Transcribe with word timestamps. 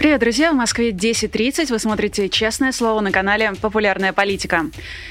Привет, 0.00 0.20
друзья! 0.20 0.50
В 0.52 0.54
Москве 0.54 0.92
10.30. 0.92 1.68
Вы 1.68 1.78
смотрите 1.78 2.30
«Честное 2.30 2.72
слово» 2.72 3.00
на 3.00 3.12
канале 3.12 3.52
«Популярная 3.60 4.14
политика». 4.14 4.64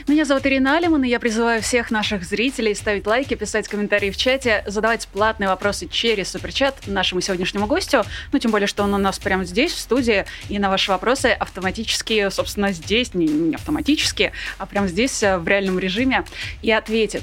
Меня 0.07 0.25
зовут 0.25 0.47
Ирина 0.47 0.77
Алиман, 0.77 1.03
и 1.03 1.09
я 1.09 1.19
призываю 1.19 1.61
всех 1.61 1.91
наших 1.91 2.23
зрителей 2.23 2.73
ставить 2.73 3.05
лайки, 3.05 3.35
писать 3.35 3.67
комментарии 3.67 4.09
в 4.09 4.17
чате, 4.17 4.63
задавать 4.65 5.07
платные 5.09 5.47
вопросы 5.47 5.87
через 5.87 6.31
суперчат 6.31 6.87
нашему 6.87 7.21
сегодняшнему 7.21 7.67
гостю. 7.67 8.03
Ну, 8.31 8.39
тем 8.39 8.49
более, 8.49 8.65
что 8.65 8.81
он 8.81 8.91
у 8.95 8.97
нас 8.97 9.19
прямо 9.19 9.45
здесь, 9.45 9.73
в 9.73 9.77
студии, 9.77 10.25
и 10.49 10.57
на 10.57 10.71
ваши 10.71 10.89
вопросы 10.89 11.27
автоматически, 11.27 12.27
собственно, 12.31 12.71
здесь, 12.71 13.13
не, 13.13 13.27
не 13.27 13.53
автоматически, 13.53 14.31
а 14.57 14.65
прямо 14.65 14.87
здесь, 14.87 15.21
э, 15.21 15.37
в 15.37 15.47
реальном 15.47 15.77
режиме, 15.77 16.25
и 16.63 16.71
ответит. 16.71 17.21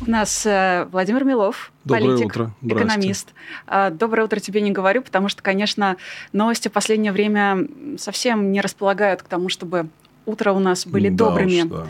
У 0.00 0.08
нас 0.08 0.46
э, 0.46 0.86
Владимир 0.92 1.24
Милов, 1.24 1.72
Доброе 1.88 2.16
политик, 2.16 2.26
утро. 2.26 2.54
экономист. 2.62 3.34
А, 3.66 3.90
доброе 3.90 4.24
утро 4.24 4.38
тебе 4.40 4.60
не 4.60 4.70
говорю, 4.70 5.02
потому 5.02 5.28
что, 5.28 5.42
конечно, 5.42 5.96
новости 6.32 6.68
в 6.68 6.72
последнее 6.72 7.12
время 7.12 7.66
совсем 7.96 8.52
не 8.52 8.60
располагают 8.60 9.22
к 9.22 9.28
тому, 9.28 9.48
чтобы 9.48 9.88
утро 10.26 10.52
у 10.52 10.58
нас 10.58 10.86
были 10.86 11.08
да 11.08 11.24
добрыми. 11.24 11.62
Уж, 11.62 11.68
да. 11.68 11.86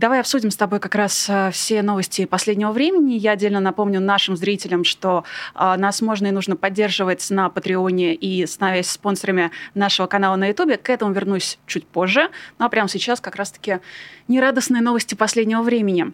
Давай 0.00 0.20
обсудим 0.20 0.50
с 0.50 0.56
тобой 0.56 0.80
как 0.80 0.94
раз 0.94 1.26
э, 1.28 1.50
все 1.50 1.82
новости 1.82 2.24
последнего 2.24 2.72
времени. 2.72 3.18
Я 3.18 3.32
отдельно 3.32 3.60
напомню 3.60 4.00
нашим 4.00 4.34
зрителям, 4.34 4.82
что 4.82 5.24
э, 5.54 5.74
нас 5.76 6.00
можно 6.00 6.28
и 6.28 6.30
нужно 6.30 6.56
поддерживать 6.56 7.28
на 7.28 7.50
Патреоне 7.50 8.14
и 8.14 8.46
становясь 8.46 8.88
спонсорами 8.88 9.50
нашего 9.74 10.06
канала 10.06 10.36
на 10.36 10.46
Ютубе. 10.46 10.78
К 10.78 10.88
этому 10.88 11.12
вернусь 11.12 11.58
чуть 11.66 11.86
позже. 11.86 12.30
Ну 12.58 12.64
а 12.64 12.70
прямо 12.70 12.88
сейчас 12.88 13.20
как 13.20 13.36
раз-таки 13.36 13.80
нерадостные 14.26 14.80
новости 14.80 15.14
последнего 15.14 15.60
времени. 15.60 16.12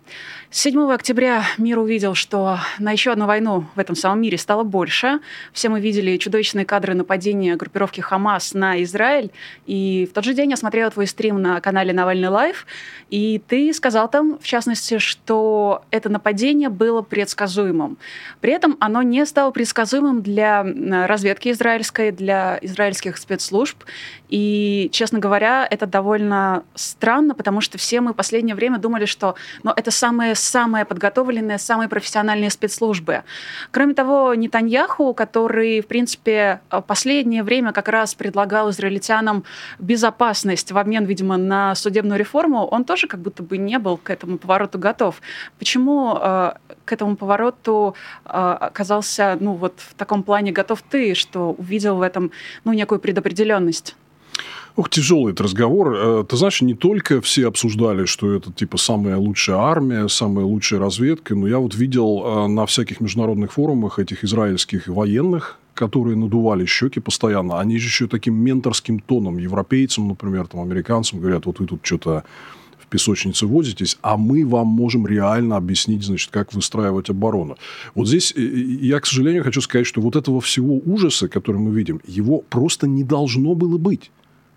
7 0.51 0.91
октября 0.91 1.45
мир 1.57 1.79
увидел, 1.79 2.15
что 2.15 2.59
на 2.81 2.91
еще 2.91 3.13
одну 3.13 3.27
войну 3.27 3.67
в 3.77 3.79
этом 3.79 3.95
самом 3.95 4.21
мире 4.21 4.37
стало 4.37 4.65
больше. 4.65 5.21
Все 5.53 5.69
мы 5.69 5.81
видели 5.81 6.17
чудовищные 6.17 6.65
кадры 6.65 6.95
нападения 6.95 7.55
группировки 7.55 8.01
Хамас 8.01 8.53
на 8.53 8.83
Израиль. 8.83 9.31
И 9.67 10.09
в 10.11 10.15
тот 10.15 10.25
же 10.25 10.35
день 10.35 10.51
я 10.51 10.57
смотрела 10.57 10.91
твой 10.91 11.07
стрим 11.07 11.41
на 11.41 11.61
канале 11.61 11.93
Навальный 11.93 12.31
Лайв, 12.31 12.67
и 13.11 13.41
ты 13.47 13.73
сказал 13.77 14.11
там, 14.11 14.39
в 14.41 14.45
частности, 14.45 14.99
что 14.99 15.85
это 15.91 16.09
нападение 16.09 16.69
было 16.69 17.03
предсказуемым. 17.03 17.99
При 18.41 18.53
этом 18.53 18.77
оно 18.81 19.03
не 19.03 19.25
стало 19.27 19.51
предсказуемым 19.53 20.23
для 20.23 20.65
разведки 21.07 21.51
израильской, 21.51 22.11
для 22.11 22.59
израильских 22.63 23.17
спецслужб. 23.19 23.85
И, 24.29 24.89
честно 24.93 25.21
говоря, 25.21 25.67
это 25.71 25.87
довольно 25.87 26.65
странно, 26.75 27.35
потому 27.35 27.61
что 27.61 27.79
все 27.79 28.01
мы 28.01 28.13
в 28.13 28.17
последнее 28.17 28.57
время 28.57 28.79
думали, 28.79 29.05
что 29.05 29.37
ну, 29.63 29.73
это 29.77 29.93
самые-самые 29.93 30.85
подготовленные, 30.85 31.59
самые 31.59 31.89
профессиональные 31.89 32.51
спецслужбы. 32.51 33.23
Кроме 33.71 33.95
того, 33.95 34.35
Нетаньяху, 34.35 35.15
который, 35.15 35.81
в 35.81 35.87
принципе, 35.87 36.61
последнее 36.89 37.45
время 37.45 37.73
как 37.73 37.89
раз 37.89 38.15
предлагал 38.15 38.71
израильтянам 38.71 39.45
безопасность 39.79 40.73
в 40.73 40.79
обмен, 40.79 41.05
видимо, 41.05 41.37
на 41.37 41.75
судебную 41.77 42.19
реформу, 42.19 42.65
он 42.67 42.85
тоже 42.85 43.07
как 43.07 43.21
будто 43.21 43.43
бы 43.43 43.59
не 43.67 43.79
был 43.79 43.97
к 43.97 44.11
этому 44.11 44.39
повороту 44.39 44.79
готов. 44.79 45.21
Почему 45.59 46.17
э, 46.21 46.53
к 46.85 46.93
этому 46.93 47.17
повороту 47.17 47.95
э, 48.25 48.29
оказался, 48.29 49.37
ну 49.41 49.53
вот 49.53 49.75
в 49.79 49.95
таком 49.95 50.23
плане 50.23 50.53
готов 50.53 50.83
ты, 50.83 51.15
что 51.15 51.53
увидел 51.53 51.97
в 51.97 52.03
этом, 52.03 52.31
ну, 52.65 52.73
некую 52.73 53.01
предопределенность? 53.01 53.97
Ох, 54.77 54.91
тяжелый 54.91 55.33
этот 55.33 55.47
разговор. 55.47 55.95
Э, 55.95 56.25
ты 56.29 56.37
знаешь, 56.37 56.61
не 56.61 56.75
только 56.75 57.21
все 57.23 57.49
обсуждали, 57.49 58.05
что 58.05 58.35
это 58.35 58.53
типа 58.53 58.77
самая 58.77 59.17
лучшая 59.17 59.57
армия, 59.57 60.07
самая 60.09 60.45
лучшая 60.45 60.81
разведка, 60.81 61.35
но 61.35 61.49
я 61.49 61.59
вот 61.59 61.75
видел 61.75 62.23
э, 62.25 62.47
на 62.49 62.67
всяких 62.67 63.01
международных 63.01 63.53
форумах 63.53 63.99
этих 63.99 64.23
израильских 64.23 64.87
военных, 64.87 65.59
которые 65.73 66.17
надували 66.17 66.67
щеки 66.67 67.01
постоянно, 67.01 67.59
они 67.59 67.79
же 67.79 67.87
еще 67.87 68.07
таким 68.07 68.35
менторским 68.35 68.99
тоном 68.99 69.39
европейцам, 69.39 70.09
например, 70.09 70.47
там, 70.47 70.61
американцам 70.61 71.21
говорят, 71.21 71.47
вот 71.47 71.59
вы 71.59 71.67
тут 71.67 71.81
что-то 71.83 72.25
в 72.87 72.91
песочнице 72.91 73.47
возитесь, 73.47 73.99
а 74.03 74.17
мы 74.17 74.47
вам 74.47 74.69
можем 74.69 75.07
реально 75.07 75.57
объяснить, 75.57 76.05
значит, 76.05 76.31
как 76.31 76.55
выстраивать 76.55 77.11
оборону. 77.11 77.57
Вот 77.95 78.09
здесь 78.09 78.33
э, 78.37 78.41
я, 78.41 79.01
к 79.01 79.07
сожалению, 79.07 79.45
хочу 79.45 79.61
сказать, 79.61 79.87
что 79.87 80.01
вот 80.01 80.17
этого 80.17 80.41
всего 80.41 80.81
ужаса, 80.85 81.29
который 81.29 81.61
мы 81.61 81.73
видим, 81.73 82.01
его 82.07 82.39
просто 82.49 82.87
не 82.87 83.05
должно 83.05 83.55
было 83.55 83.79
быть 83.79 84.11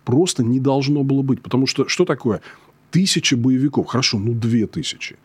просто 0.10 0.44
не 0.44 0.60
должно 0.60 1.04
было 1.04 1.22
быть. 1.22 1.42
Потому 1.42 1.68
что 1.68 1.88
что 1.88 2.04
такое? 2.04 2.42
Тысячи 2.90 3.36
боевиков. 3.36 3.86
Хорошо, 3.86 4.18
ну 4.18 4.34
две 4.34 4.66
тысячи. 4.66 5.18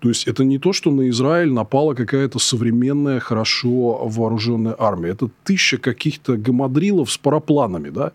То 0.00 0.08
есть 0.08 0.26
это 0.26 0.42
не 0.42 0.58
то, 0.58 0.72
что 0.72 0.90
на 0.90 1.08
Израиль 1.10 1.52
напала 1.52 1.94
какая-то 1.94 2.40
современная, 2.40 3.20
хорошо 3.20 4.04
вооруженная 4.04 4.74
армия. 4.76 5.10
Это 5.10 5.30
тысяча 5.44 5.78
каких-то 5.78 6.36
гамадрилов 6.36 7.12
с 7.12 7.18
парапланами, 7.18 7.90
да, 7.90 8.12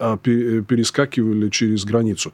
а, 0.00 0.16
перескакивали 0.16 1.48
через 1.50 1.84
границу. 1.84 2.32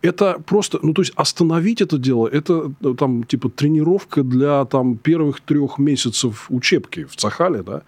Это 0.00 0.40
просто, 0.46 0.78
ну, 0.82 0.94
то 0.94 1.02
есть 1.02 1.12
остановить 1.16 1.80
это 1.80 1.98
дело, 1.98 2.28
это 2.28 2.72
там 2.96 3.24
типа 3.24 3.48
тренировка 3.48 4.22
для 4.22 4.64
там 4.64 4.96
первых 4.96 5.40
трех 5.40 5.78
месяцев 5.78 6.46
учебки 6.50 7.04
в 7.04 7.16
Цахале, 7.16 7.62
да. 7.62 7.82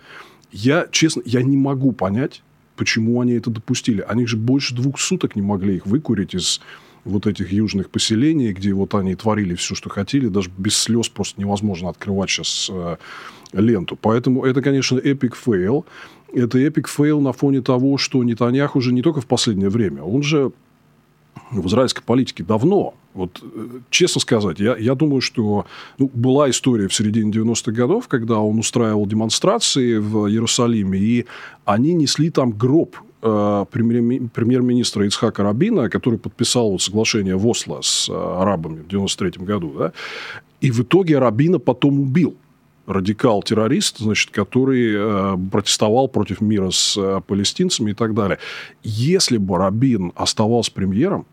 Я, 0.51 0.89
честно, 0.91 1.23
я 1.25 1.43
не 1.43 1.57
могу 1.57 1.93
понять, 1.93 2.43
почему 2.77 3.21
они 3.21 3.35
это 3.35 3.51
допустили. 3.51 4.05
Они 4.09 4.27
же 4.27 4.37
больше 4.37 4.75
двух 4.75 4.99
суток 4.99 5.37
не 5.37 5.43
могли 5.43 5.77
их 5.77 5.87
выкурить 5.87 6.35
из 6.35 6.61
вот 7.05 7.27
этих 7.27 7.53
южных 7.53 7.91
поселений, 7.91 8.53
где 8.53 8.73
вот 8.73 8.95
они 8.95 9.15
творили 9.15 9.55
все, 9.55 9.75
что 9.75 9.89
хотели. 9.89 10.27
Даже 10.27 10.51
без 10.57 10.77
слез 10.77 11.09
просто 11.09 11.41
невозможно 11.41 11.89
открывать 11.89 12.31
сейчас 12.31 12.69
э, 12.73 12.97
ленту. 13.53 13.97
Поэтому 14.01 14.45
это, 14.45 14.63
конечно, 14.63 14.99
epic 14.99 15.37
fail. 15.37 15.87
Это 16.33 16.59
epic 16.59 16.89
fail 16.89 17.21
на 17.21 17.33
фоне 17.33 17.63
того, 17.63 17.99
что 17.99 18.23
Нетаньяху 18.25 18.79
уже 18.79 18.93
не 18.93 19.03
только 19.03 19.21
в 19.21 19.27
последнее 19.27 19.69
время, 19.69 20.03
он 20.03 20.23
же 20.23 20.53
в 21.51 21.67
израильской 21.67 22.03
политике 22.05 22.45
давно. 22.45 22.95
Вот, 23.15 23.43
э, 23.43 23.81
честно 23.91 24.21
сказать, 24.21 24.61
я, 24.61 24.77
я 24.77 24.95
думаю, 24.95 25.21
что 25.21 25.67
ну, 25.99 26.11
была 26.15 26.49
история 26.51 26.87
в 26.87 26.95
середине 26.95 27.33
90-х 27.33 27.73
годов, 27.73 28.09
когда 28.09 28.39
он 28.39 28.59
устраивал 28.59 29.07
демонстрации 29.07 29.99
в 29.99 30.29
Иерусалиме, 30.29 30.99
и 30.99 31.27
они 31.65 31.95
несли 31.95 32.31
там 32.31 32.53
гроб 32.53 32.97
э, 33.23 33.65
премьер-министра 33.71 35.07
Ицхака 35.07 35.43
Рабина, 35.43 35.91
который 35.91 36.19
подписал 36.19 36.71
вот 36.71 36.83
соглашение 36.83 37.37
в 37.37 37.47
Осло 37.47 37.81
с 37.83 38.09
э, 38.09 38.13
арабами 38.13 38.81
в 38.81 38.89
93 38.89 39.45
году. 39.45 39.75
Да? 39.77 39.93
И 40.61 40.71
в 40.71 40.81
итоге 40.81 41.19
Рабина 41.19 41.59
потом 41.59 42.01
убил 42.01 42.37
радикал-террорист, 42.87 43.99
значит, 43.99 44.31
который 44.31 44.95
э, 44.95 45.37
протестовал 45.51 46.09
против 46.09 46.41
мира 46.41 46.71
с 46.71 46.97
э, 46.97 47.21
палестинцами 47.27 47.93
и 47.93 47.95
так 47.95 48.15
далее. 48.15 48.39
Если 48.83 49.37
бы 49.37 49.59
Рабин 49.59 50.13
оставался 50.17 50.73
премьером, 50.73 51.27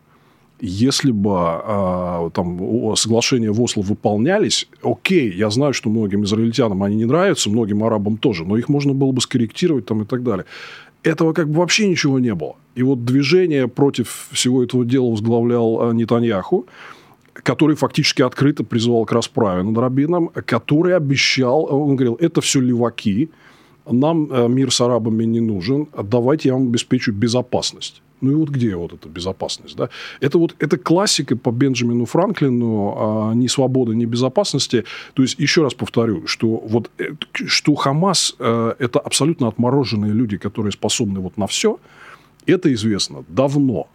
если 0.60 1.12
бы 1.12 1.36
э, 1.36 2.30
там 2.34 2.96
соглашения 2.96 3.50
в 3.50 3.60
Осло 3.62 3.82
выполнялись, 3.82 4.68
окей, 4.82 5.32
я 5.32 5.50
знаю, 5.50 5.72
что 5.72 5.88
многим 5.88 6.24
израильтянам 6.24 6.82
они 6.82 6.96
не 6.96 7.04
нравятся, 7.04 7.50
многим 7.50 7.84
арабам 7.84 8.16
тоже, 8.16 8.44
но 8.44 8.56
их 8.56 8.68
можно 8.68 8.92
было 8.92 9.12
бы 9.12 9.20
скорректировать 9.20 9.86
там 9.86 10.02
и 10.02 10.04
так 10.04 10.22
далее. 10.22 10.46
Этого 11.02 11.32
как 11.32 11.48
бы 11.48 11.60
вообще 11.60 11.88
ничего 11.88 12.18
не 12.18 12.34
было. 12.34 12.56
И 12.74 12.82
вот 12.82 13.04
движение 13.04 13.68
против 13.68 14.28
всего 14.32 14.62
этого 14.64 14.84
дела 14.84 15.10
возглавлял 15.10 15.90
э, 15.90 15.94
Нетаньяху 15.94 16.66
который 17.40 17.76
фактически 17.76 18.20
открыто 18.20 18.64
призывал 18.64 19.04
к 19.06 19.12
расправе 19.12 19.62
над 19.62 19.78
Рабином, 19.78 20.28
который 20.44 20.96
обещал, 20.96 21.72
он 21.72 21.94
говорил, 21.94 22.16
это 22.20 22.40
все 22.40 22.60
леваки, 22.60 23.30
нам 23.88 24.28
мир 24.52 24.72
с 24.72 24.80
арабами 24.80 25.22
не 25.24 25.38
нужен, 25.38 25.86
давайте 26.02 26.48
я 26.48 26.54
вам 26.54 26.64
обеспечу 26.64 27.12
безопасность. 27.12 28.02
Ну 28.20 28.32
и 28.32 28.34
вот 28.34 28.48
где 28.48 28.74
вот 28.76 28.92
эта 28.92 29.08
безопасность? 29.08 29.76
Да? 29.76 29.90
Это 30.20 30.38
вот 30.38 30.54
это 30.58 30.76
классика 30.76 31.36
по 31.36 31.50
Бенджамину 31.50 32.04
Франклину 32.04 32.94
а, 32.96 33.32
ни 33.34 33.46
свободы, 33.46 33.94
ни 33.94 34.04
безопасности. 34.04 34.84
То 35.14 35.22
есть, 35.22 35.38
еще 35.38 35.62
раз 35.62 35.74
повторю, 35.74 36.26
что, 36.26 36.48
вот, 36.48 36.90
э, 36.98 37.10
что 37.32 37.74
Хамас 37.74 38.34
а,– 38.38 38.74
это 38.78 38.98
абсолютно 38.98 39.48
отмороженные 39.48 40.12
люди, 40.12 40.36
которые 40.36 40.72
способны 40.72 41.20
вот 41.20 41.36
на 41.36 41.46
все, 41.46 41.78
это 42.46 42.72
известно 42.72 43.24
давно 43.28 43.88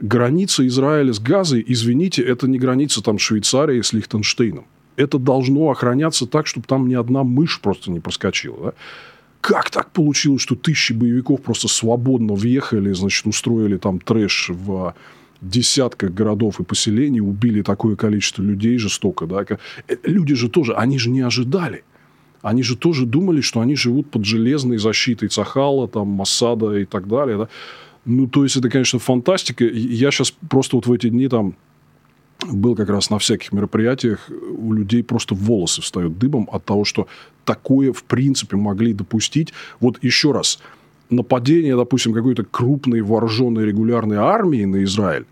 граница 0.00 0.66
Израиля 0.66 1.12
с 1.12 1.20
Газой, 1.20 1.64
извините, 1.66 2.22
это 2.22 2.48
не 2.48 2.58
граница 2.58 3.02
там 3.02 3.18
Швейцарии 3.18 3.80
с 3.80 3.92
Лихтенштейном. 3.92 4.64
Это 4.96 5.18
должно 5.18 5.70
охраняться 5.70 6.26
так, 6.26 6.46
чтобы 6.46 6.66
там 6.66 6.88
ни 6.88 6.94
одна 6.94 7.22
мышь 7.22 7.60
просто 7.60 7.90
не 7.90 8.00
проскочила. 8.00 8.58
Да? 8.62 8.72
Как 9.40 9.70
так 9.70 9.90
получилось, 9.90 10.42
что 10.42 10.54
тысячи 10.54 10.92
боевиков 10.92 11.40
просто 11.40 11.68
свободно 11.68 12.34
въехали, 12.34 12.92
значит, 12.92 13.26
устроили 13.26 13.78
там 13.78 13.98
трэш 13.98 14.50
в 14.50 14.94
десятках 15.40 16.12
городов 16.12 16.60
и 16.60 16.64
поселений, 16.64 17.20
убили 17.20 17.62
такое 17.62 17.96
количество 17.96 18.42
людей 18.42 18.76
жестоко. 18.78 19.26
Да? 19.26 19.44
Э, 19.88 19.96
люди 20.04 20.34
же 20.34 20.48
тоже, 20.48 20.74
они 20.74 20.98
же 20.98 21.10
не 21.10 21.20
ожидали. 21.20 21.84
Они 22.42 22.62
же 22.62 22.76
тоже 22.76 23.06
думали, 23.06 23.40
что 23.40 23.60
они 23.60 23.76
живут 23.76 24.10
под 24.10 24.24
железной 24.24 24.78
защитой 24.78 25.28
Цахала, 25.28 25.88
там, 25.88 26.08
Массада 26.08 26.76
и 26.76 26.84
так 26.84 27.06
далее. 27.08 27.38
Да? 27.38 27.48
Ну, 28.04 28.26
то 28.26 28.44
есть, 28.44 28.56
это, 28.56 28.70
конечно, 28.70 28.98
фантастика. 28.98 29.64
Я 29.64 30.10
сейчас 30.10 30.32
просто 30.48 30.76
вот 30.76 30.86
в 30.86 30.92
эти 30.92 31.08
дни 31.08 31.28
там 31.28 31.54
был 32.46 32.74
как 32.74 32.88
раз 32.88 33.10
на 33.10 33.18
всяких 33.18 33.52
мероприятиях, 33.52 34.28
у 34.30 34.72
людей 34.72 35.02
просто 35.02 35.34
волосы 35.34 35.82
встают 35.82 36.18
дыбом 36.18 36.48
от 36.52 36.64
того, 36.64 36.84
что 36.84 37.06
такое, 37.44 37.92
в 37.92 38.02
принципе, 38.04 38.56
могли 38.56 38.92
допустить. 38.92 39.52
Вот 39.80 40.02
еще 40.02 40.32
раз, 40.32 40.60
нападение, 41.10 41.76
допустим, 41.76 42.12
какой-то 42.12 42.44
крупной 42.44 43.02
вооруженной 43.02 43.66
регулярной 43.66 44.16
армии 44.16 44.64
на 44.64 44.84
Израиль, 44.84 45.26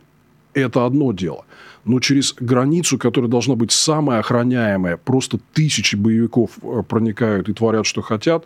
это 0.54 0.84
одно 0.86 1.12
дело. 1.12 1.44
Но 1.84 2.00
через 2.00 2.34
границу, 2.34 2.98
которая 2.98 3.30
должна 3.30 3.54
быть 3.54 3.72
самая 3.72 4.18
охраняемая, 4.18 4.96
просто 4.96 5.38
тысячи 5.54 5.96
боевиков 5.96 6.50
э, 6.62 6.82
проникают 6.86 7.48
и 7.48 7.54
творят, 7.54 7.86
что 7.86 8.02
хотят. 8.02 8.44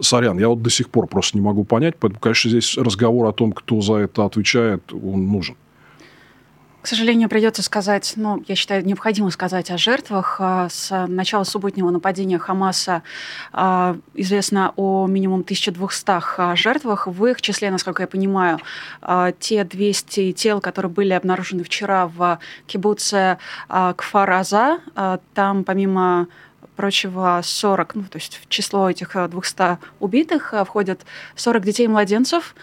Сорян, 0.00 0.38
я 0.38 0.48
вот 0.48 0.62
до 0.62 0.70
сих 0.70 0.88
пор 0.88 1.06
просто 1.06 1.36
не 1.36 1.42
могу 1.42 1.64
понять. 1.64 1.96
Поэтому, 1.98 2.20
конечно, 2.20 2.48
здесь 2.48 2.78
разговор 2.78 3.26
о 3.26 3.32
том, 3.32 3.52
кто 3.52 3.80
за 3.80 3.94
это 3.94 4.24
отвечает, 4.24 4.92
он 4.92 5.26
нужен. 5.26 5.56
К 6.82 6.86
сожалению, 6.86 7.28
придется 7.28 7.62
сказать, 7.62 8.14
ну, 8.16 8.42
я 8.48 8.54
считаю, 8.54 8.84
необходимо 8.86 9.30
сказать 9.30 9.70
о 9.70 9.76
жертвах. 9.76 10.36
А, 10.38 10.68
с 10.70 11.06
начала 11.08 11.44
субботнего 11.44 11.90
нападения 11.90 12.38
Хамаса 12.38 13.02
а, 13.52 13.98
известно 14.14 14.72
о 14.76 15.06
минимум 15.06 15.40
1200 15.40 16.04
а, 16.38 16.56
жертвах. 16.56 17.06
В 17.06 17.26
их 17.26 17.42
числе, 17.42 17.70
насколько 17.70 18.02
я 18.02 18.06
понимаю, 18.06 18.58
те 19.38 19.64
200 19.64 20.32
тел, 20.32 20.60
которые 20.62 20.90
были 20.90 21.12
обнаружены 21.12 21.64
вчера 21.64 22.06
в 22.06 22.38
кибуце 22.66 23.38
Кфараза, 23.68 24.80
там 25.34 25.64
помимо 25.64 26.28
прочего 26.76 27.40
40, 27.42 27.94
ну, 27.94 28.02
то 28.04 28.16
есть 28.16 28.40
в 28.42 28.48
число 28.48 28.88
этих 28.88 29.14
200 29.28 29.78
убитых 30.00 30.54
входят 30.66 31.02
40 31.36 31.62
детей 31.62 31.84
и 31.84 31.88
младенцев. 31.88 32.54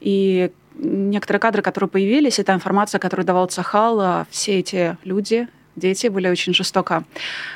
И 0.00 0.50
некоторые 0.78 1.40
кадры, 1.40 1.62
которые 1.62 1.88
появились, 1.88 2.38
это 2.38 2.52
информация, 2.52 2.98
которую 2.98 3.26
давал 3.26 3.46
Цахал, 3.46 4.00
а 4.00 4.26
все 4.30 4.58
эти 4.58 4.96
люди, 5.04 5.48
дети 5.76 6.08
были 6.08 6.28
очень 6.28 6.54
жестоко 6.54 7.04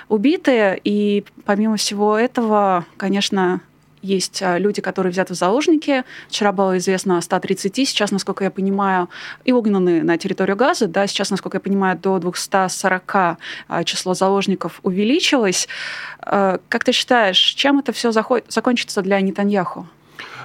убиты. 0.09 0.81
И 0.85 1.25
помимо 1.45 1.77
всего 1.77 2.17
этого, 2.19 2.85
конечно, 2.97 3.61
есть 4.03 4.43
а, 4.43 4.59
люди, 4.59 4.81
которые 4.81 5.13
взяты 5.13 5.35
в 5.35 5.37
заложники. 5.37 6.05
Вчера 6.29 6.53
было 6.53 6.79
известно 6.79 7.19
о 7.19 7.23
130, 7.23 7.75
сейчас, 7.89 8.11
насколько 8.11 8.45
я 8.45 8.51
понимаю, 8.51 9.09
и 9.45 9.53
угнаны 9.53 10.03
на 10.03 10.17
территорию 10.17 10.57
Газа. 10.57 10.87
Да, 10.87 11.07
сейчас, 11.07 11.31
насколько 11.31 11.57
я 11.57 11.61
понимаю, 11.61 11.99
до 11.99 12.19
240 12.19 13.15
а, 13.15 13.37
число 13.85 14.15
заложников 14.15 14.81
увеличилось. 14.83 15.69
Как 16.21 16.85
ты 16.85 16.93
считаешь, 16.93 17.39
чем 17.39 17.79
это 17.79 17.93
все 17.93 18.13
закончится 18.13 19.03
для 19.03 19.21
Нетаньяху? 19.21 19.87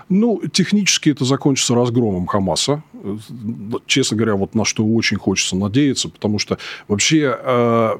Ну, 0.07 0.41
технически 0.51 1.09
это 1.09 1.25
закончится 1.25 1.73
разгромом 1.73 2.27
Хамаса. 2.27 2.83
Честно 3.87 4.17
говоря, 4.17 4.35
вот 4.35 4.53
на 4.53 4.63
что 4.63 4.85
очень 4.85 5.17
хочется 5.17 5.55
надеяться, 5.55 6.09
потому 6.09 6.37
что 6.37 6.57
вообще 6.87 7.35
э, 7.39 7.97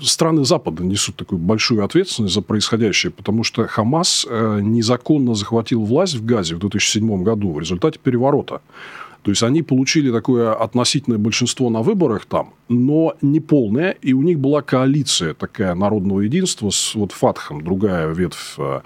страны 0.00 0.44
Запада 0.44 0.82
несут 0.82 1.16
такую 1.16 1.38
большую 1.38 1.84
ответственность 1.84 2.34
за 2.34 2.42
происходящее, 2.42 3.12
потому 3.12 3.44
что 3.44 3.66
Хамас 3.66 4.26
э, 4.28 4.60
незаконно 4.62 5.34
захватил 5.34 5.84
власть 5.84 6.14
в 6.14 6.24
Газе 6.24 6.54
в 6.54 6.58
2007 6.58 7.22
году 7.22 7.52
в 7.52 7.58
результате 7.58 7.98
переворота. 7.98 8.62
То 9.22 9.30
есть 9.30 9.42
они 9.42 9.62
получили 9.62 10.10
такое 10.10 10.52
относительное 10.52 11.18
большинство 11.18 11.70
на 11.70 11.82
выборах 11.82 12.24
там, 12.26 12.54
но 12.68 13.14
не 13.22 13.40
полное. 13.40 13.92
И 14.02 14.14
у 14.14 14.22
них 14.22 14.40
была 14.40 14.62
коалиция 14.62 15.34
такая 15.34 15.74
народного 15.74 16.20
единства 16.20 16.70
с 16.70 16.94
вот 16.94 17.12
Фатхом, 17.12 17.62
другая 17.62 18.12
ветвь 18.12 18.54
э, 18.58 18.80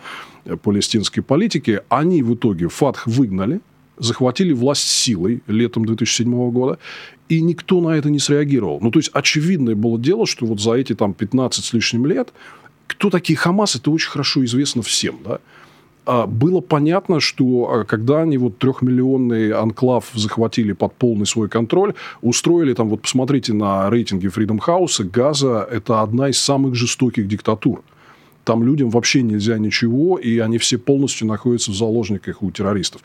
палестинской 0.62 1.22
политики. 1.22 1.80
Они 1.88 2.22
в 2.22 2.34
итоге 2.34 2.68
Фатх 2.68 3.06
выгнали, 3.06 3.60
захватили 3.98 4.52
власть 4.52 4.88
силой 4.88 5.42
летом 5.46 5.84
2007 5.84 6.50
года, 6.50 6.78
и 7.28 7.40
никто 7.40 7.80
на 7.80 7.96
это 7.96 8.10
не 8.10 8.18
среагировал. 8.18 8.78
Ну, 8.80 8.90
то 8.90 8.98
есть, 8.98 9.10
очевидное 9.12 9.74
было 9.74 9.98
дело, 9.98 10.26
что 10.26 10.46
вот 10.46 10.60
за 10.60 10.74
эти 10.74 10.94
там 10.94 11.14
15 11.14 11.64
с 11.64 11.72
лишним 11.72 12.06
лет 12.06 12.32
кто 12.86 13.10
такие 13.10 13.36
Хамас, 13.36 13.76
это 13.76 13.90
очень 13.90 14.10
хорошо 14.10 14.44
известно 14.44 14.82
всем, 14.82 15.18
да. 15.24 15.38
А, 16.04 16.26
было 16.26 16.60
понятно, 16.60 17.18
что 17.18 17.68
а, 17.70 17.84
когда 17.84 18.22
они 18.22 18.38
вот 18.38 18.58
трехмиллионный 18.58 19.50
анклав 19.50 20.10
захватили 20.14 20.72
под 20.72 20.94
полный 20.94 21.26
свой 21.26 21.48
контроль, 21.48 21.94
устроили 22.22 22.74
там, 22.74 22.88
вот 22.88 23.02
посмотрите 23.02 23.52
на 23.52 23.90
рейтинги 23.90 24.28
Freedom 24.28 24.60
House, 24.64 25.02
Газа– 25.02 25.66
это 25.70 26.02
одна 26.02 26.28
из 26.28 26.38
самых 26.38 26.74
жестоких 26.74 27.26
диктатур. 27.26 27.82
Там 28.46 28.62
людям 28.62 28.90
вообще 28.90 29.22
нельзя 29.22 29.58
ничего, 29.58 30.18
и 30.18 30.38
они 30.38 30.58
все 30.58 30.78
полностью 30.78 31.26
находятся 31.26 31.72
в 31.72 31.74
заложниках 31.74 32.42
у 32.42 32.50
террористов 32.52 33.02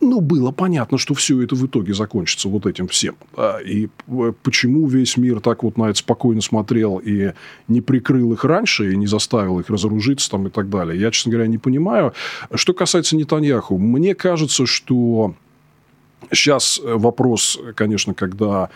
ну, 0.00 0.20
было 0.20 0.50
понятно, 0.50 0.98
что 0.98 1.14
все 1.14 1.40
это 1.42 1.54
в 1.54 1.64
итоге 1.64 1.94
закончится 1.94 2.48
вот 2.48 2.66
этим 2.66 2.88
всем. 2.88 3.14
И 3.64 3.88
э, 4.08 4.32
почему 4.42 4.88
весь 4.88 5.16
мир 5.16 5.40
так 5.40 5.62
вот 5.62 5.78
на 5.78 5.90
это 5.90 5.98
спокойно 5.98 6.40
смотрел 6.40 6.98
и 6.98 7.32
не 7.68 7.80
прикрыл 7.80 8.32
их 8.32 8.44
раньше, 8.44 8.92
и 8.92 8.96
не 8.96 9.06
заставил 9.06 9.60
их 9.60 9.70
разоружиться 9.70 10.28
там 10.28 10.48
и 10.48 10.50
так 10.50 10.68
далее, 10.68 11.00
я, 11.00 11.12
честно 11.12 11.30
говоря, 11.30 11.46
не 11.46 11.58
понимаю. 11.58 12.14
Что 12.52 12.74
касается 12.74 13.14
Нетаньяху, 13.14 13.78
мне 13.78 14.16
кажется, 14.16 14.66
что 14.66 15.36
сейчас 16.32 16.80
вопрос, 16.82 17.60
конечно, 17.76 18.12
когда 18.12 18.70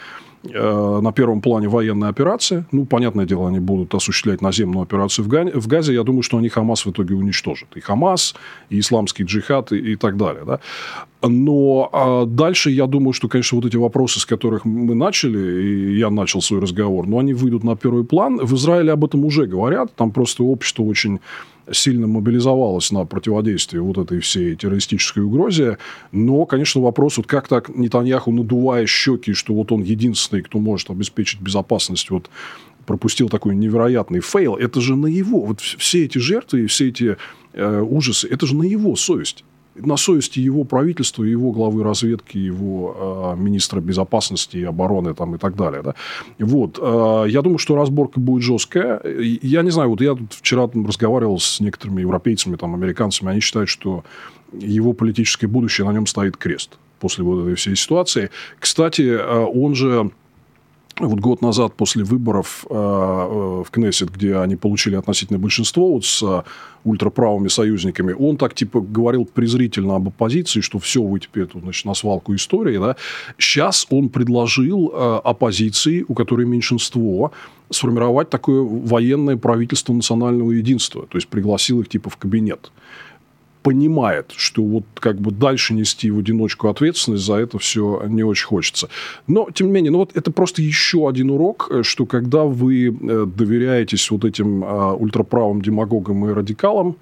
на 0.52 1.12
первом 1.12 1.40
плане 1.40 1.69
военная 1.69 2.08
операция. 2.08 2.66
Ну, 2.72 2.87
понятное 2.87 3.26
дело, 3.26 3.48
они 3.48 3.60
будут 3.60 3.94
осуществлять 3.94 4.43
наземную 4.43 4.82
операцию 4.82 5.25
в, 5.25 5.69
Газе. 5.69 5.94
Я 5.94 6.02
думаю, 6.02 6.22
что 6.22 6.38
они 6.38 6.48
Хамас 6.48 6.87
в 6.87 6.90
итоге 6.90 7.14
уничтожат. 7.14 7.69
И 7.76 7.81
Хамас, 7.81 8.34
и 8.70 8.78
исламский 8.78 9.25
джихад, 9.25 9.72
и, 9.72 9.93
и 9.93 9.96
так 9.96 10.16
далее. 10.16 10.44
Да? 10.46 10.60
Но 11.22 11.88
а 11.93 12.25
дальше 12.26 12.70
я 12.70 12.87
думаю, 12.87 13.12
что, 13.12 13.28
конечно, 13.28 13.56
вот 13.56 13.66
эти 13.66 13.76
вопросы, 13.76 14.20
с 14.20 14.26
которых 14.26 14.64
мы 14.64 14.94
начали, 14.94 15.62
и 15.62 15.98
я 15.98 16.10
начал 16.10 16.40
свой 16.40 16.60
разговор, 16.60 17.06
но 17.06 17.19
они 17.19 17.34
выйдут 17.34 17.64
на 17.64 17.76
первый 17.76 18.04
план. 18.04 18.38
В 18.43 18.54
Израиле 18.54 18.93
об 18.93 19.04
этом 19.04 19.25
уже 19.25 19.46
говорят. 19.46 19.94
Там 19.96 20.10
просто 20.10 20.44
общество 20.44 20.82
очень 20.82 21.20
сильно 21.73 22.07
мобилизовалась 22.07 22.91
на 22.93 23.05
противодействие 23.05 23.83
вот 23.83 23.99
этой 23.99 24.21
всей 24.21 24.57
террористической 24.57 25.23
угрозе. 25.23 25.79
Но, 26.13 26.47
конечно, 26.47 26.81
вопрос, 26.81 27.17
вот 27.17 27.27
как 27.27 27.49
так 27.49 27.69
Нетаньяху, 27.69 28.33
надувая 28.33 28.87
щеки, 28.87 29.33
что 29.33 29.55
вот 29.55 29.73
он 29.73 29.83
единственный, 29.83 30.43
кто 30.43 30.59
может 30.59 30.91
обеспечить 30.91 31.41
безопасность, 31.41 32.11
вот 32.11 32.31
пропустил 32.87 33.29
такой 33.29 33.57
невероятный 33.57 34.21
fail, 34.20 34.55
это 34.55 34.81
же 34.81 34.95
на 34.97 35.07
его, 35.07 35.41
вот 35.41 35.61
все 35.61 36.05
эти 36.05 36.19
жертвы, 36.19 36.67
все 36.69 36.89
эти 36.89 37.17
э, 37.53 37.81
ужасы, 37.81 38.29
это 38.29 38.47
же 38.47 38.55
на 38.55 38.63
его 38.63 38.95
совесть 38.95 39.45
на 39.78 39.96
совести 39.96 40.40
его 40.40 40.64
правительства, 40.64 41.25
его 41.25 41.52
главы 41.52 41.82
разведки, 41.82 42.38
его 42.38 43.34
э, 43.37 43.40
министра 43.40 43.81
безопасности 43.81 44.56
и 44.56 44.65
обороны 44.65 45.15
там, 45.15 45.34
и 45.34 45.39
так 45.39 45.56
далее. 45.56 45.82
Да? 45.82 45.94
Вот. 46.39 46.79
Э, 46.81 47.27
я 47.29 47.43
думаю, 47.43 47.58
что 47.58 47.77
разборка 47.77 48.20
будет 48.20 48.43
жесткая. 48.43 49.01
Я 49.05 49.62
не 49.62 49.70
знаю, 49.70 49.91
вот 49.91 50.01
я 50.01 50.15
тут 50.15 50.32
вчера 50.32 50.67
там, 50.69 50.86
разговаривал 50.86 51.39
с 51.39 51.60
некоторыми 51.60 52.01
европейцами, 52.01 52.56
там, 52.56 52.74
американцами, 52.74 53.31
они 53.31 53.41
считают, 53.41 53.69
что 53.69 54.05
его 54.53 54.93
политическое 54.93 55.46
будущее, 55.46 55.86
на 55.86 55.93
нем 55.93 56.06
стоит 56.06 56.36
крест 56.36 56.79
после 57.01 57.24
вот 57.24 57.43
этой 57.43 57.55
всей 57.55 57.77
ситуации. 57.77 58.31
Кстати, 58.58 59.03
э, 59.03 59.44
он 59.44 59.74
же 59.74 60.10
вот 60.98 61.20
год 61.20 61.43
назад 61.43 61.74
после 61.74 62.05
выборов 62.05 62.65
э, 62.70 62.74
э, 62.74 63.65
в 63.65 63.70
Кнессет, 63.70 64.10
где 64.10 64.36
они 64.36 64.56
получили 64.56 64.96
относительное 64.96 65.41
большинство 65.41 65.93
вот 65.93 66.05
с 66.05 66.22
э, 66.22 66.43
ультраправыми 66.84 67.48
союзниками, 67.48 68.12
он 68.12 68.36
так 68.36 68.55
типа 68.55 68.81
говорил 68.81 69.26
презрительно 69.26 69.96
об 69.96 70.08
оппозиции, 70.08 70.60
что 70.60 70.79
все, 70.79 71.03
вы 71.03 71.20
теперь 71.20 71.46
тут, 71.46 71.62
значит, 71.62 71.84
на 71.84 71.94
свалку 71.94 72.34
истории. 72.34 72.79
Да? 72.79 72.96
Сейчас 73.38 73.86
он 73.91 74.08
предложил 74.08 74.86
оппозиции, 75.24 76.05
у 76.08 76.15
которой 76.15 76.46
меньшинство, 76.46 77.32
сформировать 77.70 78.31
такое 78.31 78.62
военное 78.62 79.36
правительство 79.36 79.93
национального 79.93 80.53
единства. 80.53 81.06
То 81.06 81.19
есть 81.19 81.29
пригласил 81.29 81.81
их 81.81 81.88
типа 81.88 82.08
в 82.08 82.17
кабинет 82.17 82.70
понимает, 83.67 84.32
что 84.37 84.63
вот 84.63 84.85
как 84.94 85.20
бы 85.20 85.32
дальше 85.32 85.75
нести 85.75 86.08
в 86.13 86.20
одиночку 86.20 86.69
ответственность 86.69 87.25
за 87.25 87.35
это 87.35 87.58
все 87.58 88.05
не 88.06 88.23
очень 88.23 88.46
хочется. 88.46 88.89
Но, 89.27 89.49
тем 89.53 89.67
не 89.67 89.73
менее, 89.73 89.91
ну 89.91 89.99
вот 89.99 90.13
это 90.15 90.31
просто 90.31 90.63
еще 90.63 91.08
один 91.08 91.31
урок, 91.31 91.69
э, 91.69 91.82
что 91.82 92.06
когда 92.06 92.44
вы 92.44 92.87
э, 92.87 93.27
доверяетесь 93.27 94.08
вот 94.13 94.25
этим 94.25 94.63
а, 94.63 94.94
ультраправым 94.94 95.63
демагогам 95.63 96.29
и 96.29 96.32
радикалам, 96.32 96.94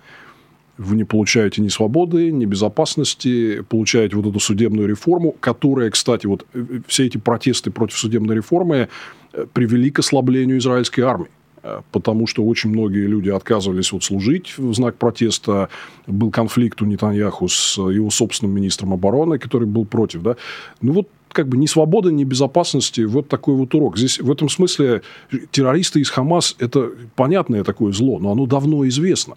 вы 0.78 0.96
не 0.96 1.04
получаете 1.04 1.60
ни 1.60 1.68
свободы, 1.68 2.32
ни 2.32 2.46
безопасности, 2.46 3.62
получаете 3.68 4.16
вот 4.16 4.26
эту 4.30 4.40
судебную 4.40 4.88
реформу, 4.88 5.32
которая, 5.40 5.90
кстати, 5.90 6.26
вот 6.26 6.46
э, 6.54 6.64
все 6.86 7.04
эти 7.04 7.18
протесты 7.18 7.70
против 7.72 7.98
судебной 7.98 8.36
реформы 8.36 8.88
привели 9.52 9.90
к 9.90 9.98
ослаблению 9.98 10.56
израильской 10.56 11.04
армии. 11.04 11.28
Потому 11.92 12.26
что 12.26 12.44
очень 12.44 12.70
многие 12.70 13.06
люди 13.06 13.30
отказывались 13.30 13.92
вот 13.92 14.04
служить 14.04 14.58
в 14.58 14.74
знак 14.74 14.96
протеста. 14.96 15.68
Был 16.06 16.30
конфликт 16.30 16.82
у 16.82 16.84
Нетаньяху 16.84 17.48
с 17.48 17.78
его 17.78 18.10
собственным 18.10 18.54
министром 18.54 18.92
обороны, 18.92 19.38
который 19.38 19.66
был 19.66 19.86
против. 19.86 20.22
Да? 20.22 20.36
Ну 20.82 20.92
вот 20.92 21.08
как 21.32 21.48
бы 21.48 21.56
ни 21.56 21.66
свободы, 21.66 22.12
ни 22.12 22.24
безопасности. 22.24 23.00
Вот 23.02 23.28
такой 23.28 23.54
вот 23.54 23.74
урок. 23.74 23.98
Здесь 23.98 24.20
в 24.20 24.30
этом 24.30 24.48
смысле 24.48 25.02
террористы 25.50 26.00
из 26.00 26.10
Хамас– 26.10 26.54
это 26.58 26.90
понятное 27.16 27.64
такое 27.64 27.92
зло, 27.92 28.18
но 28.18 28.30
оно 28.30 28.46
давно 28.46 28.86
известно. 28.88 29.36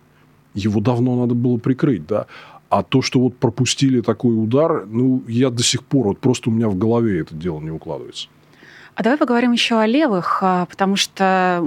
Его 0.54 0.80
давно 0.80 1.20
надо 1.20 1.34
было 1.34 1.58
прикрыть. 1.58 2.06
Да? 2.08 2.28
А 2.70 2.84
то, 2.84 3.02
что 3.02 3.20
вот 3.20 3.38
пропустили 3.38 4.02
такой 4.02 4.42
удар, 4.42 4.86
ну, 4.86 5.24
я 5.28 5.50
до 5.50 5.64
сих 5.64 5.84
пор, 5.84 6.08
вот 6.08 6.20
просто 6.20 6.50
у 6.50 6.54
меня 6.54 6.70
в 6.70 6.78
голове 6.78 7.22
это 7.22 7.36
дело 7.36 7.60
не 7.60 7.72
укладывается. 7.72 8.28
А 8.98 9.04
давай 9.04 9.20
поговорим 9.20 9.52
еще 9.52 9.80
о 9.80 9.86
левых, 9.86 10.40
а, 10.42 10.66
потому 10.66 10.96
что 10.96 11.64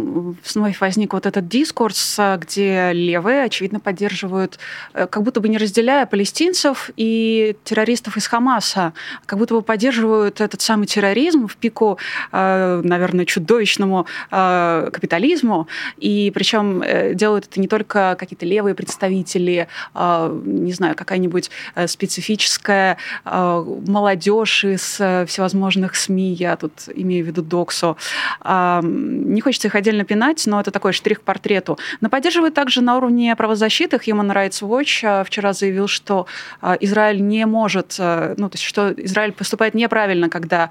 вновь 0.53 0.81
возник 0.81 1.13
вот 1.13 1.27
этот 1.27 1.47
дискурс, 1.47 2.17
а, 2.19 2.37
где 2.39 2.91
левые, 2.93 3.45
очевидно, 3.45 3.79
поддерживают, 3.79 4.59
э, 4.95 5.07
как 5.07 5.23
будто 5.23 5.41
бы 5.41 5.49
не 5.49 5.57
разделяя 5.57 6.07
палестинцев 6.07 6.91
и 6.97 7.55
террористов 7.63 8.17
из 8.17 8.27
Хамаса, 8.27 8.95
как 9.27 9.39
будто 9.39 9.55
бы 9.55 9.63
поддерживают 9.63 10.41
этот 10.41 10.61
самый 10.61 10.89
терроризм 10.89 11.47
в 11.47 11.57
пику, 11.57 11.99
а, 12.33 12.81
наверное, 12.83 13.25
чудовищному 13.25 14.07
капитализму. 14.31 15.69
И 15.99 16.33
причем 16.35 16.83
э, 16.83 17.15
делают 17.15 17.47
это 17.47 17.61
не 17.61 17.69
только 17.69 18.17
какие-то 18.19 18.45
левые 18.45 18.75
представители, 18.75 19.69
не 19.95 20.73
знаю, 20.73 20.97
какая-нибудь 20.97 21.51
э, 21.77 21.87
специфическая 21.87 22.97
молодежь 23.25 24.65
из 24.65 24.95
всевозможных 24.95 25.95
СМИ, 25.95 26.33
я 26.33 26.57
тут 26.57 26.73
имею 26.93 27.20
имею 27.21 27.25
в 27.25 27.29
виду 27.29 27.43
Доксо. 27.43 27.97
Не 28.45 29.41
хочется 29.41 29.69
их 29.69 29.75
отдельно 29.75 30.05
пинать, 30.05 30.43
но 30.47 30.61
это 30.61 30.71
такой 30.71 30.93
штрих 30.93 31.21
к 31.21 31.23
портрету. 31.23 31.79
Но 32.01 32.09
поддерживает 32.09 32.55
также 32.55 32.81
на 32.81 32.97
уровне 32.97 33.35
правозащиты. 33.37 33.97
Human 33.97 34.33
Rights 34.33 34.63
Watch 34.63 35.05
а, 35.05 35.25
вчера 35.25 35.53
заявил, 35.53 35.87
что 35.89 36.27
а, 36.61 36.77
Израиль 36.81 37.21
не 37.21 37.47
может, 37.47 37.97
а, 37.99 38.35
ну, 38.37 38.49
то 38.49 38.55
есть, 38.55 38.65
что 38.65 38.93
Израиль 38.97 39.33
поступает 39.33 39.75
неправильно, 39.75 40.29
когда 40.29 40.71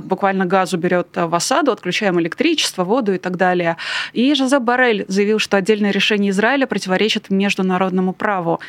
буквально 0.00 0.46
газу 0.46 0.76
берет 0.78 1.08
в 1.14 1.34
осаду, 1.34 1.72
отключаем 1.72 2.20
электричество, 2.20 2.84
воду 2.84 3.14
и 3.14 3.18
так 3.18 3.36
далее. 3.36 3.76
И 4.12 4.34
Жозеп 4.34 4.62
Барель 4.62 5.04
заявил, 5.08 5.38
что 5.38 5.56
отдельное 5.56 5.90
решение 5.90 6.30
Израиля 6.30 6.66
противоречит 6.66 7.30
международному 7.30 8.12
праву. 8.12 8.60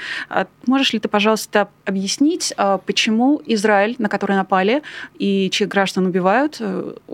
Можешь 0.66 0.94
ли 0.94 1.00
ты, 1.00 1.08
пожалуйста, 1.08 1.70
объяснить, 1.86 2.54
почему 2.86 3.42
Израиль, 3.46 3.96
на 3.98 4.10
который 4.10 4.36
напали 4.36 4.82
и 5.18 5.50
чьих 5.50 5.70
граждан 5.70 6.06
убивают, 6.06 6.62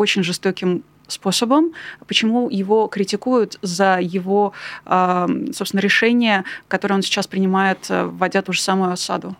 очень 0.01 0.23
жестоким 0.23 0.83
способом, 1.07 1.73
почему 2.07 2.49
его 2.49 2.87
критикуют 2.87 3.59
за 3.61 3.99
его, 4.01 4.53
а, 4.85 5.29
собственно, 5.53 5.81
решение, 5.81 6.43
которое 6.67 6.95
он 6.95 7.01
сейчас 7.01 7.27
принимает, 7.27 7.79
э, 7.89 8.05
вводя 8.05 8.41
ту 8.41 8.53
же 8.53 8.61
самую 8.61 8.91
осаду? 8.91 9.35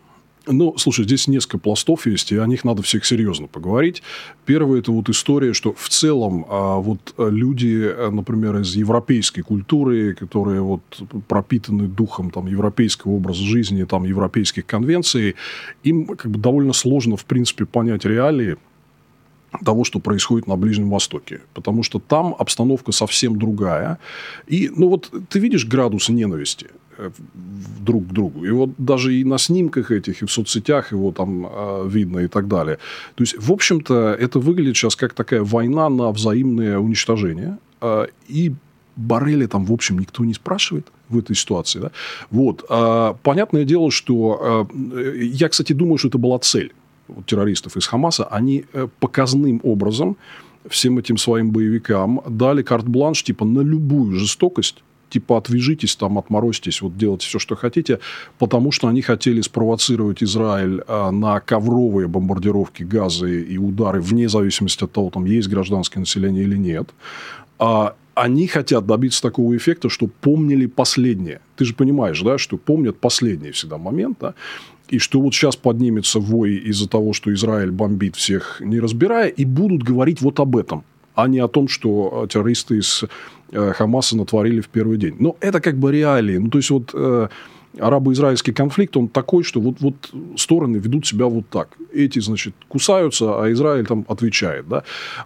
Ну, 0.47 0.73
слушай, 0.77 1.05
здесь 1.05 1.27
несколько 1.27 1.59
пластов 1.59 2.07
есть, 2.07 2.31
и 2.31 2.37
о 2.37 2.47
них 2.47 2.63
надо 2.63 2.81
всех 2.81 3.05
серьезно 3.05 3.45
поговорить. 3.45 4.01
Первое– 4.45 4.79
это 4.81 4.91
вот 4.91 5.07
история, 5.07 5.53
что 5.53 5.71
в 5.73 5.87
целом 5.87 6.45
а, 6.49 6.77
вот 6.77 7.13
люди, 7.17 7.79
э, 7.83 8.09
например, 8.09 8.57
из 8.57 8.75
европейской 8.75 9.43
культуры, 9.43 10.15
которые 10.15 10.61
вот 10.61 10.81
пропитаны 11.27 11.87
духом 11.87 12.31
там, 12.31 12.47
европейского 12.47 13.11
образа 13.11 13.43
жизни, 13.43 13.83
там, 13.83 14.03
европейских 14.03 14.65
конвенций, 14.65 15.35
им 15.83 16.07
как 16.07 16.31
бы 16.31 16.39
довольно 16.39 16.73
сложно, 16.73 17.17
в 17.17 17.25
принципе, 17.25 17.65
понять 17.65 18.03
реалии, 18.03 18.57
того, 19.65 19.83
что 19.83 19.99
происходит 19.99 20.47
на 20.47 20.55
Ближнем 20.55 20.89
Востоке. 20.89 21.41
Потому 21.53 21.83
что 21.83 21.99
там 21.99 22.35
обстановка 22.39 22.91
совсем 22.91 23.37
другая. 23.37 23.97
И, 24.47 24.71
ну 24.75 24.89
вот, 24.89 25.11
ты 25.29 25.39
видишь 25.39 25.65
градус 25.65 26.09
ненависти 26.09 26.67
э, 26.97 27.11
друг 27.79 28.07
к 28.07 28.11
другу. 28.11 28.45
И 28.45 28.51
вот 28.51 28.69
даже 28.77 29.13
и 29.13 29.23
на 29.23 29.37
снимках 29.37 29.91
этих, 29.91 30.21
и 30.21 30.25
в 30.25 30.31
соцсетях 30.31 30.91
его 30.91 31.11
там 31.11 31.45
э, 31.45 31.87
видно 31.89 32.19
и 32.19 32.27
так 32.27 32.47
далее. 32.47 32.77
То 33.15 33.23
есть, 33.23 33.35
в 33.37 33.51
общем-то, 33.51 34.15
это 34.19 34.39
выглядит 34.39 34.77
сейчас 34.77 34.95
как 34.95 35.13
такая 35.13 35.43
война 35.43 35.89
на 35.89 36.11
взаимное 36.11 36.79
уничтожение. 36.79 37.57
Э, 37.81 38.07
и 38.29 38.53
Барреля 38.95 39.47
там, 39.47 39.65
в 39.65 39.71
общем, 39.71 39.99
никто 39.99 40.23
не 40.25 40.33
спрашивает 40.33 40.87
в 41.09 41.17
этой 41.17 41.35
ситуации. 41.35 41.79
Да? 41.79 41.91
Вот. 42.29 42.65
А, 42.69 43.13
понятное 43.23 43.63
дело, 43.63 43.91
что... 43.91 44.39
А, 44.41 44.67
я, 45.17 45.49
кстати, 45.49 45.73
думаю, 45.73 45.97
что 45.97 46.07
это 46.07 46.17
была 46.17 46.39
цель 46.39 46.73
террористов 47.25 47.77
из 47.77 47.87
Хамаса, 47.87 48.25
они 48.25 48.65
э, 48.73 48.87
показным 48.99 49.59
образом 49.63 50.17
всем 50.69 50.99
этим 50.99 51.17
своим 51.17 51.51
боевикам 51.51 52.21
дали 52.27 52.61
карт-бланш 52.61 53.23
типа 53.23 53.45
на 53.45 53.61
любую 53.61 54.15
жестокость, 54.15 54.83
типа 55.09 55.37
отвяжитесь, 55.37 55.95
там, 55.95 56.17
отморозьтесь, 56.17 56.81
вот 56.81 56.97
делайте 56.97 57.27
все, 57.27 57.39
что 57.39 57.55
хотите, 57.55 57.99
потому 58.39 58.71
что 58.71 58.87
они 58.87 59.01
хотели 59.01 59.41
спровоцировать 59.41 60.23
Израиль 60.23 60.81
а, 60.87 61.11
на 61.11 61.39
ковровые 61.39 62.07
бомбардировки 62.07 62.83
газы 62.83 63.41
и 63.41 63.57
удары, 63.57 64.01
вне 64.01 64.29
зависимости 64.29 64.83
от 64.83 64.91
того, 64.91 65.09
там 65.09 65.25
есть 65.25 65.49
гражданское 65.49 65.99
население 65.99 66.43
или 66.43 66.57
нет. 66.57 66.89
А 67.59 67.95
они 68.13 68.47
хотят 68.47 68.85
добиться 68.85 69.21
такого 69.21 69.55
эффекта, 69.55 69.89
что 69.89 70.07
помнили 70.07 70.65
последнее. 70.65 71.41
Ты 71.55 71.65
же 71.65 71.73
понимаешь, 71.73 72.21
да, 72.21 72.37
что 72.37 72.57
помнят 72.57 72.99
последний 72.99 73.51
всегда 73.51 73.77
момент, 73.77 74.17
да? 74.19 74.33
И 74.91 74.99
что 74.99 75.21
вот 75.21 75.33
сейчас 75.33 75.55
поднимется 75.55 76.19
вой 76.19 76.55
из-за 76.55 76.87
того, 76.87 77.13
что 77.13 77.33
Израиль 77.33 77.71
бомбит 77.71 78.15
всех, 78.15 78.61
не 78.61 78.79
разбирая, 78.79 79.29
и 79.29 79.45
будут 79.45 79.83
говорить 79.83 80.21
вот 80.21 80.39
об 80.39 80.57
этом, 80.57 80.83
а 81.15 81.27
не 81.27 81.39
о 81.39 81.47
том, 81.47 81.67
что 81.67 82.27
террористы 82.29 82.79
из 82.79 83.03
э, 83.51 83.73
Хамаса 83.73 84.17
натворили 84.17 84.59
в 84.59 84.67
первый 84.67 84.97
день. 84.97 85.15
Но 85.19 85.37
это 85.39 85.61
как 85.61 85.77
бы 85.77 85.91
реалии. 85.91 86.37
Ну, 86.37 86.49
то 86.49 86.57
есть, 86.57 86.69
вот 86.69 86.91
э, 86.93 87.29
арабо-израильский 87.79 88.53
конфликт, 88.53 88.97
он 88.97 89.07
такой, 89.07 89.43
что 89.43 89.59
вот, 89.59 89.79
вот 89.79 89.95
стороны 90.37 90.77
ведут 90.77 91.05
себя 91.05 91.25
вот 91.25 91.47
так. 91.49 91.69
Эти, 91.93 92.19
значит, 92.19 92.53
кусаются, 92.67 93.41
а 93.41 93.51
Израиль 93.51 93.85
там 93.85 94.05
отвечает. 94.07 94.67
Да? 94.67 94.83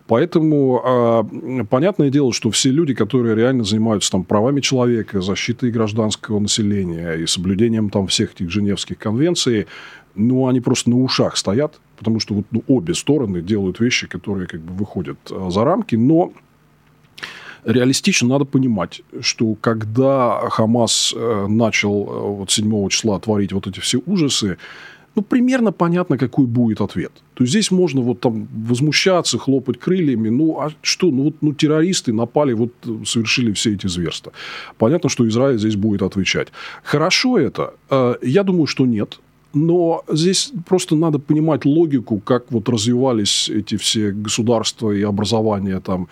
Поэтому 0.07 0.81
э, 0.85 1.63
понятное 1.69 2.09
дело, 2.09 2.33
что 2.33 2.51
все 2.51 2.69
люди, 2.69 2.93
которые 2.93 3.35
реально 3.35 3.63
занимаются 3.63 4.11
там, 4.11 4.23
правами 4.23 4.61
человека, 4.61 5.21
защитой 5.21 5.71
гражданского 5.71 6.39
населения 6.39 7.13
и 7.13 7.25
соблюдением 7.25 7.89
там, 7.89 8.07
всех 8.07 8.33
этих 8.33 8.49
Женевских 8.49 8.97
конвенций, 8.97 9.67
ну, 10.15 10.47
они 10.47 10.61
просто 10.61 10.89
на 10.89 10.97
ушах 11.01 11.35
стоят, 11.37 11.79
потому 11.97 12.19
что 12.19 12.35
вот, 12.35 12.45
ну, 12.51 12.63
обе 12.67 12.93
стороны 12.93 13.41
делают 13.41 13.79
вещи, 13.79 14.07
которые 14.07 14.47
как 14.47 14.61
бы 14.61 14.73
выходят 14.73 15.17
э, 15.29 15.49
за 15.49 15.63
рамки, 15.63 15.95
но 15.95 16.31
реалистично 17.65 18.29
надо 18.29 18.45
понимать, 18.45 19.01
что 19.21 19.55
когда 19.55 20.49
Хамас 20.49 21.13
э, 21.15 21.47
начал 21.47 22.07
э, 22.07 22.19
вот 22.37 22.51
7 22.51 22.89
числа 22.89 23.19
творить 23.19 23.53
вот 23.53 23.67
эти 23.67 23.79
все 23.79 24.01
ужасы, 24.05 24.57
ну, 25.15 25.21
примерно 25.21 25.71
понятно, 25.71 26.17
какой 26.17 26.45
будет 26.45 26.81
ответ. 26.81 27.11
То 27.35 27.43
есть, 27.43 27.51
здесь 27.51 27.71
можно 27.71 28.01
вот 28.01 28.19
там 28.19 28.47
возмущаться, 28.67 29.37
хлопать 29.37 29.79
крыльями. 29.79 30.29
Ну, 30.29 30.59
а 30.59 30.71
что? 30.81 31.09
Ну, 31.09 31.23
вот 31.23 31.35
ну, 31.41 31.53
террористы 31.53 32.11
напали, 32.11 32.53
вот 32.53 32.71
совершили 33.05 33.53
все 33.53 33.73
эти 33.73 33.87
зверства. 33.87 34.33
Понятно, 34.77 35.09
что 35.09 35.27
Израиль 35.27 35.57
здесь 35.57 35.77
будет 35.77 36.01
отвечать. 36.01 36.49
Хорошо 36.83 37.37
это? 37.37 37.73
Э, 37.89 38.15
я 38.21 38.43
думаю, 38.43 38.67
что 38.67 38.85
нет. 38.85 39.19
Но 39.55 40.03
здесь 40.09 40.51
просто 40.67 40.97
надо 40.97 41.17
понимать 41.17 41.63
логику, 41.63 42.19
как 42.19 42.51
вот 42.51 42.67
развивались 42.67 43.49
эти 43.49 43.77
все 43.77 44.11
государства 44.11 44.91
и 44.91 45.01
образования, 45.01 45.79
там, 45.79 46.09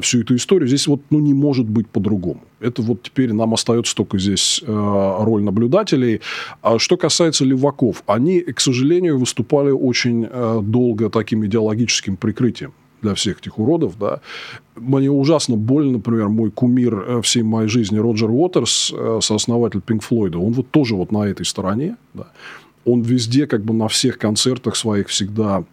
всю 0.00 0.20
эту 0.20 0.36
историю. 0.36 0.68
Здесь 0.68 0.86
вот 0.86 1.00
ну, 1.10 1.18
не 1.18 1.34
может 1.34 1.68
быть 1.68 1.88
по-другому. 1.88 2.40
Это 2.60 2.82
вот 2.82 3.02
теперь 3.02 3.32
нам 3.32 3.52
остается 3.52 3.96
только 3.96 4.18
здесь 4.18 4.62
э, 4.64 5.16
роль 5.20 5.42
наблюдателей. 5.42 6.20
А 6.62 6.78
что 6.78 6.96
касается 6.96 7.44
леваков, 7.44 8.04
они, 8.06 8.40
к 8.40 8.60
сожалению, 8.60 9.18
выступали 9.18 9.72
очень 9.72 10.28
э, 10.30 10.60
долго 10.62 11.10
таким 11.10 11.44
идеологическим 11.44 12.16
прикрытием 12.16 12.74
для 13.02 13.14
всех 13.14 13.40
этих 13.40 13.58
уродов, 13.58 13.98
да. 13.98 14.20
Мне 14.76 15.10
ужасно 15.10 15.56
больно, 15.56 15.94
например, 15.94 16.28
мой 16.28 16.52
кумир 16.52 16.94
э, 16.94 17.22
всей 17.22 17.42
моей 17.42 17.68
жизни 17.68 17.98
Роджер 17.98 18.30
Уотерс, 18.30 18.92
э, 18.96 19.18
сооснователь 19.20 19.80
Пинк 19.80 20.04
Флойда, 20.04 20.38
он 20.38 20.52
вот 20.52 20.70
тоже 20.70 20.94
вот 20.94 21.10
на 21.10 21.24
этой 21.24 21.44
стороне, 21.44 21.96
да 22.14 22.28
он 22.84 23.02
везде, 23.02 23.46
как 23.46 23.64
бы 23.64 23.74
на 23.74 23.88
всех 23.88 24.18
концертах 24.18 24.76
своих 24.76 25.08
всегда 25.08 25.64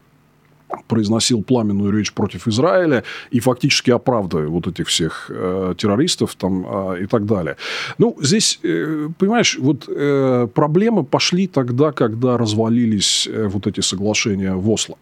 произносил 0.87 1.43
пламенную 1.43 1.91
речь 1.91 2.13
против 2.13 2.47
Израиля 2.47 3.03
и 3.31 3.39
фактически 3.39 3.91
оправдывая 3.91 4.47
вот 4.47 4.67
этих 4.67 4.87
всех 4.87 5.29
э, 5.29 5.75
террористов 5.77 6.35
там, 6.35 6.65
э, 6.65 7.03
и 7.03 7.07
так 7.07 7.25
далее. 7.25 7.57
Ну, 7.97 8.17
здесь, 8.21 8.59
э, 8.63 9.09
понимаешь, 9.17 9.57
вот 9.59 9.85
э, 9.87 10.47
проблемы 10.53 11.03
пошли 11.03 11.47
тогда, 11.47 11.91
когда 11.91 12.37
развалились 12.37 13.27
э, 13.27 13.47
вот 13.47 13.67
эти 13.67 13.81
соглашения 13.81 14.53
в 14.53 14.69
Осло. 14.69 14.97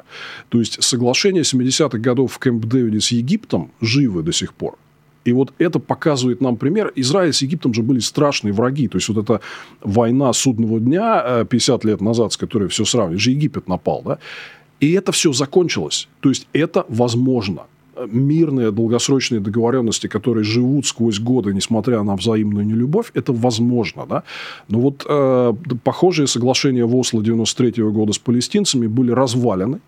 То 0.50 0.60
есть, 0.60 0.84
соглашения 0.84 1.42
70-х 1.42 1.98
годов 2.00 2.34
в 2.34 2.39
Кэмп-Дэвиде 2.39 3.00
с 3.00 3.12
Египтом 3.12 3.72
живы 3.82 4.24
до 4.24 4.32
сих 4.32 4.54
пор. 4.54 4.75
И 5.25 5.33
вот 5.33 5.53
это 5.57 5.79
показывает 5.79 6.41
нам 6.41 6.55
пример. 6.55 6.91
Израиль 6.95 7.33
с 7.33 7.41
Египтом 7.41 7.73
же 7.73 7.83
были 7.83 7.99
страшные 7.99 8.53
враги. 8.53 8.88
То 8.88 8.97
есть, 8.97 9.09
вот 9.09 9.17
эта 9.17 9.41
война 9.81 10.31
судного 10.33 10.79
дня 10.79 11.45
50 11.49 11.85
э, 11.85 11.88
лет 11.88 12.01
назад, 12.01 12.33
с 12.33 12.38
которой 12.38 12.67
все 12.69 12.85
сравнивали, 12.85 13.19
же 13.19 13.31
Египет 13.31 13.67
напал, 13.67 14.01
да? 14.05 14.17
И 14.79 14.93
это 14.93 15.11
все 15.11 15.33
закончилось. 15.33 16.07
То 16.21 16.29
есть, 16.29 16.47
это 16.53 16.85
возможно. 16.88 17.63
Мирные 18.07 18.71
долгосрочные 18.71 19.41
договоренности, 19.41 20.07
которые 20.07 20.45
живут 20.45 20.85
сквозь 20.85 21.19
годы, 21.19 21.53
несмотря 21.53 22.01
на 22.03 22.15
взаимную 22.15 22.65
нелюбовь, 22.65 23.11
это 23.13 23.33
возможно. 23.33 24.05
Да? 24.05 24.23
Но 24.69 24.79
вот 24.79 25.05
э, 25.05 25.53
похожие 25.83 26.27
соглашения 26.27 26.85
в 26.85 26.95
Осло 26.95 27.21
93 27.21 27.83
-го 27.83 27.91
года 27.91 28.13
с 28.13 28.17
палестинцами 28.17 28.88
были 28.88 29.11
развалены 29.11 29.81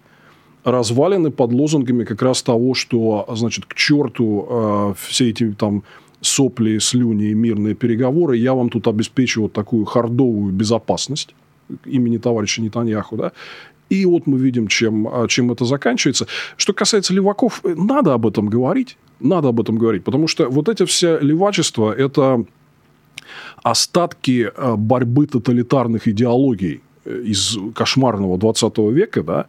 развалины 0.64 1.32
под 1.32 1.54
лозунгами 1.54 2.04
как 2.04 2.22
раз 2.22 2.44
того, 2.44 2.74
что, 2.74 3.26
значит, 3.36 3.66
к 3.66 3.74
черту 3.74 4.48
э, 4.50 4.94
все 4.98 5.30
эти 5.30 5.52
там 5.52 5.84
сопли, 6.22 6.78
слюни 6.78 7.30
и 7.30 7.34
мирные 7.34 7.74
переговоры, 7.74 8.38
я 8.38 8.54
вам 8.54 8.70
тут 8.70 8.88
обеспечу 8.88 9.42
вот 9.44 9.54
такую 9.54 9.86
хардовую 9.86 10.54
безопасность, 10.54 11.36
имени 11.86 12.18
товарища 12.18 12.62
Нетаньяху, 12.62 13.18
да, 13.18 13.32
и 13.92 14.06
вот 14.06 14.26
мы 14.26 14.40
видим, 14.40 14.68
чем, 14.68 15.08
а, 15.08 15.28
чем 15.28 15.52
это 15.52 15.66
заканчивается. 15.66 16.26
Что 16.56 16.72
касается 16.74 17.14
леваков, 17.14 17.62
надо 17.64 18.14
об 18.14 18.26
этом 18.26 18.48
говорить. 18.48 18.98
Надо 19.20 19.50
об 19.50 19.60
этом 19.60 19.78
говорить. 19.78 20.06
Потому 20.06 20.28
что 20.28 20.50
вот 20.50 20.70
эти 20.70 20.86
все 20.86 21.20
левачества– 21.20 21.92
это 21.98 22.46
остатки 23.64 24.50
а, 24.56 24.78
борьбы 24.78 25.28
тоталитарных 25.28 26.08
идеологий 26.08 26.82
э, 27.04 27.22
из 27.26 27.58
кошмарного 27.76 28.38
20 28.38 28.78
века, 28.78 29.24
да, 29.24 29.46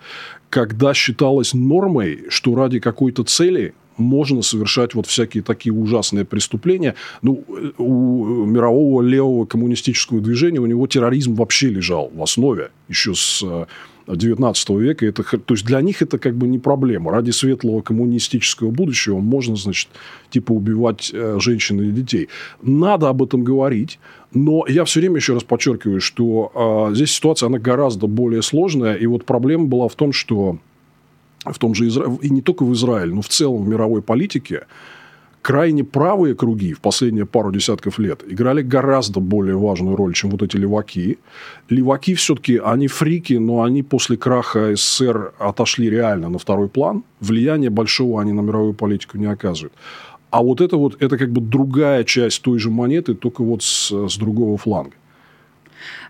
когда 0.53 0.93
считалось 0.93 1.55
нормой, 1.55 2.25
что 2.29 2.55
ради 2.55 2.79
какой-то 2.79 3.25
цели 3.25 3.73
можно 3.97 4.43
совершать 4.43 4.95
вот 4.95 5.07
всякие 5.07 5.43
такие 5.43 5.73
ужасные 5.73 6.27
преступления. 6.27 6.95
Ну, 7.23 7.43
у 7.79 8.45
мирового 8.45 9.01
левого 9.01 9.47
коммунистического 9.47 10.21
движения 10.21 10.59
у 10.61 10.67
него 10.67 10.87
терроризм 10.87 11.37
вообще 11.37 11.69
лежал 11.69 12.11
в 12.15 12.23
основе 12.23 12.71
еще 12.87 13.15
с 13.15 13.43
19 14.07 14.71
века. 14.71 15.07
Это, 15.07 15.23
то 15.23 15.55
есть 15.55 15.65
для 15.65 15.81
них 15.81 16.03
это 16.03 16.19
как 16.19 16.37
бы 16.37 16.47
не 16.47 16.59
проблема. 16.59 17.13
Ради 17.13 17.31
светлого 17.31 17.81
коммунистического 17.81 18.71
будущего 18.71 19.21
можно, 19.21 19.57
значит, 19.57 19.89
типа 20.29 20.53
убивать 20.53 21.11
э, 21.15 21.39
женщин 21.41 21.81
и 21.81 21.91
детей. 21.93 22.29
Надо 22.61 23.09
об 23.09 23.23
этом 23.23 23.43
говорить. 23.43 23.99
Но 24.35 24.65
я 24.67 24.85
все 24.85 25.01
время 25.01 25.17
еще 25.17 25.35
раз 25.35 25.45
подчеркиваю, 25.45 26.01
что 26.01 26.89
э, 26.91 26.95
здесь 26.95 27.13
ситуация 27.13 27.49
она 27.49 27.59
гораздо 27.59 28.07
более 28.07 28.43
сложная. 28.43 28.95
И 28.95 29.07
вот 29.07 29.25
проблема 29.25 29.67
была 29.67 29.89
в 29.89 29.95
том, 29.95 30.13
что 30.13 30.59
в 31.45 31.59
том 31.59 31.75
же 31.75 31.89
Израиле, 31.89 32.17
и 32.23 32.31
не 32.31 32.41
только 32.41 32.65
в 32.65 32.73
Израиле, 32.73 33.15
но 33.15 33.23
в 33.23 33.29
целом 33.29 33.65
в 33.65 33.69
мировой 33.69 34.01
политике, 34.01 34.67
крайне 35.43 35.83
правые 35.83 36.35
круги 36.35 36.73
в 36.73 36.81
последние 36.81 37.27
пару 37.27 37.51
десятков 37.51 37.99
лет 37.99 38.23
играли 38.27 38.63
гораздо 38.63 39.21
более 39.21 39.57
важную 39.57 39.97
роль, 39.97 40.15
чем 40.15 40.31
вот 40.31 40.43
эти 40.43 40.57
леваки. 40.57 41.19
Леваки 41.69 42.15
все-таки, 42.15 42.59
они 42.65 42.87
фрики, 42.87 43.35
но 43.35 43.63
они 43.63 43.83
после 43.83 44.17
краха 44.17 44.75
СССР 44.75 45.35
отошли 45.39 45.91
реально 45.91 46.29
на 46.29 46.39
второй 46.39 46.69
план. 46.69 47.03
Влияния 47.21 47.71
большого 47.71 48.23
они 48.23 48.33
на 48.33 48.41
мировую 48.41 48.75
политику 48.75 49.19
не 49.19 49.27
оказывают. 49.27 49.75
А 50.33 50.43
вот 50.43 50.63
это 50.63 50.79
вот, 50.79 50.97
это 51.01 51.19
как 51.19 51.31
бы 51.31 51.43
другая 51.43 52.05
часть 52.05 52.41
той 52.41 52.59
же 52.59 52.71
монеты, 52.71 53.15
только 53.15 53.45
вот 53.45 53.63
с, 53.63 53.93
с 54.09 54.17
другого 54.17 54.57
фланга. 54.57 54.95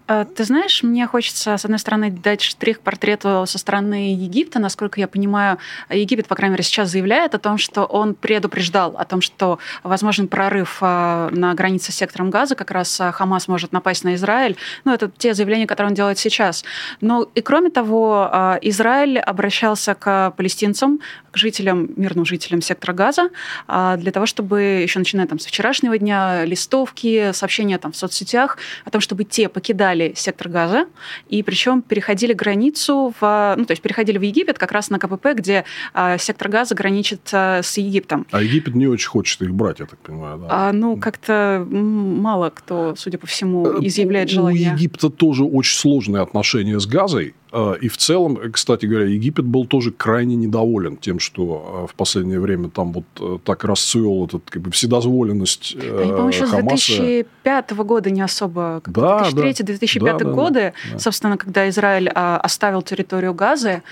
Э, 0.08 0.24
ты 0.24 0.44
знаешь, 0.44 0.82
мне 0.82 1.06
хочется, 1.06 1.56
с 1.56 1.64
одной 1.64 1.78
стороны, 1.78 2.10
дать 2.10 2.40
штрих 2.40 2.80
портрету 2.80 3.44
со 3.46 3.58
стороны 3.58 4.12
Египта. 4.14 4.58
Насколько 4.58 5.00
я 5.00 5.08
понимаю, 5.08 5.58
Египет, 5.90 6.26
по 6.26 6.34
крайней 6.34 6.52
мере, 6.52 6.64
сейчас 6.64 6.90
заявляет 6.90 7.34
о 7.34 7.38
том, 7.38 7.58
что 7.58 7.84
он 7.84 8.14
предупреждал 8.14 8.94
о 8.96 9.04
том, 9.04 9.20
что 9.20 9.58
возможен 9.82 10.28
прорыв 10.28 10.78
э, 10.80 11.28
на 11.32 11.54
границе 11.54 11.92
с 11.92 11.96
сектором 11.96 12.30
Газа, 12.30 12.54
как 12.54 12.70
раз 12.70 13.00
э, 13.00 13.12
Хамас 13.12 13.48
может 13.48 13.72
напасть 13.72 14.04
на 14.04 14.14
Израиль. 14.14 14.56
Ну, 14.84 14.92
это 14.92 15.10
те 15.16 15.34
заявления, 15.34 15.66
которые 15.66 15.90
он 15.90 15.94
делает 15.94 16.18
сейчас. 16.18 16.64
Но 17.00 17.28
и 17.34 17.40
кроме 17.40 17.70
того, 17.70 18.58
Израиль 18.62 19.18
обращался 19.18 19.94
к 19.94 20.32
палестинцам, 20.36 21.00
к 21.32 21.36
жителям, 21.36 21.90
мирным 21.96 22.24
жителям 22.24 22.62
сектора 22.62 22.92
Газа, 22.92 23.30
для 23.66 24.12
того, 24.12 24.26
чтобы 24.26 24.60
еще 24.82 24.98
начиная 24.98 25.26
там 25.26 25.38
с 25.38 25.46
вчерашнего 25.46 25.98
дня 25.98 26.44
листовки, 26.44 27.32
сообщения 27.32 27.78
там 27.78 27.92
в 27.92 27.96
соцсетях 27.96 28.58
о 28.84 28.90
том, 28.90 29.00
чтобы 29.00 29.24
те 29.24 29.48
покидали 29.48 30.12
сектор 30.14 30.48
Газа, 30.48 30.86
и 31.28 31.42
причем 31.42 31.82
переходили 31.82 32.32
границу, 32.32 33.14
в, 33.20 33.54
ну, 33.56 33.64
то 33.64 33.72
есть 33.72 33.82
переходили 33.82 34.18
в 34.18 34.22
Египет 34.22 34.58
как 34.58 34.72
раз 34.72 34.90
на 34.90 34.98
КПП, 34.98 35.28
где 35.34 35.64
э, 35.94 36.18
сектор 36.18 36.48
Газа 36.48 36.74
граничит 36.74 37.20
с 37.32 37.78
Египтом. 37.78 38.26
А 38.30 38.42
Египет 38.42 38.74
не 38.74 38.86
очень 38.86 39.08
хочет 39.08 39.42
их 39.42 39.54
брать, 39.54 39.80
я 39.80 39.86
так 39.86 39.98
понимаю. 39.98 40.38
Да? 40.38 40.46
А, 40.50 40.72
ну, 40.72 40.96
как-то 40.96 41.66
мало 41.70 42.50
кто, 42.50 42.94
судя 42.96 43.18
по 43.18 43.26
всему, 43.26 43.66
э, 43.66 43.86
изъявляет 43.86 44.30
желание. 44.30 44.70
У 44.70 44.74
Египта 44.74 45.10
тоже 45.10 45.44
очень 45.44 45.78
сложные 45.78 46.22
отношения 46.22 46.78
с 46.78 46.86
Газой. 46.86 47.34
А, 47.52 47.75
и 47.75 47.88
в 47.88 47.97
целом, 47.99 48.38
кстати 48.50 48.87
говоря, 48.87 49.06
Египет 49.06 49.44
был 49.44 49.66
тоже 49.66 49.92
крайне 49.92 50.37
недоволен 50.37 50.97
тем, 50.97 51.18
что 51.18 51.82
а, 51.85 51.87
в 51.87 51.94
последнее 51.94 52.40
время 52.40 52.71
там 52.71 52.92
вот 52.92 53.05
э, 53.20 53.38
так 53.44 53.64
расцвел 53.64 54.24
этот 54.24 54.48
как 54.48 54.62
бы 54.62 54.70
вседозволенность 54.70 55.76
да, 55.76 56.03
я 56.03 56.14
помню, 56.14 56.29
еще 56.29 56.46
с 56.46 56.50
2005 56.50 57.72
года 57.72 58.11
не 58.11 58.22
особо. 58.22 58.83
Да, 58.87 59.29
2003-2005 59.31 60.00
да, 60.00 60.18
да, 60.18 60.24
годы, 60.31 60.72
да, 60.92 60.98
собственно, 60.98 61.37
когда 61.37 61.68
Израиль 61.68 62.11
а, 62.14 62.38
оставил 62.38 62.81
территорию 62.83 63.35
Газы 63.35 63.83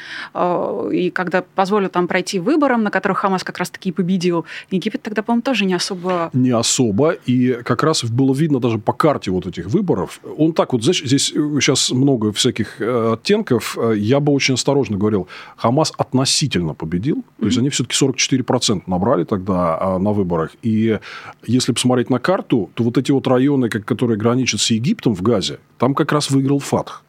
и 0.93 1.11
когда 1.15 1.43
позволил 1.43 1.89
там 1.89 2.09
пройти 2.09 2.39
выборам, 2.39 2.83
на 2.83 2.91
которых 2.91 3.19
Хамас 3.19 3.45
как 3.45 3.59
раз-таки 3.59 3.91
и 3.91 3.93
победил, 3.93 4.47
Египет 4.71 5.03
тогда, 5.03 5.23
по-моему, 5.23 5.43
тоже 5.43 5.65
не 5.65 5.75
особо... 5.75 6.31
Не 6.33 6.51
особо. 6.51 7.11
И 7.27 7.59
как 7.65 7.83
раз 7.83 8.05
было 8.05 8.33
видно 8.35 8.61
даже 8.61 8.79
по 8.79 8.93
карте 8.93 9.31
вот 9.31 9.47
этих 9.47 9.67
выборов. 9.67 10.21
Он 10.39 10.53
так 10.53 10.73
вот, 10.73 10.83
знаешь, 10.83 11.03
здесь 11.05 11.27
сейчас 11.27 11.91
много 11.91 12.33
всяких 12.33 12.81
э, 12.81 13.13
оттенков, 13.15 13.50
Харьков, 13.51 13.79
э, 13.79 13.95
я 13.97 14.21
бы 14.21 14.33
очень 14.33 14.55
осторожно 14.55 14.97
говорил, 14.97 15.29
Хамас 15.57 15.93
относительно 15.97 16.75
победил. 16.75 17.17
Mm-hmm. 17.17 17.41
То 17.41 17.47
есть, 17.47 17.59
они 17.59 17.69
все-таки 17.71 17.97
44% 18.05 18.83
набрали 18.87 19.25
тогда 19.25 19.79
а, 19.81 19.99
на 19.99 20.13
выборах. 20.13 20.53
И 20.63 20.99
если 21.47 21.73
посмотреть 21.73 22.11
на 22.11 22.19
карту, 22.19 22.71
то 22.75 22.85
вот 22.85 22.99
эти 22.99 23.13
вот 23.13 23.27
районы, 23.27 23.69
которые 23.69 24.19
граничат 24.19 24.61
с 24.61 24.71
Египтом 24.71 25.15
в 25.15 25.23
Газе, 25.23 25.59
там 25.79 25.95
как 25.95 26.13
раз 26.13 26.31
выиграл 26.31 26.59
Фатх. 26.59 27.03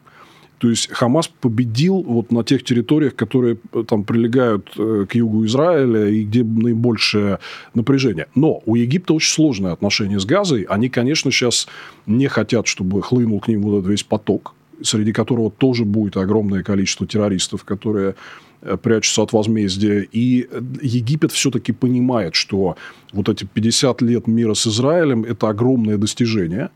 То 0.57 0.69
есть 0.69 0.91
Хамас 0.91 1.27
победил 1.27 2.03
вот 2.03 2.31
на 2.31 2.43
тех 2.43 2.63
территориях, 2.63 3.15
которые 3.15 3.57
э, 3.73 3.83
там 3.87 4.03
прилегают 4.03 4.69
э, 4.77 5.05
к 5.09 5.15
югу 5.15 5.45
Израиля 5.45 6.07
и 6.07 6.23
где 6.23 6.43
наибольшее 6.43 7.39
напряжение. 7.73 8.27
Но 8.35 8.61
у 8.65 8.75
Египта 8.75 9.13
очень 9.13 9.33
сложные 9.33 9.73
отношения 9.73 10.19
с 10.19 10.25
Газой. 10.25 10.63
Они, 10.63 10.89
конечно, 10.89 11.31
сейчас 11.31 11.67
не 12.05 12.27
хотят, 12.27 12.67
чтобы 12.67 13.01
хлынул 13.01 13.39
к 13.39 13.47
ним 13.47 13.63
вот 13.63 13.79
этот 13.79 13.89
весь 13.89 14.03
поток 14.03 14.53
среди 14.83 15.13
которого 15.13 15.51
тоже 15.51 15.85
будет 15.85 16.17
огромное 16.17 16.63
количество 16.63 17.07
террористов, 17.07 17.63
которые 17.63 18.15
э, 18.61 18.77
прячутся 18.77 19.23
от 19.23 19.33
возмездия. 19.33 20.07
И 20.11 20.47
Египет 20.81 21.31
все-таки 21.31 21.71
понимает, 21.71 22.35
что 22.35 22.75
вот 23.13 23.29
эти 23.29 23.45
50 23.45 24.01
лет 24.01 24.27
мира 24.27 24.53
с 24.53 24.67
Израилем– 24.67 25.23
это 25.25 25.49
огромное 25.49 25.97
достижение. 25.97 26.69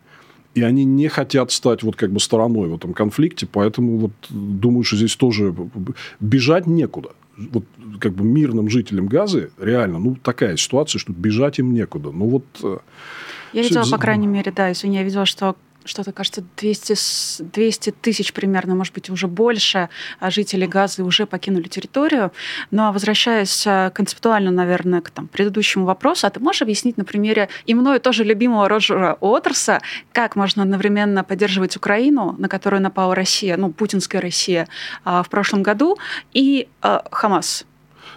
И 0.54 0.62
они 0.62 0.86
не 0.86 1.10
хотят 1.10 1.52
стать 1.52 1.84
вот 1.84 1.98
как 1.98 2.12
бы 2.12 2.20
стороной 2.20 2.70
в 2.70 2.76
этом 2.76 2.94
конфликте. 2.94 3.46
Поэтому 3.46 3.98
вот 3.98 4.12
думаю, 4.30 4.84
что 4.84 4.96
здесь 4.96 5.16
тоже 5.16 5.54
бежать 6.22 6.66
некуда. 6.66 7.10
Вот 7.38 7.66
как 8.00 8.14
бы 8.14 8.24
мирным 8.24 8.70
жителям 8.70 9.08
Газы 9.08 9.52
реально, 9.60 10.00
ну, 10.00 10.16
такая 10.16 10.56
ситуация, 10.56 11.00
что 11.00 11.12
бежать 11.12 11.60
им 11.60 11.74
некуда. 11.74 12.12
Ну, 12.12 12.28
вот... 12.28 12.46
Э, 12.64 12.78
я 13.52 13.62
видела, 13.62 13.84
по 13.90 13.98
крайней 13.98 14.28
мере, 14.28 14.52
да, 14.52 14.72
извини, 14.72 14.98
я 14.98 15.04
видела, 15.04 15.26
что 15.26 15.56
что-то, 15.86 16.12
кажется, 16.12 16.44
200, 16.58 17.44
200 17.44 17.92
тысяч 17.92 18.34
примерно, 18.34 18.76
может 18.76 18.94
быть, 18.94 19.10
уже 19.10 19.28
больше 19.28 19.90
а, 20.20 20.32
жителей 20.32 20.68
Газы 20.68 21.04
уже 21.04 21.26
покинули 21.26 21.68
территорию. 21.68 22.32
Но 22.72 22.92
возвращаясь 22.92 23.66
а, 23.68 23.92
концептуально, 23.92 24.52
наверное, 24.52 25.02
к 25.02 25.10
там, 25.10 25.28
предыдущему 25.28 25.86
вопросу, 25.86 26.28
а 26.28 26.30
ты 26.30 26.40
можешь 26.40 26.62
объяснить 26.62 26.98
на 26.98 27.06
примере 27.06 27.50
и 27.66 27.74
мною 27.74 28.00
тоже 28.00 28.24
любимого 28.24 28.68
Роджера 28.68 29.18
Уотерса, 29.22 29.80
как 30.12 30.36
можно 30.36 30.64
одновременно 30.64 31.24
поддерживать 31.24 31.76
Украину, 31.78 32.36
на 32.38 32.50
которую 32.50 32.82
напала 32.82 33.16
Россия, 33.16 33.58
ну, 33.58 33.72
путинская 33.72 34.22
Россия 34.22 34.68
а, 35.04 35.24
в 35.24 35.30
прошлом 35.30 35.64
году, 35.64 35.98
и 36.34 36.68
Хамас? 37.12 37.66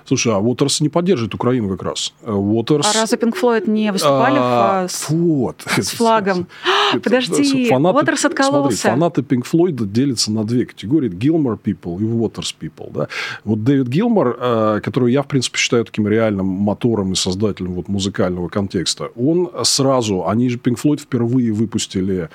Слушай, 0.09 0.33
а 0.33 0.39
Уотерс 0.39 0.81
не 0.81 0.89
поддерживает 0.89 1.35
Украину 1.35 1.69
как 1.69 1.83
раз. 1.83 2.15
Уотерс... 2.23 2.87
А 2.87 3.01
разве 3.01 3.19
Пинк 3.19 3.37
Флойд 3.37 3.69
не 3.69 3.93
выступали 3.93 4.39
а, 4.39 4.87
в, 4.87 4.91
с, 4.91 5.11
вот. 5.11 5.63
с 5.77 5.91
флагом? 5.91 6.47
Подожди, 7.05 7.69
фанаты, 7.69 7.99
Уотерс 7.99 8.25
откололся. 8.25 8.79
Смотри, 8.79 8.91
фанаты 8.91 9.23
Пинк 9.23 9.45
Флойда 9.45 9.85
делятся 9.85 10.33
на 10.33 10.45
две 10.45 10.65
категории. 10.65 11.11
Гилмор 11.11 11.59
people 11.63 12.01
и 12.01 12.05
Уотерс 12.05 12.57
people. 12.59 12.91
Да? 12.91 13.09
Вот 13.45 13.65
Дэвид 13.65 13.89
Гилмор, 13.89 14.39
э, 14.41 14.81
которого 14.83 15.09
я, 15.09 15.23
в 15.23 15.29
принципе, 15.29 15.59
считаю 15.59 15.85
таким 15.85 16.09
реальным 16.09 16.47
мотором 16.47 17.13
и 17.13 17.15
создателем 17.15 17.75
вот 17.75 17.89
музыкального 17.89 18.49
контекста, 18.49 19.11
он 19.15 19.51
сразу... 19.65 20.27
Они 20.27 20.49
же 20.49 20.57
Пинк 20.57 20.79
Флойд 20.79 21.01
впервые 21.03 21.53
выпустили 21.53 22.31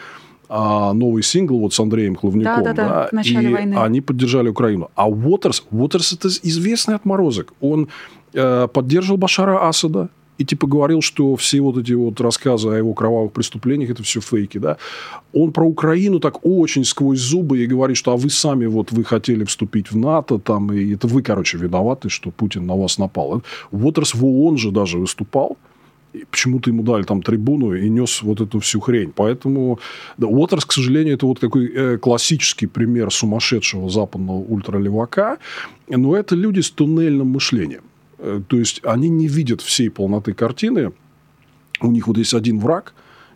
а, 0.55 0.93
новый 0.93 1.23
сингл 1.23 1.57
вот 1.57 1.73
с 1.73 1.79
Андреем 1.79 2.15
Хловняком. 2.15 2.63
Да, 2.63 2.73
да, 2.73 2.87
да, 2.87 3.07
в 3.09 3.11
начале 3.11 3.49
и 3.49 3.53
войны. 3.53 3.75
они 3.75 4.01
поддержали 4.01 4.49
Украину. 4.49 4.91
А 4.93 5.09
Уотерс, 5.09 5.63
Уотерс 5.71 6.13
это 6.13 6.27
известный 6.27 6.93
отморозок. 6.93 7.53
Он 7.59 7.87
э, 8.33 8.67
поддерживал 8.71 9.17
Башара 9.17 9.67
Асада, 9.67 10.09
и 10.37 10.45
типа 10.45 10.67
говорил, 10.67 11.01
что 11.01 11.35
все 11.37 11.59
вот 11.59 11.77
эти 11.77 11.93
вот 11.93 12.21
рассказы 12.21 12.69
о 12.69 12.77
его 12.77 12.93
кровавых 12.93 13.31
преступлениях 13.31 13.89
это 13.89 14.03
все 14.03 14.21
фейки, 14.21 14.59
да. 14.59 14.77
Он 15.33 15.51
про 15.51 15.65
Украину 15.65 16.19
так 16.19 16.45
очень 16.45 16.85
сквозь 16.85 17.19
зубы 17.19 17.57
и 17.57 17.65
говорит, 17.65 17.97
что 17.97 18.11
а 18.11 18.15
вы 18.15 18.29
сами 18.29 18.67
вот 18.67 18.91
вы 18.91 19.03
хотели 19.03 19.45
вступить 19.45 19.91
в 19.91 19.97
НАТО, 19.97 20.37
там, 20.37 20.71
и 20.71 20.93
это 20.93 21.07
вы, 21.07 21.23
короче, 21.23 21.57
виноваты, 21.57 22.09
что 22.09 22.29
Путин 22.29 22.67
на 22.67 22.75
вас 22.75 22.99
напал. 22.99 23.41
Уотерс 23.71 24.13
в 24.13 24.23
ООН 24.23 24.57
же 24.57 24.71
даже 24.71 24.99
выступал, 24.99 25.57
почему-то 26.29 26.69
ему 26.69 26.83
дали 26.83 27.03
там 27.03 27.21
трибуну 27.21 27.73
и 27.73 27.89
нес 27.89 28.21
вот 28.21 28.41
эту 28.41 28.59
всю 28.59 28.79
хрень. 28.79 29.11
Поэтому 29.15 29.79
да, 30.17 30.27
Уотерс, 30.27 30.65
к 30.65 30.73
сожалению, 30.73 31.15
это 31.15 31.25
вот 31.25 31.39
такой 31.39 31.71
э, 31.73 31.97
классический 31.97 32.67
пример 32.67 33.11
сумасшедшего 33.11 33.89
западного 33.89 34.37
ультралевака. 34.37 35.37
Но 35.87 36.15
это 36.15 36.35
люди 36.35 36.61
с 36.61 36.69
туннельным 36.69 37.27
мышлением. 37.27 37.83
Э, 38.19 38.41
то 38.47 38.57
есть, 38.57 38.81
они 38.83 39.09
не 39.09 39.27
видят 39.27 39.61
всей 39.61 39.89
полноты 39.89 40.33
картины. 40.33 40.91
У 41.81 41.91
них 41.91 42.07
вот 42.07 42.17
есть 42.17 42.33
один 42.33 42.59
враг, 42.59 42.93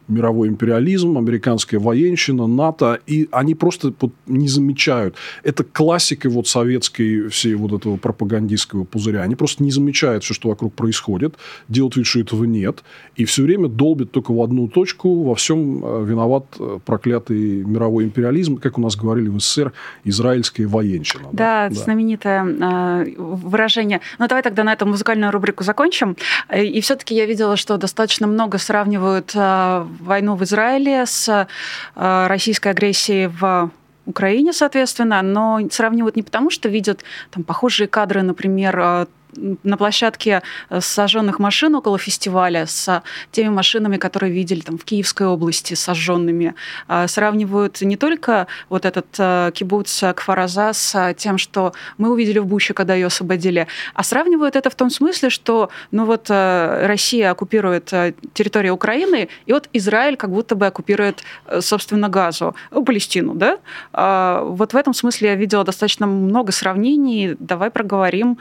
мировой 0.07 0.47
империализм, 0.47 1.17
американская 1.17 1.79
военщина, 1.79 2.47
НАТО, 2.47 2.99
и 3.05 3.27
они 3.31 3.55
просто 3.55 3.93
вот 3.99 4.13
не 4.25 4.47
замечают. 4.47 5.15
Это 5.43 5.63
классика 5.63 6.29
вот 6.29 6.47
советской 6.47 7.27
всей 7.29 7.55
вот 7.55 7.73
этого 7.73 7.97
пропагандистского 7.97 8.83
пузыря. 8.83 9.21
Они 9.21 9.35
просто 9.35 9.63
не 9.63 9.71
замечают 9.71 10.23
все, 10.23 10.33
что 10.33 10.49
вокруг 10.49 10.73
происходит, 10.73 11.35
делают 11.67 11.95
вид, 11.95 12.05
что 12.05 12.19
этого 12.19 12.45
нет, 12.45 12.83
и 13.15 13.25
все 13.25 13.43
время 13.43 13.67
долбят 13.67 14.11
только 14.11 14.31
в 14.31 14.41
одну 14.41 14.67
точку, 14.67 15.23
во 15.23 15.35
всем 15.35 15.83
э, 15.83 16.05
виноват 16.05 16.45
э, 16.59 16.79
проклятый 16.85 17.63
мировой 17.63 18.05
империализм, 18.05 18.57
как 18.57 18.77
у 18.77 18.81
нас 18.81 18.95
говорили 18.95 19.29
в 19.29 19.39
СССР, 19.39 19.73
израильская 20.03 20.67
военщина. 20.67 21.29
Да, 21.31 21.69
да. 21.69 21.75
знаменитое 21.75 22.45
э, 22.45 23.15
выражение. 23.17 24.01
Ну, 24.19 24.27
давай 24.27 24.43
тогда 24.43 24.63
на 24.63 24.73
эту 24.73 24.85
музыкальную 24.85 25.31
рубрику 25.31 25.63
закончим. 25.63 26.15
И 26.55 26.79
все-таки 26.81 27.15
я 27.15 27.25
видела, 27.25 27.57
что 27.57 27.77
достаточно 27.77 28.27
много 28.27 28.57
сравнивают 28.57 29.35
войну 30.03 30.35
в 30.35 30.43
Израиле 30.43 31.05
с 31.05 31.47
э, 31.95 32.27
российской 32.27 32.69
агрессией 32.69 33.27
в 33.27 33.71
Украине, 34.05 34.53
соответственно, 34.53 35.21
но 35.21 35.59
сравнивают 35.71 36.15
не 36.15 36.23
потому, 36.23 36.49
что 36.49 36.69
видят 36.69 37.03
там 37.29 37.43
похожие 37.43 37.87
кадры, 37.87 38.21
например, 38.21 38.79
э, 38.79 39.05
на 39.63 39.77
площадке 39.77 40.41
э, 40.69 40.81
сожженных 40.81 41.39
машин 41.39 41.75
около 41.75 41.97
фестиваля 41.97 42.65
с 42.65 43.03
теми 43.31 43.49
машинами, 43.49 43.97
которые 43.97 44.31
видели 44.31 44.61
там 44.61 44.77
в 44.77 44.83
Киевской 44.83 45.27
области 45.27 45.73
сожженными, 45.73 46.55
а 46.87 47.07
сравнивают 47.07 47.81
не 47.81 47.97
только 47.97 48.47
вот 48.69 48.85
этот 48.85 49.07
э, 49.17 49.51
кибуц 49.53 50.03
Кфараза 50.15 50.73
с 50.73 51.13
тем, 51.17 51.37
что 51.37 51.73
мы 51.97 52.11
увидели 52.11 52.39
в 52.39 52.45
Буще, 52.45 52.73
когда 52.73 52.93
ее 52.95 53.07
освободили, 53.07 53.67
а 53.93 54.03
сравнивают 54.03 54.55
это 54.55 54.69
в 54.69 54.75
том 54.75 54.89
смысле, 54.89 55.29
что 55.29 55.69
ну 55.91 56.05
вот 56.05 56.27
э, 56.29 56.87
Россия 56.87 57.31
оккупирует 57.31 57.93
территорию 58.33 58.73
Украины, 58.73 59.29
и 59.45 59.53
вот 59.53 59.69
Израиль 59.73 60.17
как 60.17 60.31
будто 60.31 60.55
бы 60.55 60.65
оккупирует, 60.67 61.23
собственно, 61.59 62.09
Газу, 62.09 62.55
Палестину, 62.71 63.35
да? 63.35 63.59
А 63.93 64.43
вот 64.43 64.73
в 64.73 64.75
этом 64.75 64.93
смысле 64.93 65.29
я 65.29 65.35
видела 65.35 65.63
достаточно 65.63 66.07
много 66.07 66.51
сравнений. 66.51 67.35
Давай 67.39 67.69
проговорим 67.69 68.37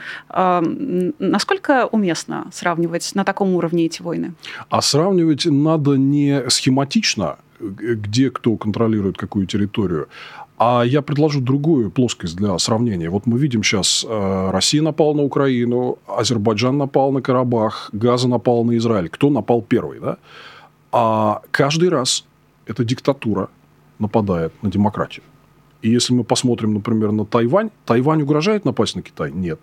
Насколько 1.19 1.87
уместно 1.87 2.47
сравнивать 2.51 3.11
на 3.15 3.23
таком 3.23 3.55
уровне 3.55 3.85
эти 3.85 4.01
войны? 4.01 4.33
А 4.69 4.81
сравнивать 4.81 5.45
надо 5.45 5.97
не 5.97 6.49
схематично, 6.49 7.37
где 7.59 8.29
кто 8.29 8.55
контролирует 8.55 9.17
какую 9.17 9.47
территорию, 9.47 10.07
а 10.57 10.83
я 10.83 11.01
предложу 11.01 11.41
другую 11.41 11.91
плоскость 11.91 12.35
для 12.35 12.57
сравнения. 12.57 13.09
Вот 13.09 13.27
мы 13.27 13.37
видим 13.37 13.63
сейчас, 13.63 14.05
э, 14.07 14.49
Россия 14.51 14.81
напала 14.81 15.13
на 15.13 15.23
Украину, 15.23 15.99
Азербайджан 16.07 16.77
напал 16.77 17.11
на 17.11 17.21
Карабах, 17.21 17.89
Газа 17.91 18.27
напал 18.27 18.63
на 18.63 18.75
Израиль. 18.77 19.09
Кто 19.09 19.29
напал 19.29 19.61
первый, 19.61 19.99
да? 19.99 20.17
А 20.91 21.41
каждый 21.51 21.89
раз 21.89 22.25
эта 22.65 22.83
диктатура 22.83 23.49
нападает 23.99 24.51
на 24.63 24.71
демократию. 24.71 25.23
И 25.83 25.91
если 25.91 26.13
мы 26.13 26.23
посмотрим, 26.23 26.73
например, 26.73 27.11
на 27.11 27.25
Тайвань, 27.25 27.69
Тайвань 27.85 28.23
угрожает 28.23 28.65
напасть 28.65 28.95
на 28.95 29.01
Китай? 29.03 29.31
Нет. 29.31 29.59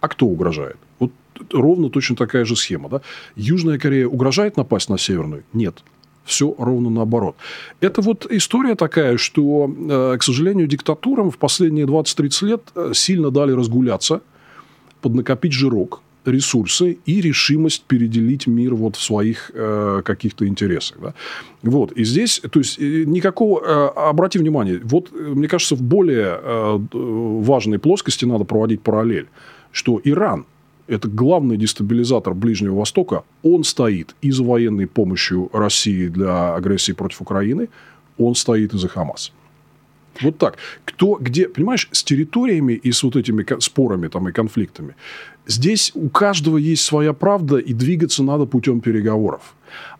А 0.00 0.08
кто 0.08 0.26
угрожает? 0.26 0.76
Вот 0.98 1.12
ровно 1.52 1.90
точно 1.90 2.16
такая 2.16 2.44
же 2.44 2.56
схема. 2.56 2.88
Да? 2.88 3.00
Южная 3.36 3.78
Корея 3.78 4.06
угрожает 4.06 4.56
напасть 4.56 4.88
на 4.88 4.98
Северную? 4.98 5.44
Нет. 5.52 5.82
Все 6.24 6.54
ровно 6.58 6.90
наоборот. 6.90 7.36
Это 7.80 8.02
вот 8.02 8.26
история 8.30 8.74
такая, 8.74 9.16
что, 9.16 9.68
э, 9.68 10.16
к 10.18 10.22
сожалению, 10.22 10.66
диктатурам 10.66 11.30
в 11.30 11.38
последние 11.38 11.86
20-30 11.86 12.46
лет 12.46 12.62
э, 12.74 12.92
сильно 12.94 13.30
дали 13.30 13.52
разгуляться, 13.52 14.20
поднакопить 15.00 15.52
жирок, 15.52 16.02
ресурсы 16.24 16.98
и 17.06 17.20
решимость 17.20 17.84
переделить 17.84 18.46
мир 18.46 18.74
вот 18.74 18.96
в 18.96 19.02
своих 19.02 19.50
э, 19.54 20.02
каких-то 20.04 20.46
интересах. 20.46 20.98
Да? 21.00 21.14
Вот. 21.62 21.92
И 21.92 22.04
здесь, 22.04 22.40
то 22.50 22.60
есть, 22.60 22.78
никакого... 22.78 23.60
Э, 23.64 24.08
обрати 24.08 24.38
внимание, 24.38 24.80
вот, 24.84 25.10
мне 25.12 25.48
кажется, 25.48 25.74
в 25.74 25.82
более 25.82 26.38
э, 26.40 26.78
важной 26.92 27.78
плоскости 27.78 28.24
надо 28.24 28.44
проводить 28.44 28.82
параллель 28.82 29.28
что 29.72 30.00
Иран 30.02 30.46
это 30.90 31.08
главный 31.08 31.56
дестабилизатор 31.56 32.34
Ближнего 32.34 32.74
Востока, 32.74 33.22
он 33.44 33.62
стоит 33.62 34.16
и 34.22 34.32
за 34.32 34.42
военной 34.42 34.88
помощью 34.88 35.48
России 35.52 36.08
для 36.08 36.54
агрессии 36.56 36.92
против 36.92 37.22
Украины, 37.22 37.68
он 38.18 38.34
стоит 38.34 38.74
и 38.74 38.78
за 38.78 38.88
Хамас. 38.88 39.32
Вот 40.20 40.38
так. 40.38 40.58
Кто, 40.84 41.16
где, 41.20 41.48
понимаешь, 41.48 41.88
с 41.92 42.02
территориями 42.02 42.72
и 42.72 42.90
с 42.90 43.04
вот 43.04 43.14
этими 43.14 43.46
спорами 43.60 44.08
там, 44.08 44.28
и 44.28 44.32
конфликтами, 44.32 44.96
здесь 45.46 45.92
у 45.94 46.08
каждого 46.08 46.56
есть 46.56 46.82
своя 46.82 47.12
правда, 47.12 47.58
и 47.58 47.72
двигаться 47.72 48.24
надо 48.24 48.46
путем 48.46 48.80
переговоров. 48.80 49.54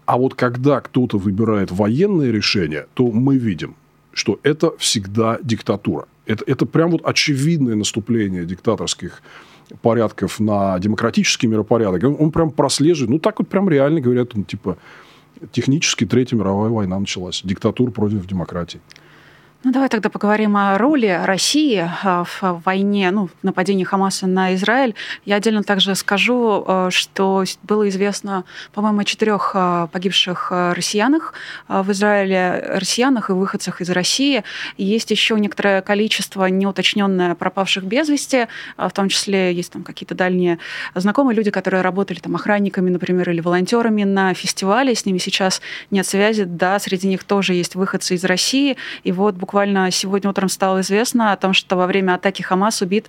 А 0.07 0.17
вот 0.17 0.35
когда 0.35 0.81
кто-то 0.81 1.19
выбирает 1.19 1.71
военное 1.71 2.33
решение, 2.33 2.87
то 2.95 3.13
мы 3.13 3.39
видим, 3.39 3.77
что 4.13 4.41
это 4.43 4.77
всегда 4.77 5.39
диктатура. 5.43 6.07
Это, 6.27 6.45
это 6.47 6.67
прям 6.67 6.91
вот 6.91 7.03
очевидное 7.05 7.77
наступление 7.77 8.45
диктаторских 8.45 9.23
порядков 9.83 10.41
на 10.41 10.79
демократический 10.79 11.47
миропорядок, 11.47 12.05
он, 12.05 12.17
он 12.19 12.33
прям 12.33 12.51
прослеживает. 12.51 13.11
Ну, 13.11 13.19
так 13.19 13.39
вот 13.39 13.49
прям 13.49 13.69
реально 13.69 14.01
говорят, 14.01 14.35
ну, 14.35 14.45
типа, 14.45 14.77
технически 15.53 16.07
Третья 16.07 16.37
мировая 16.37 16.71
война 16.71 16.99
началась. 16.99 17.43
Диктатура 17.45 17.91
против 17.91 18.27
демократии. 18.27 18.81
Ну, 19.63 19.73
давай 19.73 19.91
тогда 19.91 20.09
поговорим 20.09 20.57
о 20.57 20.79
роли 20.79 21.21
России 21.23 21.87
а, 22.03 22.25
в 22.25 22.63
войне, 22.65 23.11
ну, 23.11 23.27
в 23.27 23.45
нападении 23.45 23.85
Хамаса 23.85 24.27
на 24.27 24.55
Израиль. 24.55 24.95
Я 25.27 25.37
отдельно 25.37 25.63
также 25.63 25.95
скажу, 25.97 26.65
а, 26.67 26.89
что 26.91 27.45
было 27.65 27.87
известно, 27.91 28.45
по-моему, 28.73 29.01
о 29.01 29.05
четырех 29.05 29.53
а, 29.53 29.89
погибших 29.89 30.51
россиянах 30.51 31.35
в 31.69 31.93
Израиле, 31.93 32.73
россиянах 32.77 33.29
и 33.29 33.35
выходцах 33.35 33.83
из 33.83 33.91
России. 33.91 34.45
Есть 34.79 35.11
еще 35.11 35.39
некоторое 35.39 35.83
количество 35.83 36.47
неуточненное 36.47 37.35
пропавших 37.35 37.85
без 37.85 38.09
вести, 38.09 38.47
в 38.79 38.91
том 38.93 39.11
числе 39.11 39.53
есть 39.53 39.73
там 39.73 39.83
какие-то 39.83 40.15
дальние 40.15 40.59
знакомые 40.95 41.37
люди, 41.37 41.51
которые 41.51 41.83
работали 41.83 42.19
там 42.19 42.35
охранниками, 42.35 42.89
например, 42.89 43.29
или 43.29 43.43
волонтерами 43.43 44.05
на 44.05 44.33
фестивале, 44.33 44.95
с 44.95 45.05
ними 45.05 45.19
сейчас 45.19 45.61
нет 45.91 46.07
связи, 46.07 46.45
да, 46.45 46.79
среди 46.79 47.09
них 47.09 47.25
тоже 47.25 47.53
есть 47.53 47.75
выходцы 47.75 48.15
из 48.15 48.25
России, 48.25 48.79
и 49.05 49.13
вот 49.13 49.35
буквально 49.35 49.50
буквально 49.51 49.91
сегодня 49.91 50.31
утром 50.31 50.49
стало 50.49 50.81
известно 50.83 51.33
о 51.33 51.37
том, 51.37 51.55
что 51.55 51.75
во 51.75 51.89
время 51.89 52.15
атаки 52.15 52.41
Хамас 52.41 52.83
убит 52.83 53.09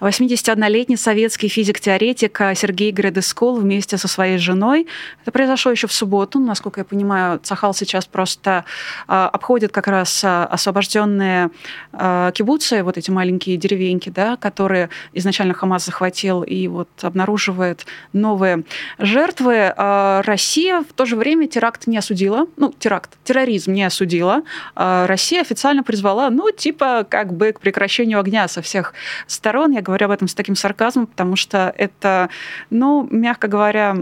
81-летний 0.00 0.98
советский 0.98 1.48
физик-теоретик 1.48 2.38
Сергей 2.54 2.90
Гредескул 2.90 3.56
вместе 3.56 3.96
со 3.96 4.06
своей 4.06 4.36
женой. 4.36 4.86
Это 5.22 5.32
произошло 5.32 5.72
еще 5.72 5.86
в 5.86 5.92
субботу. 5.94 6.40
Насколько 6.40 6.82
я 6.82 6.84
понимаю, 6.84 7.38
Цахал 7.38 7.72
сейчас 7.72 8.04
просто 8.04 8.66
а, 9.06 9.30
обходит 9.30 9.72
как 9.72 9.86
раз 9.86 10.22
а, 10.22 10.44
освобожденные 10.44 11.48
а, 11.94 12.32
кибуцы, 12.32 12.82
вот 12.82 12.98
эти 12.98 13.10
маленькие 13.10 13.56
деревеньки, 13.56 14.10
да, 14.10 14.36
которые 14.36 14.90
изначально 15.14 15.54
Хамас 15.54 15.86
захватил, 15.86 16.42
и 16.42 16.68
вот 16.68 16.90
обнаруживает 17.00 17.86
новые 18.12 18.64
жертвы. 18.98 19.72
Россия 19.74 20.82
в 20.82 20.92
то 20.92 21.06
же 21.06 21.16
время 21.16 21.48
теракт 21.48 21.86
не 21.86 21.96
осудила, 21.96 22.46
ну, 22.58 22.74
теракт, 22.78 23.16
терроризм 23.24 23.72
не 23.72 23.84
осудила. 23.84 24.42
Россия 24.74 25.40
официально 25.40 25.77
официально 25.78 25.82
призвала, 25.82 26.30
ну, 26.30 26.50
типа, 26.50 27.06
как 27.08 27.32
бы 27.32 27.52
к 27.52 27.60
прекращению 27.60 28.20
огня 28.20 28.48
со 28.48 28.60
всех 28.62 28.94
сторон. 29.26 29.72
Я 29.72 29.82
говорю 29.82 30.06
об 30.06 30.12
этом 30.12 30.28
с 30.28 30.34
таким 30.34 30.56
сарказмом, 30.56 31.06
потому 31.06 31.36
что 31.36 31.72
это, 31.76 32.28
ну, 32.70 33.06
мягко 33.10 33.48
говоря, 33.48 33.94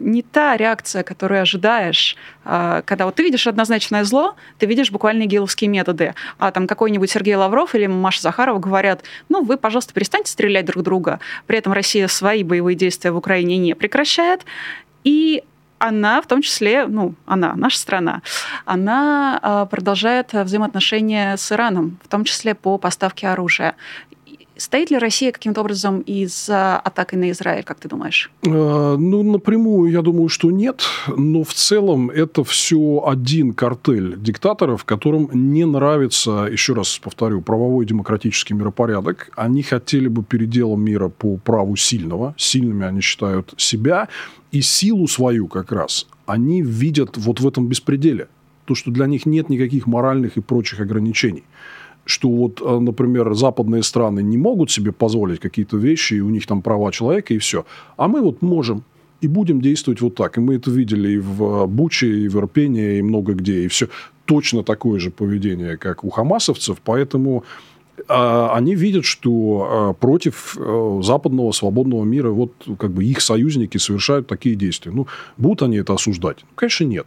не 0.00 0.22
та 0.22 0.56
реакция, 0.56 1.02
которую 1.02 1.42
ожидаешь, 1.42 2.16
а, 2.44 2.82
когда 2.82 3.04
вот 3.04 3.14
ты 3.14 3.22
видишь 3.22 3.46
однозначное 3.46 4.04
зло, 4.04 4.34
ты 4.58 4.66
видишь 4.66 4.90
буквально 4.90 5.26
гиловские 5.26 5.68
методы, 5.68 6.14
а 6.38 6.50
там 6.50 6.66
какой-нибудь 6.66 7.10
Сергей 7.10 7.36
Лавров 7.36 7.74
или 7.74 7.86
Маша 7.86 8.22
Захарова 8.22 8.58
говорят, 8.58 9.02
ну, 9.28 9.44
вы, 9.44 9.56
пожалуйста, 9.56 9.92
перестаньте 9.92 10.30
стрелять 10.30 10.64
друг 10.64 10.82
друга. 10.82 11.18
При 11.46 11.58
этом 11.58 11.72
Россия 11.72 12.08
свои 12.08 12.44
боевые 12.44 12.74
действия 12.74 13.10
в 13.10 13.16
Украине 13.16 13.58
не 13.58 13.74
прекращает. 13.74 14.44
И 15.04 15.42
она, 15.82 16.22
в 16.22 16.26
том 16.28 16.42
числе, 16.42 16.86
ну, 16.86 17.14
она, 17.26 17.54
наша 17.56 17.76
страна, 17.78 18.22
она 18.64 19.38
а, 19.42 19.66
продолжает 19.66 20.32
взаимоотношения 20.32 21.36
с 21.36 21.50
Ираном, 21.50 21.98
в 22.04 22.08
том 22.08 22.22
числе 22.24 22.54
по 22.54 22.78
поставке 22.78 23.28
оружия. 23.28 23.74
Стоит 24.62 24.92
ли 24.92 24.98
Россия 24.98 25.32
каким-то 25.32 25.60
образом 25.62 26.02
из-за 26.02 26.78
атаки 26.78 27.16
на 27.16 27.32
Израиль, 27.32 27.64
как 27.64 27.80
ты 27.80 27.88
думаешь? 27.88 28.30
Э, 28.44 28.96
ну, 28.96 29.24
напрямую, 29.24 29.90
я 29.90 30.02
думаю, 30.02 30.28
что 30.28 30.52
нет. 30.52 30.82
Но 31.08 31.42
в 31.42 31.52
целом 31.52 32.10
это 32.10 32.44
все 32.44 33.02
один 33.04 33.54
картель 33.54 34.14
диктаторов, 34.16 34.84
которым 34.84 35.28
не 35.32 35.66
нравится, 35.66 36.46
еще 36.48 36.74
раз 36.74 36.96
повторю, 37.02 37.40
правовой 37.40 37.86
демократический 37.86 38.54
миропорядок. 38.54 39.30
Они 39.34 39.64
хотели 39.64 40.06
бы 40.06 40.22
переделом 40.22 40.84
мира 40.84 41.08
по 41.08 41.38
праву 41.38 41.74
сильного. 41.74 42.36
Сильными 42.38 42.86
они 42.86 43.00
считают 43.00 43.54
себя. 43.56 44.06
И 44.52 44.62
силу 44.62 45.08
свою 45.08 45.48
как 45.48 45.72
раз 45.72 46.06
они 46.24 46.62
видят 46.62 47.16
вот 47.16 47.40
в 47.40 47.48
этом 47.48 47.66
беспределе. 47.66 48.28
То, 48.66 48.76
что 48.76 48.92
для 48.92 49.06
них 49.06 49.26
нет 49.26 49.48
никаких 49.48 49.88
моральных 49.88 50.36
и 50.36 50.40
прочих 50.40 50.78
ограничений 50.78 51.42
что 52.04 52.28
вот, 52.28 52.60
э, 52.60 52.78
например, 52.78 53.34
западные 53.34 53.82
страны 53.82 54.22
не 54.22 54.36
могут 54.36 54.70
себе 54.70 54.92
позволить 54.92 55.40
какие-то 55.40 55.76
вещи, 55.76 56.14
и 56.14 56.20
у 56.20 56.30
них 56.30 56.46
там 56.46 56.62
права 56.62 56.92
человека, 56.92 57.34
и 57.34 57.38
все. 57.38 57.64
А 57.96 58.08
мы 58.08 58.20
вот 58.20 58.42
можем. 58.42 58.84
и 59.20 59.28
будем 59.28 59.60
действовать 59.60 60.00
вот 60.00 60.16
так. 60.16 60.36
И 60.36 60.40
мы 60.40 60.56
это 60.56 60.70
видели 60.70 61.12
и 61.12 61.18
в 61.18 61.66
Буче, 61.66 62.08
и 62.08 62.28
в 62.28 62.36
Ирпене, 62.38 62.98
и 62.98 63.02
много 63.02 63.34
где, 63.34 63.64
и 63.64 63.68
все 63.68 63.86
точно 64.24 64.62
такое 64.62 64.98
же 64.98 65.10
поведение, 65.10 65.76
как 65.76 66.04
у 66.04 66.10
хамасовцев, 66.10 66.80
поэтому 66.84 67.44
а, 68.08 68.54
они 68.56 68.74
видят, 68.74 69.04
что 69.04 69.96
против 70.00 70.56
э, 70.58 71.00
западного 71.02 71.52
свободного 71.52 72.04
мира 72.04 72.30
вот 72.30 72.52
как 72.78 72.90
бы 72.90 73.04
их 73.04 73.20
союзники 73.20 73.78
совершают 73.78 74.26
такие 74.26 74.54
действия. 74.56 74.92
Ну, 74.92 75.06
будут 75.36 75.62
они 75.62 75.76
это 75.76 75.94
осуждать? 75.94 76.38
Ну, 76.42 76.48
конечно, 76.54 76.84
нет. 76.84 77.06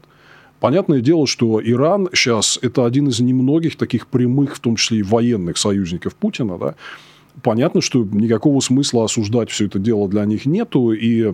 Понятное 0.59 1.01
дело, 1.01 1.27
что 1.27 1.61
Иран 1.61 2.09
сейчас 2.13 2.57
это 2.61 2.85
один 2.85 3.09
из 3.09 3.19
немногих 3.19 3.75
таких 3.75 4.07
прямых, 4.07 4.55
в 4.55 4.59
том 4.59 4.77
числе 4.77 4.99
и 4.99 5.03
военных 5.03 5.57
союзников 5.57 6.15
Путина. 6.15 6.57
Да? 6.57 6.75
Понятно, 7.43 7.81
что 7.81 8.03
никакого 8.03 8.59
смысла 8.61 9.05
осуждать 9.05 9.49
все 9.49 9.65
это 9.65 9.79
дело 9.79 10.07
для 10.07 10.25
них 10.25 10.45
нету. 10.45 10.91
И 10.91 11.33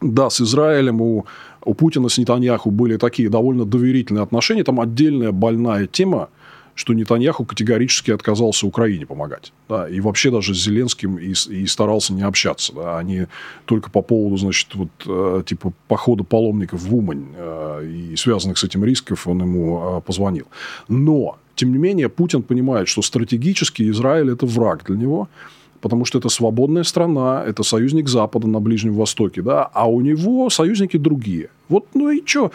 да, 0.00 0.28
с 0.28 0.40
Израилем 0.40 1.00
у, 1.00 1.24
у 1.64 1.74
Путина 1.74 2.08
с 2.08 2.18
Нетаньяху 2.18 2.70
были 2.70 2.98
такие 2.98 3.30
довольно 3.30 3.64
доверительные 3.64 4.22
отношения. 4.22 4.64
Там 4.64 4.80
отдельная 4.80 5.32
больная 5.32 5.86
тема 5.86 6.28
что 6.76 6.92
Нетаньяху 6.92 7.44
категорически 7.44 8.10
отказался 8.12 8.66
Украине 8.66 9.06
помогать. 9.06 9.52
Да, 9.68 9.88
и 9.88 9.98
вообще 9.98 10.30
даже 10.30 10.54
с 10.54 10.62
Зеленским 10.62 11.16
и, 11.16 11.32
и 11.32 11.66
старался 11.66 12.12
не 12.12 12.22
общаться. 12.22 12.72
Да, 12.74 12.98
они 12.98 13.26
только 13.64 13.90
по 13.90 14.02
поводу, 14.02 14.36
значит, 14.36 14.74
вот, 14.74 14.90
э, 15.06 15.42
типа 15.44 15.72
похода 15.88 16.22
паломников 16.22 16.82
в 16.82 16.94
Умань 16.94 17.28
э, 17.34 18.10
и 18.12 18.16
связанных 18.16 18.58
с 18.58 18.64
этим 18.64 18.84
рисков 18.84 19.26
он 19.26 19.40
ему 19.40 19.98
э, 19.98 20.00
позвонил. 20.02 20.46
Но, 20.86 21.38
тем 21.54 21.72
не 21.72 21.78
менее, 21.78 22.10
Путин 22.10 22.42
понимает, 22.42 22.88
что 22.88 23.00
стратегически 23.00 23.90
Израиль– 23.90 24.30
это 24.32 24.44
враг 24.44 24.84
для 24.84 24.96
него– 24.96 25.28
потому 25.86 26.04
что 26.04 26.18
это 26.18 26.28
свободная 26.28 26.82
страна, 26.82 27.44
это 27.46 27.62
союзник 27.62 28.08
Запада 28.08 28.48
на 28.48 28.58
Ближнем 28.58 28.94
Востоке, 28.94 29.40
да, 29.40 29.70
а 29.72 29.88
у 29.88 30.00
него 30.00 30.50
союзники 30.50 30.96
другие. 30.96 31.48
Вот, 31.68 31.86
ну 31.94 32.10
и 32.10 32.26
что? 32.26 32.50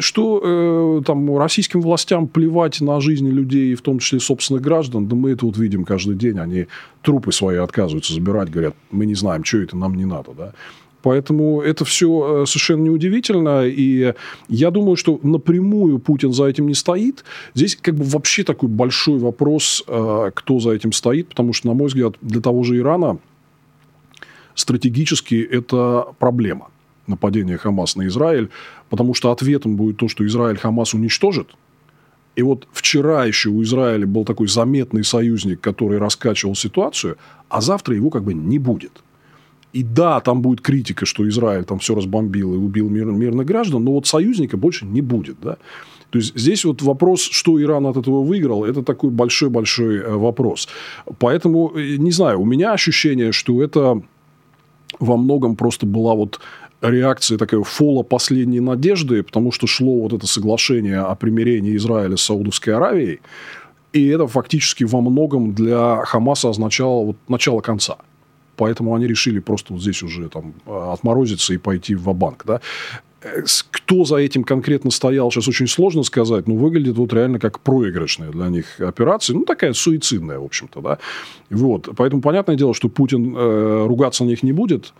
Что 0.00 0.40
э, 0.42 1.02
там 1.06 1.38
российским 1.38 1.80
властям 1.80 2.26
плевать 2.26 2.80
на 2.80 3.00
жизни 3.00 3.30
людей, 3.30 3.76
в 3.76 3.80
том 3.80 4.00
числе 4.00 4.18
собственных 4.18 4.60
граждан, 4.64 5.06
да 5.06 5.14
мы 5.14 5.30
это 5.30 5.46
вот 5.46 5.56
видим 5.56 5.84
каждый 5.84 6.16
день, 6.16 6.40
они 6.40 6.66
трупы 7.02 7.30
свои 7.30 7.58
отказываются 7.58 8.12
забирать, 8.12 8.50
говорят, 8.50 8.74
мы 8.90 9.06
не 9.06 9.14
знаем, 9.14 9.44
что 9.44 9.58
это, 9.58 9.76
нам 9.76 9.94
не 9.94 10.04
надо, 10.04 10.32
да. 10.36 10.52
Поэтому 11.04 11.60
это 11.60 11.84
все 11.84 12.06
э, 12.08 12.46
совершенно 12.46 12.84
неудивительно. 12.84 13.66
И 13.66 14.14
я 14.48 14.70
думаю, 14.70 14.96
что 14.96 15.20
напрямую 15.22 15.98
Путин 15.98 16.32
за 16.32 16.46
этим 16.46 16.66
не 16.66 16.74
стоит. 16.74 17.24
Здесь 17.54 17.76
как 17.76 17.94
бы 17.94 18.04
вообще 18.04 18.42
такой 18.42 18.70
большой 18.70 19.18
вопрос, 19.18 19.84
э, 19.86 20.30
кто 20.34 20.60
за 20.60 20.70
этим 20.70 20.92
стоит. 20.92 21.28
Потому 21.28 21.52
что, 21.52 21.68
на 21.68 21.74
мой 21.74 21.88
взгляд, 21.88 22.14
для 22.22 22.40
того 22.40 22.62
же 22.62 22.78
Ирана 22.78 23.18
стратегически 24.54 25.34
это 25.34 26.06
проблема 26.18 26.68
нападения 27.06 27.58
Хамас 27.58 27.96
на 27.96 28.06
Израиль, 28.06 28.48
потому 28.88 29.12
что 29.12 29.30
ответом 29.30 29.76
будет 29.76 29.98
то, 29.98 30.08
что 30.08 30.24
Израиль 30.24 30.56
Хамас 30.56 30.94
уничтожит. 30.94 31.48
И 32.34 32.42
вот 32.42 32.66
вчера 32.72 33.26
еще 33.26 33.50
у 33.50 33.62
Израиля 33.62 34.06
был 34.06 34.24
такой 34.24 34.48
заметный 34.48 35.04
союзник, 35.04 35.60
который 35.60 35.98
раскачивал 35.98 36.54
ситуацию, 36.54 37.18
а 37.50 37.60
завтра 37.60 37.94
его 37.94 38.08
как 38.08 38.24
бы 38.24 38.32
не 38.32 38.58
будет. 38.58 39.03
И 39.74 39.82
да, 39.82 40.20
там 40.20 40.40
будет 40.40 40.60
критика, 40.60 41.04
что 41.04 41.28
Израиль 41.28 41.64
там 41.64 41.80
все 41.80 41.96
разбомбил 41.96 42.54
и 42.54 42.56
убил 42.56 42.88
мир, 42.88 43.06
мирных 43.06 43.44
граждан, 43.44 43.82
но 43.82 43.92
вот 43.92 44.06
союзника 44.06 44.56
больше 44.56 44.86
не 44.86 45.00
будет. 45.00 45.36
Да? 45.42 45.56
То 46.10 46.18
есть 46.18 46.38
здесь 46.38 46.64
вот 46.64 46.80
вопрос, 46.80 47.22
что 47.22 47.60
Иран 47.60 47.86
от 47.86 47.96
этого 47.96 48.22
выиграл, 48.22 48.64
это 48.64 48.84
такой 48.84 49.10
большой-большой 49.10 49.96
э, 49.96 50.10
вопрос. 50.12 50.68
Поэтому, 51.18 51.72
э, 51.74 51.96
не 51.96 52.12
знаю, 52.12 52.40
у 52.40 52.44
меня 52.44 52.72
ощущение, 52.72 53.32
что 53.32 53.60
это 53.60 54.00
во 55.00 55.16
многом 55.16 55.56
просто 55.56 55.86
была 55.86 56.14
вот 56.14 56.38
реакция 56.80 57.36
такая 57.36 57.64
фола 57.64 58.04
последней 58.04 58.60
надежды, 58.60 59.24
потому 59.24 59.50
что 59.50 59.66
шло 59.66 60.02
вот 60.02 60.12
это 60.12 60.28
соглашение 60.28 61.00
о 61.00 61.16
примирении 61.16 61.74
Израиля 61.74 62.16
с 62.16 62.22
Саудовской 62.22 62.74
Аравией, 62.74 63.20
и 63.92 64.06
это 64.06 64.28
фактически 64.28 64.84
во 64.84 65.00
многом 65.00 65.52
для 65.52 66.04
Хамаса 66.04 66.50
означало 66.50 67.06
вот 67.06 67.16
начало 67.26 67.60
конца. 67.60 67.96
Поэтому 68.56 68.94
они 68.94 69.06
решили 69.06 69.40
просто 69.40 69.72
вот 69.72 69.82
здесь 69.82 70.02
уже 70.02 70.28
там 70.28 70.54
а, 70.66 70.92
отморозиться 70.92 71.54
и 71.54 71.58
пойти 71.58 71.94
в 71.94 72.12
банк 72.14 72.44
да. 72.46 72.60
Э, 73.24 73.42
кто 73.70 74.04
за 74.04 74.16
этим 74.16 74.44
конкретно 74.44 74.90
стоял, 74.90 75.30
сейчас 75.30 75.48
очень 75.48 75.66
сложно 75.66 76.02
сказать, 76.02 76.46
но 76.46 76.54
выглядит 76.54 76.96
вот 76.96 77.12
реально 77.12 77.38
как 77.38 77.60
проигрышная 77.60 78.30
для 78.30 78.48
них 78.48 78.80
операция. 78.80 79.34
Ну, 79.34 79.44
такая 79.44 79.72
суицидная, 79.72 80.38
в 80.38 80.44
общем-то, 80.44 80.80
да. 80.80 80.98
Вот. 81.50 81.88
Поэтому 81.96 82.22
понятное 82.22 82.56
дело, 82.56 82.74
что 82.74 82.88
Путин 82.88 83.34
э, 83.36 83.86
ругаться 83.86 84.24
на 84.24 84.28
них 84.28 84.42
не 84.42 84.52
будет, 84.52 84.92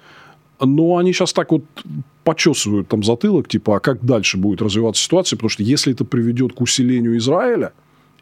но 0.60 0.96
они 0.96 1.12
сейчас 1.12 1.32
так 1.32 1.52
вот 1.52 1.64
почесывают 2.24 2.88
там 2.88 3.02
затылок, 3.02 3.48
типа, 3.48 3.76
а 3.76 3.80
как 3.80 4.04
дальше 4.04 4.38
будет 4.38 4.62
развиваться 4.62 5.02
ситуация, 5.02 5.36
потому 5.36 5.50
что 5.50 5.62
если 5.62 5.92
это 5.92 6.04
приведет 6.04 6.54
к 6.54 6.60
усилению 6.60 7.18
Израиля 7.18 7.72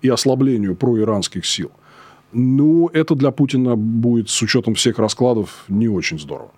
и 0.01 0.09
ослаблению 0.09 0.75
проиранских 0.75 1.47
сил, 1.47 1.71
ну, 2.33 2.88
это 2.92 3.14
для 3.14 3.31
Путина 3.31 3.77
будет 3.77 4.29
с 4.29 4.42
учетом 4.42 4.75
всех 4.75 4.99
раскладов 4.99 5.64
не 5.68 5.88
очень 5.88 6.18
здорово. 6.18 6.51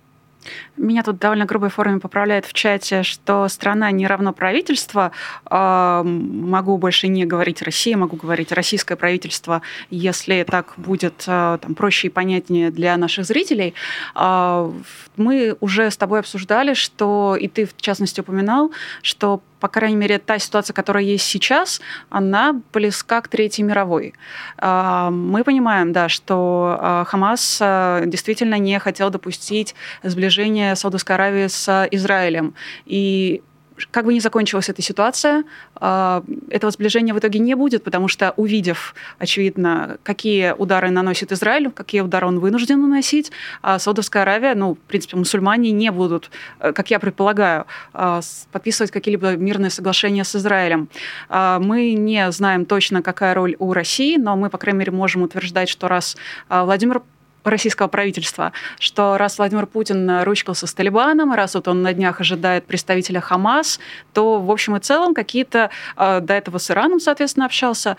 Меня 0.77 1.03
тут 1.03 1.19
довольно 1.19 1.47
грубой 1.47 1.71
форме 1.71 2.01
поправляют 2.01 2.47
в 2.47 2.53
чате, 2.53 3.03
что 3.03 3.49
страна 3.49 3.91
не 3.91 4.07
равно 4.07 4.33
правительство. 4.33 5.13
А, 5.47 6.03
могу 6.05 6.77
больше 6.79 7.09
не 7.09 7.25
говорить 7.25 7.63
Россия, 7.63 7.97
могу 7.97 8.17
говорить 8.17 8.53
российское 8.53 8.97
правительство, 8.97 9.63
если 9.91 10.45
так 10.49 10.75
будет 10.77 11.25
а, 11.27 11.59
там, 11.59 11.75
проще 11.75 12.09
и 12.09 12.11
понятнее 12.11 12.71
для 12.71 12.97
наших 12.97 13.25
зрителей. 13.25 13.75
А, 14.15 14.71
мы 15.17 15.57
уже 15.61 15.91
с 15.91 15.97
тобой 15.97 16.21
обсуждали, 16.21 16.75
что, 16.75 17.37
и 17.41 17.49
ты 17.49 17.67
в 17.67 17.77
частности 17.77 18.21
упоминал, 18.21 18.73
что 19.03 19.41
по 19.65 19.69
крайней 19.69 19.97
мере, 19.97 20.19
та 20.19 20.39
ситуация, 20.39 20.75
которая 20.75 21.05
есть 21.05 21.25
сейчас, 21.25 21.81
она 22.11 22.61
близка 22.75 23.23
к 23.23 23.29
Третьей 23.29 23.65
мировой. 23.65 24.13
Мы 24.61 25.43
понимаем, 25.43 25.91
да, 25.95 26.11
что 26.11 27.05
Хамас 27.07 27.63
действительно 28.05 28.59
не 28.59 28.79
хотел 28.79 29.09
допустить 29.09 29.75
сближение 30.03 30.77
Саудовской 30.77 31.17
Аравии 31.17 31.47
с 31.47 31.89
Израилем. 31.93 32.53
И 32.85 33.43
как 33.91 34.05
бы 34.05 34.15
ни 34.15 34.19
закончилась 34.19 34.69
эта 34.69 34.83
ситуация, 34.83 35.45
а, 35.77 36.23
этого 36.49 36.71
сближения 36.71 37.15
в 37.15 37.19
итоге 37.19 37.39
не 37.39 37.55
будет, 37.55 37.83
потому 37.83 38.09
что 38.09 38.33
увидев, 38.37 38.95
очевидно, 39.19 39.99
какие 40.03 40.53
удары 40.53 40.91
наносит 40.91 41.33
Израиль, 41.33 41.71
какие 41.71 42.01
удары 42.01 42.27
он 42.27 42.39
вынужден 42.39 42.81
наносить, 42.81 43.33
а 43.63 43.79
Саудовская 43.79 44.23
Аравия, 44.23 44.55
ну, 44.55 44.75
в 44.75 44.79
принципе, 44.79 45.17
мусульмане 45.17 45.73
не 45.73 45.91
будут, 45.91 46.31
э, 46.61 46.73
как 46.73 46.91
я 46.91 46.99
предполагаю, 46.99 47.67
а, 47.93 48.21
подписывать 48.53 48.91
какие-либо 48.91 49.37
мирные 49.37 49.71
соглашения 49.71 50.25
с 50.25 50.35
Израилем. 50.37 50.89
Мы 51.29 51.95
не 51.95 52.31
знаем 52.33 52.65
точно, 52.65 53.03
какая 53.03 53.35
роль 53.35 53.57
у 53.59 53.73
России, 53.73 54.17
но 54.17 54.37
мы, 54.37 54.51
по 54.51 54.59
крайней 54.59 54.81
мере, 54.81 54.93
можем 54.93 55.23
утверждать, 55.23 55.69
что 55.69 55.89
раз 55.89 56.17
Владимир 56.49 57.03
российского 57.45 57.89
правительства, 57.89 58.53
что 58.79 59.17
раз 59.19 59.39
Владимир 59.39 59.67
Путин 59.67 60.23
ручкался 60.23 60.67
с 60.67 60.75
Талибаном, 60.75 61.33
раз 61.33 61.55
вот 61.55 61.69
он 61.69 61.83
на 61.83 61.93
днях 61.93 62.21
ожидает 62.21 62.67
представителя 62.67 63.21
Хамас, 63.21 63.81
то 64.13 64.41
в 64.41 64.51
общем 64.51 64.77
и 64.77 64.81
целом 64.81 65.15
какие-то, 65.15 65.71
э, 65.97 66.21
до 66.21 66.35
этого 66.35 66.59
с 66.59 66.71
Ираном, 66.71 67.01
соответственно, 67.01 67.47
общался, 67.47 67.97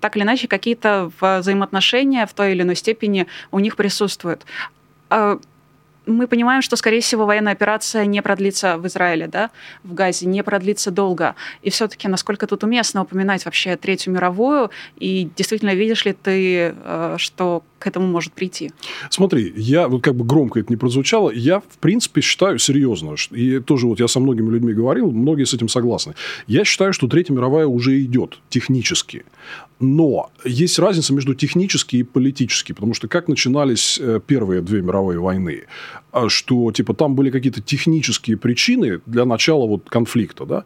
так 0.00 0.16
или 0.16 0.24
иначе 0.24 0.48
какие-то 0.48 1.10
взаимоотношения 1.20 2.26
в 2.26 2.32
той 2.32 2.52
или 2.52 2.62
иной 2.62 2.76
степени 2.76 3.26
у 3.50 3.58
них 3.58 3.76
присутствуют. 3.76 4.44
А, 5.10 5.38
мы 6.06 6.26
понимаем, 6.26 6.62
что, 6.62 6.76
скорее 6.76 7.00
всего, 7.00 7.26
военная 7.26 7.52
операция 7.52 8.06
не 8.06 8.22
продлится 8.22 8.78
в 8.78 8.86
Израиле, 8.86 9.26
да, 9.26 9.50
в 9.82 9.94
Газе, 9.94 10.26
не 10.26 10.42
продлится 10.42 10.90
долго. 10.90 11.34
И 11.62 11.70
все-таки, 11.70 12.08
насколько 12.08 12.46
тут 12.46 12.64
уместно 12.64 13.02
упоминать 13.02 13.44
вообще 13.44 13.76
Третью 13.76 14.12
мировую, 14.12 14.70
и 14.96 15.28
действительно 15.36 15.74
видишь 15.74 16.04
ли 16.04 16.12
ты, 16.12 16.74
э, 16.76 17.16
что 17.18 17.62
к 17.78 17.86
этому 17.86 18.06
может 18.06 18.32
прийти? 18.32 18.72
Смотри, 19.10 19.52
я, 19.56 19.88
вот 19.88 20.02
как 20.02 20.14
бы 20.14 20.24
громко 20.24 20.60
это 20.60 20.72
не 20.72 20.76
прозвучало, 20.76 21.30
я, 21.30 21.60
в 21.60 21.78
принципе, 21.80 22.20
считаю 22.20 22.58
серьезно, 22.58 23.16
и 23.30 23.60
тоже 23.60 23.86
вот 23.86 24.00
я 24.00 24.08
со 24.08 24.20
многими 24.20 24.50
людьми 24.50 24.72
говорил, 24.72 25.10
многие 25.10 25.44
с 25.44 25.54
этим 25.54 25.68
согласны. 25.68 26.14
Я 26.46 26.64
считаю, 26.64 26.92
что 26.92 27.08
Третья 27.08 27.34
мировая 27.34 27.66
уже 27.66 28.00
идет 28.00 28.38
технически. 28.48 29.24
Но 29.78 30.30
есть 30.44 30.78
разница 30.78 31.12
между 31.12 31.34
технически 31.34 31.96
и 31.96 32.02
политически, 32.02 32.72
потому 32.72 32.94
что 32.94 33.08
как 33.08 33.28
начинались 33.28 33.98
э, 34.00 34.20
первые 34.26 34.62
две 34.62 34.80
мировые 34.80 35.18
войны, 35.18 35.64
а 36.12 36.30
что 36.30 36.72
типа 36.72 36.94
там 36.94 37.14
были 37.14 37.30
какие-то 37.30 37.60
технические 37.60 38.38
причины 38.38 39.00
для 39.04 39.26
начала 39.26 39.66
вот 39.66 39.90
конфликта, 39.90 40.46
да, 40.46 40.64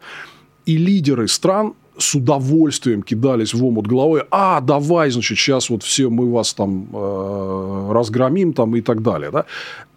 и 0.65 0.77
лидеры 0.77 1.27
стран 1.27 1.73
с 2.01 2.15
удовольствием 2.15 3.03
кидались 3.03 3.53
в 3.53 3.63
омут 3.63 3.87
головой, 3.87 4.23
а, 4.31 4.59
давай, 4.61 5.11
значит, 5.11 5.37
сейчас 5.37 5.69
вот 5.69 5.83
все 5.83 6.09
мы 6.09 6.29
вас 6.29 6.53
там 6.53 6.87
э, 6.91 7.91
разгромим 7.91 8.53
там 8.53 8.75
и 8.75 8.81
так 8.81 9.01
далее, 9.01 9.31
да. 9.31 9.45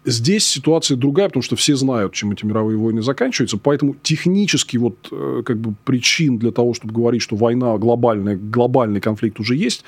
Здесь 0.05 0.45
ситуация 0.45 0.97
другая, 0.97 1.29
потому 1.29 1.41
что 1.41 1.55
все 1.55 1.75
знают, 1.75 2.13
чем 2.13 2.31
эти 2.31 2.45
мировые 2.45 2.77
войны 2.77 3.01
заканчиваются, 3.01 3.57
поэтому 3.57 3.95
технически 4.03 4.77
вот 4.77 4.95
э, 5.11 5.41
как 5.43 5.57
бы 5.57 5.73
причин 5.83 6.37
для 6.37 6.51
того, 6.51 6.73
чтобы 6.75 6.93
говорить, 6.93 7.23
что 7.23 7.35
война 7.35 7.77
глобальная, 7.77 8.37
глобальный 8.37 9.01
конфликт 9.01 9.39
уже 9.39 9.55
есть, 9.55 9.83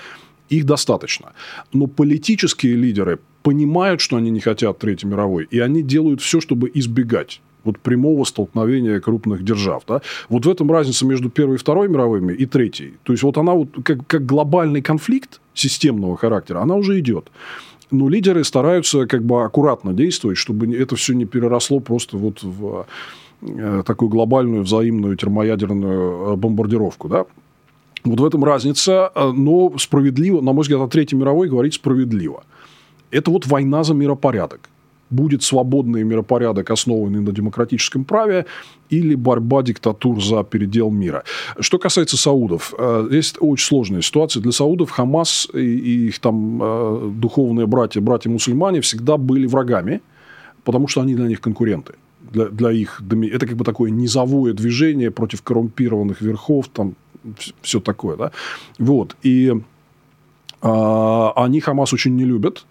их 0.50 0.66
достаточно. 0.66 1.34
Но 1.72 1.88
политические 1.88 2.76
лидеры 2.76 3.20
понимают, 3.44 4.02
что 4.02 4.18
они 4.18 4.32
не 4.32 4.40
хотят 4.40 4.80
Третьей 4.80 5.10
мировой, 5.10 5.48
и 5.52 5.60
они 5.60 5.84
делают 5.84 6.22
все, 6.22 6.42
чтобы 6.42 6.72
избегать 6.74 7.42
вот 7.68 7.80
прямого 7.80 8.24
столкновения 8.24 9.00
крупных 9.00 9.44
держав. 9.44 9.84
Да? 9.88 10.02
Вот 10.30 10.46
в 10.46 10.50
этом 10.50 10.72
разница 10.72 11.06
между 11.06 11.30
Первой 11.30 11.56
и 11.56 11.58
Второй 11.58 11.88
мировыми 11.88 12.34
и 12.34 12.46
Третьей. 12.46 12.94
То 13.04 13.14
есть, 13.14 13.24
вот 13.24 13.38
она 13.38 13.54
вот 13.54 13.70
как, 13.84 14.08
как 14.08 14.26
глобальный 14.26 14.82
конфликт 14.82 15.40
системного 15.54 16.18
характера, 16.18 16.62
она 16.62 16.76
уже 16.76 17.00
идет. 17.00 17.30
Но 17.92 18.10
лидеры 18.10 18.44
стараются 18.44 19.06
как 19.06 19.24
бы 19.24 19.44
аккуратно 19.44 19.94
действовать, 19.94 20.38
чтобы 20.38 20.76
это 20.76 20.96
все 20.96 21.14
не 21.14 21.26
переросло 21.26 21.80
просто 21.80 22.18
вот 22.18 22.44
в 22.44 22.86
э, 23.42 23.84
такую 23.86 24.10
глобальную 24.10 24.64
взаимную 24.64 25.16
термоядерную 25.16 26.34
э, 26.34 26.36
бомбардировку. 26.36 27.08
Да? 27.08 27.26
Вот 28.04 28.20
в 28.20 28.26
этом 28.26 28.44
разница, 28.44 29.12
э, 29.16 29.32
но 29.32 29.74
справедливо, 29.78 30.42
на 30.42 30.54
мой 30.54 30.64
взгляд, 30.64 30.82
о 30.82 30.88
Третьей 30.88 31.18
мировой 31.18 31.48
говорить 31.48 31.76
справедливо. 31.76 32.44
Это 33.10 33.32
вот 33.32 33.48
война 33.48 33.84
за 33.84 33.94
миропорядок 33.94 34.70
будет 35.10 35.44
свободный 35.44 36.04
миропорядок, 36.04 36.72
основанный 36.72 37.22
на 37.22 37.32
демократическом 37.32 38.04
праве, 38.04 38.46
или 38.90 39.16
борьба 39.16 39.64
диктатур 39.64 40.24
за 40.24 40.44
передел 40.44 40.92
мира. 40.92 41.24
Что 41.60 41.78
касается 41.78 42.18
саудов, 42.18 42.74
э, 42.78 43.08
здесь 43.10 43.34
очень 43.40 43.66
сложная 43.66 44.02
ситуация. 44.02 44.42
Для 44.42 44.52
саудов 44.52 44.92
Хамас 44.92 45.48
и 45.54 46.08
их 46.08 46.20
там 46.20 46.62
э, 46.62 47.12
духовные 47.16 47.68
братья, 47.68 48.02
братья-мусульмане 48.02 48.82
всегда 48.82 49.18
были 49.18 49.48
врагами, 49.48 50.02
потому 50.64 50.88
что 50.88 51.02
они 51.02 51.16
для 51.16 51.28
них 51.28 51.42
конкуренты. 51.42 51.94
Для, 52.32 52.46
для 52.46 52.72
их 52.72 53.02
это 53.32 53.48
как 53.48 53.56
бы 53.56 53.64
такое 53.64 53.90
низовое 53.90 54.54
движение 54.54 55.12
против 55.12 55.42
коррумпированных 55.42 56.22
верхов, 56.22 56.68
там 56.68 56.96
все 57.62 57.80
такое, 57.80 58.18
да. 58.18 58.32
Вот. 58.80 59.16
И 59.24 59.54
а, 60.62 61.34
они 61.36 61.60
Хамас 61.60 61.94
очень 61.94 62.16
не 62.16 62.26
любят. 62.26 62.66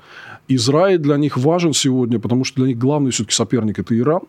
Израиль 0.49 0.99
для 0.99 1.17
них 1.17 1.37
важен 1.37 1.73
сегодня, 1.73 2.19
потому 2.19 2.45
что 2.45 2.61
для 2.61 2.69
них 2.69 2.79
главный 2.79 3.11
все-таки 3.11 3.35
соперник– 3.35 3.79
это 3.81 3.99
Иран 3.99 4.23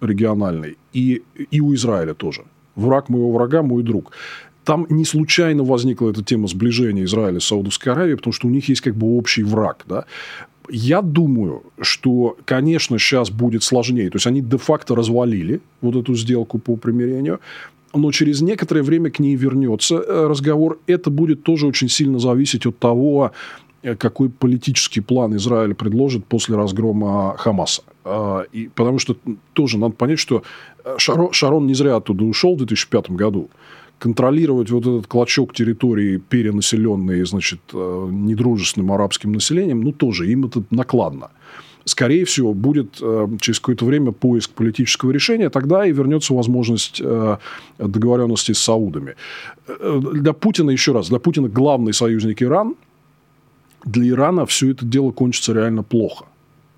региональный, 0.00 0.76
и, 0.92 1.22
и 1.50 1.60
у 1.60 1.74
Израиля 1.74 2.14
тоже. 2.14 2.42
Враг 2.74 3.08
моего 3.08 3.32
врага– 3.32 3.62
мой 3.62 3.82
друг. 3.82 4.12
Там 4.64 4.86
не 4.88 5.04
случайно 5.04 5.64
возникла 5.64 6.10
эта 6.10 6.22
тема 6.22 6.48
сближения 6.48 7.04
Израиля 7.04 7.40
с 7.40 7.44
Саудовской 7.44 7.92
Аравией, 7.92 8.16
потому 8.16 8.32
что 8.32 8.46
у 8.46 8.50
них 8.50 8.68
есть 8.68 8.80
как 8.80 8.94
бы 8.94 9.16
общий 9.16 9.42
враг. 9.42 9.84
Да? 9.88 10.04
Я 10.68 11.02
думаю, 11.02 11.62
что, 11.80 12.36
конечно, 12.44 12.98
сейчас 12.98 13.30
будет 13.30 13.62
сложнее. 13.62 14.10
То 14.10 14.16
есть, 14.16 14.26
они 14.26 14.40
де-факто 14.40 14.94
развалили 14.94 15.60
вот 15.80 15.96
эту 15.96 16.14
сделку 16.14 16.58
по 16.58 16.76
примирению, 16.76 17.40
но 17.94 18.12
через 18.12 18.40
некоторое 18.40 18.82
время 18.82 19.10
к 19.10 19.18
ней 19.18 19.34
вернется 19.34 19.96
э, 19.96 20.26
разговор. 20.28 20.78
Это 20.86 21.10
будет 21.10 21.42
тоже 21.42 21.66
очень 21.66 21.88
сильно 21.88 22.18
зависеть 22.18 22.66
от 22.66 22.78
того, 22.78 23.32
какой 23.82 24.28
политический 24.28 25.00
план 25.00 25.36
Израиль 25.36 25.74
предложит 25.74 26.26
после 26.26 26.56
разгрома 26.56 27.36
Хамаса. 27.38 27.82
А, 28.04 28.42
и, 28.52 28.68
потому 28.74 28.98
что 28.98 29.16
тоже 29.52 29.78
надо 29.78 29.94
понять, 29.94 30.18
что 30.18 30.42
э, 30.84 30.94
Шарон, 30.98 31.32
Шарон 31.32 31.66
не 31.66 31.74
зря 31.74 31.96
оттуда 31.96 32.24
ушел 32.24 32.54
в 32.54 32.58
2005 32.58 33.10
году. 33.10 33.50
Контролировать 33.98 34.70
вот 34.70 34.86
этот 34.86 35.06
клочок 35.06 35.54
территории, 35.54 36.16
перенаселенный, 36.16 37.24
значит, 37.24 37.60
э, 37.72 38.08
недружественным 38.10 38.92
арабским 38.92 39.32
населением, 39.32 39.82
ну, 39.82 39.92
тоже 39.92 40.30
им 40.30 40.46
это 40.46 40.62
накладно. 40.70 41.30
Скорее 41.86 42.26
всего, 42.26 42.52
будет 42.52 42.96
через 43.40 43.58
какое-то 43.58 43.86
время 43.86 44.12
поиск 44.12 44.50
политического 44.50 45.10
решения, 45.12 45.48
тогда 45.48 45.86
и 45.86 45.92
вернется 45.92 46.34
возможность 46.34 47.02
договоренности 47.78 48.52
с 48.52 48.58
саудами. 48.58 49.16
Для 49.66 50.34
Путина, 50.34 50.70
еще 50.70 50.92
раз, 50.92 51.08
для 51.08 51.18
Путина 51.18 51.48
главный 51.48 51.94
союзник 51.94 52.42
Иран– 52.42 52.74
для 53.84 54.08
Ирана 54.08 54.46
все 54.46 54.70
это 54.70 54.84
дело 54.84 55.10
кончится 55.10 55.52
реально 55.52 55.82
плохо. 55.82 56.26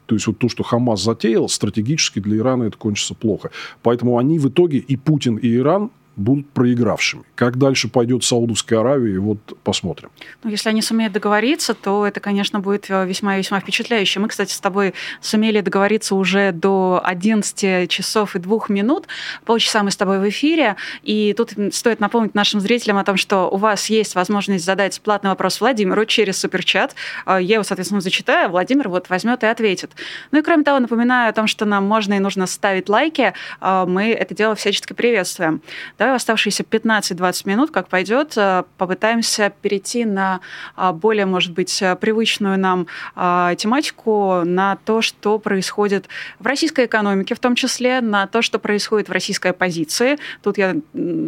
То 0.07 0.15
есть 0.15 0.27
вот 0.27 0.39
то, 0.39 0.49
что 0.49 0.63
Хамас 0.63 1.03
затеял, 1.03 1.49
стратегически 1.49 2.19
для 2.19 2.39
Ирана 2.39 2.65
это 2.65 2.77
кончится 2.77 3.15
плохо. 3.15 3.51
Поэтому 3.83 4.19
они 4.19 4.39
в 4.39 4.49
итоге, 4.49 4.79
и 4.79 4.97
Путин, 4.97 5.37
и 5.37 5.57
Иран, 5.57 5.91
будут 6.17 6.49
проигравшими. 6.51 7.25
Как 7.35 7.57
дальше 7.59 7.89
пойдет 7.89 8.25
Саудовская 8.25 8.81
Аравия, 8.81 9.19
вот 9.19 9.39
посмотрим. 9.65 10.11
Ну, 10.43 10.51
если 10.51 10.69
они 10.69 10.83
сумеют 10.83 11.13
договориться, 11.13 11.75
то 11.75 12.07
это, 12.07 12.21
конечно, 12.21 12.61
будет 12.61 12.89
весьма-весьма 12.89 13.61
впечатляюще. 13.61 14.21
Мы, 14.21 14.29
кстати, 14.29 14.53
с 14.53 14.61
тобой 14.61 14.95
сумели 15.21 15.61
договориться 15.61 16.15
уже 16.15 16.53
до 16.53 17.01
11 17.05 17.91
часов 17.91 18.37
и 18.37 18.39
двух 18.39 18.69
минут. 18.69 19.07
Полчаса 19.45 19.83
мы 19.83 19.91
с 19.91 19.97
тобой 19.97 20.19
в 20.21 20.29
эфире. 20.29 20.77
И 21.03 21.35
тут 21.37 21.53
стоит 21.73 22.01
напомнить 22.01 22.35
нашим 22.35 22.61
зрителям 22.61 22.99
о 22.99 23.05
том, 23.05 23.17
что 23.17 23.49
у 23.51 23.57
вас 23.57 23.87
есть 23.91 24.15
возможность 24.15 24.65
задать 24.65 25.01
платный 25.01 25.31
вопрос 25.31 25.61
Владимиру 25.61 26.05
через 26.05 26.39
суперчат. 26.39 26.95
А, 27.25 27.41
я 27.41 27.55
его, 27.55 27.65
соответственно, 27.65 28.01
зачитаю, 28.01 28.51
Владимир 28.51 28.89
вот 28.89 29.09
возьмет 29.09 29.43
и 29.43 29.47
ответит. 29.47 29.93
Ну 30.31 30.41
и 30.41 30.43
кроме 30.43 30.65
того, 30.65 30.79
напоминаю 30.79 31.31
о 31.31 31.33
том, 31.33 31.47
что 31.47 31.65
нам 31.65 31.87
можно 31.87 32.15
и 32.15 32.19
нужно 32.19 32.47
ставить 32.47 32.89
лайки. 32.89 33.33
А, 33.61 33.87
мы 33.87 34.11
это 34.11 34.35
дело 34.35 34.55
всячески 34.55 34.93
приветствуем. 34.93 35.63
Давай 36.03 36.17
оставшиеся 36.17 36.65
15-20 36.65 37.43
минут, 37.45 37.71
как 37.71 37.87
пойдет, 37.87 38.33
э, 38.37 38.65
попытаемся 38.77 39.53
перейти 39.63 40.05
на 40.05 40.41
а, 40.75 40.93
более, 40.93 41.27
может 41.27 41.53
быть, 41.53 41.81
э, 41.81 41.95
привычную 41.95 42.59
нам 42.59 42.89
а, 43.15 43.55
тематику, 43.55 44.43
на 44.45 44.79
то, 44.85 45.01
что 45.01 45.39
происходит 45.39 46.09
в 46.41 46.47
российской 46.47 46.87
экономике, 46.87 47.37
в 47.37 47.39
том 47.39 47.55
числе 47.55 48.01
на 48.01 48.27
то, 48.27 48.43
что 48.43 48.59
происходит 48.59 49.09
в 49.09 49.13
российской 49.13 49.53
оппозиции. 49.53 50.19
Тут 50.43 50.59
я, 50.59 50.75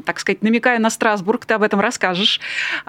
так 0.04 0.18
сказать, 0.18 0.42
намекаю 0.42 0.80
на 0.80 0.90
Страсбург, 0.90 1.46
ты 1.46 1.54
об 1.54 1.62
этом 1.62 1.78
расскажешь. 1.78 2.40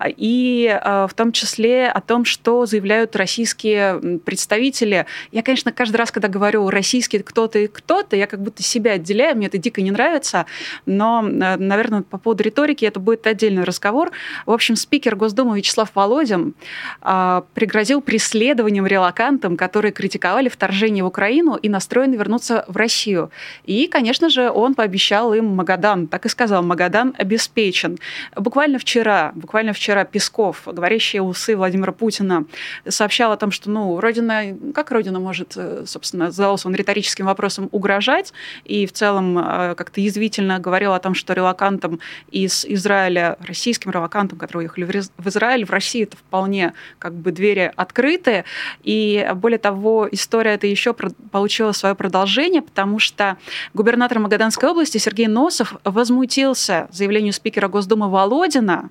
И 0.04 0.68
э, 0.68 1.08
в 1.08 1.14
том 1.14 1.32
числе 1.32 1.88
о 1.88 2.02
том, 2.02 2.26
что 2.26 2.66
заявляют 2.66 3.16
российские 3.16 4.20
представители. 4.26 5.06
Я, 5.32 5.44
конечно, 5.44 5.72
каждый 5.72 5.98
раз, 5.98 6.10
когда 6.10 6.30
говорю 6.30 6.68
российский 6.72 7.20
кто-то 7.20 7.60
и 7.60 7.68
кто-то, 7.68 8.16
я 8.16 8.26
как 8.26 8.42
будто 8.42 8.64
себя 8.64 8.94
отделяю, 8.94 9.38
мне 9.38 9.46
это 9.46 9.60
дико 9.60 9.84
не 9.84 9.92
нравится, 9.92 10.48
но, 10.88 11.22
наверное, 11.22 11.75
по 12.10 12.18
поводу 12.18 12.44
риторики 12.44 12.86
это 12.86 13.00
будет 13.00 13.28
отдельный 13.28 13.64
разговор. 13.64 14.12
В 14.46 14.52
общем, 14.52 14.76
спикер 14.76 15.16
Госдумы 15.16 15.58
Вячеслав 15.58 15.90
Володин 15.96 16.54
э, 17.02 17.42
пригрозил 17.54 18.02
преследованием 18.02 18.86
релакантам, 18.86 19.58
которые 19.58 19.92
критиковали 19.92 20.50
вторжение 20.50 21.04
в 21.04 21.08
Украину 21.08 21.56
и 21.56 21.70
настроены 21.70 22.16
вернуться 22.16 22.66
в 22.68 22.78
Россию. 22.78 23.32
И, 23.64 23.88
конечно 23.88 24.30
же, 24.30 24.50
он 24.50 24.76
пообещал 24.76 25.34
им 25.34 25.46
Магадан. 25.56 26.08
Так 26.08 26.26
и 26.26 26.30
сказал, 26.30 26.64
Магадан 26.64 27.14
обеспечен. 27.18 27.98
Буквально 28.36 28.80
вчера, 28.80 29.32
буквально 29.36 29.74
вчера 29.74 30.04
Песков, 30.06 30.64
говорящий 30.66 31.20
усы 31.20 31.56
Владимира 31.56 31.92
Путина, 31.92 32.46
сообщал 32.88 33.32
о 33.32 33.38
том, 33.38 33.52
что, 33.52 33.70
ну, 33.70 34.00
Родина, 34.00 34.56
как 34.74 34.92
Родина 34.92 35.20
может, 35.20 35.54
э, 35.56 35.84
собственно, 35.86 36.32
задался 36.32 36.68
он 36.68 36.76
риторическим 36.76 37.26
вопросом, 37.26 37.70
угрожать, 37.72 38.34
и 38.64 38.86
в 38.86 38.94
целом 38.94 39.38
э, 39.38 39.76
как-то 39.76 40.02
язвительно 40.02 40.60
говорил 40.60 40.94
о 40.94 41.00
том, 41.00 41.16
что 41.16 41.34
релаканты 41.34 41.65
релакантам 41.66 42.00
из 42.32 42.66
Израиля, 42.66 43.38
российским 43.42 43.92
релакантам, 43.92 44.38
которые 44.38 44.70
уехали 44.70 45.02
в 45.18 45.28
Израиль, 45.28 45.66
в 45.66 45.72
России 45.72 46.04
это 46.04 46.18
вполне 46.18 46.74
как 47.00 47.14
бы 47.14 47.32
двери 47.32 47.72
открыты. 47.76 48.46
И 48.84 49.28
более 49.36 49.58
того, 49.58 50.08
история 50.12 50.54
эта 50.54 50.68
еще 50.68 50.94
получила 50.94 51.72
свое 51.72 51.96
продолжение, 51.96 52.62
потому 52.62 53.00
что 53.00 53.38
губернатор 53.74 54.20
Магаданской 54.20 54.70
области 54.70 54.98
Сергей 54.98 55.28
Носов 55.28 55.76
возмутился 55.84 56.88
заявлению 56.92 57.34
спикера 57.34 57.68
Госдумы 57.68 58.10
Володина, 58.10 58.90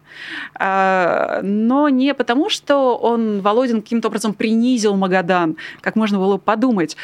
а, 0.55 1.41
но 1.43 1.89
не 1.89 2.15
потому, 2.15 2.51
что 2.51 2.97
он, 2.97 3.41
Володин, 3.41 3.83
каким-то 3.83 4.09
образом 4.09 4.35
принизил 4.35 4.97
Магадан, 4.97 5.57
как 5.81 5.97
можно 5.97 6.19
было 6.19 6.39
подумать, 6.39 6.97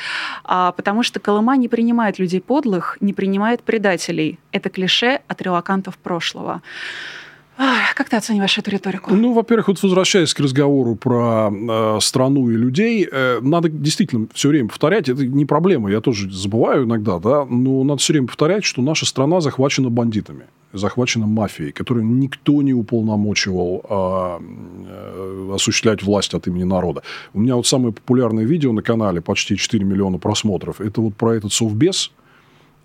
а 0.44 0.72
потому 0.72 1.02
что 1.02 1.20
Колыма 1.20 1.56
не 1.56 1.68
принимает 1.68 2.18
людей 2.18 2.40
подлых, 2.40 2.96
не 3.00 3.12
принимает 3.12 3.62
предателей. 3.62 4.38
Это 4.52 4.68
клише 4.70 5.20
от 5.28 5.40
релакантов 5.61 5.96
прошлого. 5.99 6.62
Как 7.94 8.09
ты 8.09 8.16
оцениваешь 8.16 8.57
эту 8.57 8.70
риторику? 8.70 9.14
Ну, 9.14 9.35
во-первых, 9.35 9.68
вот 9.68 9.83
возвращаясь 9.83 10.33
к 10.33 10.40
разговору 10.40 10.94
про 10.94 11.51
э, 11.53 11.99
страну 12.01 12.49
и 12.49 12.57
людей, 12.57 13.07
э, 13.11 13.40
надо 13.42 13.68
действительно 13.68 14.29
все 14.33 14.49
время 14.49 14.68
повторять, 14.68 15.11
это 15.11 15.27
не 15.27 15.44
проблема, 15.44 15.90
я 15.90 16.01
тоже 16.01 16.31
забываю 16.31 16.85
иногда, 16.85 17.18
да, 17.18 17.44
но 17.44 17.85
надо 17.85 17.99
все 17.99 18.14
время 18.14 18.29
повторять, 18.29 18.64
что 18.64 18.81
наша 18.81 19.05
страна 19.05 19.42
захвачена 19.42 19.90
бандитами, 19.90 20.44
захвачена 20.73 21.27
мафией, 21.27 21.73
которую 21.73 22.07
никто 22.07 22.62
не 22.62 22.72
уполномочивал 22.72 23.84
э, 23.91 24.39
э, 24.89 25.53
осуществлять 25.55 26.03
власть 26.03 26.32
от 26.32 26.47
имени 26.47 26.64
народа. 26.64 27.03
У 27.34 27.41
меня 27.41 27.57
вот 27.57 27.66
самое 27.66 27.93
популярное 27.93 28.45
видео 28.45 28.72
на 28.72 28.80
канале, 28.80 29.20
почти 29.20 29.57
4 29.57 29.84
миллиона 29.84 30.16
просмотров, 30.16 30.80
это 30.80 31.03
вот 31.03 31.14
про 31.14 31.34
этот 31.34 31.53
совбез, 31.53 32.11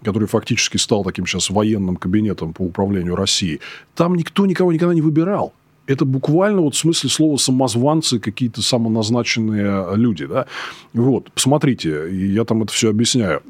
который 0.06 0.28
фактически 0.28 0.78
стал 0.78 1.04
таким 1.04 1.26
сейчас 1.26 1.50
военным 1.50 1.98
кабинетом 1.98 2.54
по 2.54 2.62
управлению 2.62 3.16
Россией, 3.16 3.60
там 3.96 4.16
никто 4.16 4.46
никого 4.46 4.72
никогда 4.72 4.94
не 4.94 5.02
выбирал. 5.02 5.54
Это 5.88 6.06
буквально 6.06 6.62
вот 6.62 6.76
в 6.76 6.78
смысле 6.78 7.10
слова 7.10 7.38
самозванцы, 7.38 8.20
какие-то 8.20 8.62
самоназначенные 8.62 9.96
люди. 9.96 10.26
Да? 10.26 10.46
Вот, 10.94 11.32
посмотрите, 11.32 12.08
я 12.12 12.44
там 12.46 12.64
это 12.64 12.72
все 12.72 12.90
объясняю. 12.90 13.42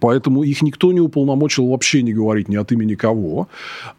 Поэтому 0.00 0.42
их 0.42 0.62
никто 0.62 0.92
не 0.92 1.00
уполномочил 1.00 1.68
вообще 1.68 2.02
не 2.02 2.12
говорить 2.12 2.48
ни 2.48 2.56
от 2.56 2.70
имени 2.70 2.94
кого. 2.94 3.48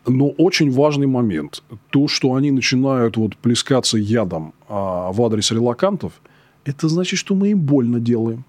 Но 0.06 0.30
очень 0.30 0.72
важный 0.72 1.08
момент. 1.08 1.64
То, 1.90 2.08
что 2.08 2.36
они 2.36 2.52
начинают 2.52 3.18
вот 3.18 3.36
плескаться 3.36 3.98
ядом 3.98 4.54
а, 4.70 5.12
в 5.12 5.22
адрес 5.22 5.52
релакантов, 5.52 6.14
это 6.66 6.88
значит, 6.88 7.18
что 7.20 7.34
мы 7.34 7.50
им 7.50 7.60
больно 7.60 8.00
делаем. 8.00 8.46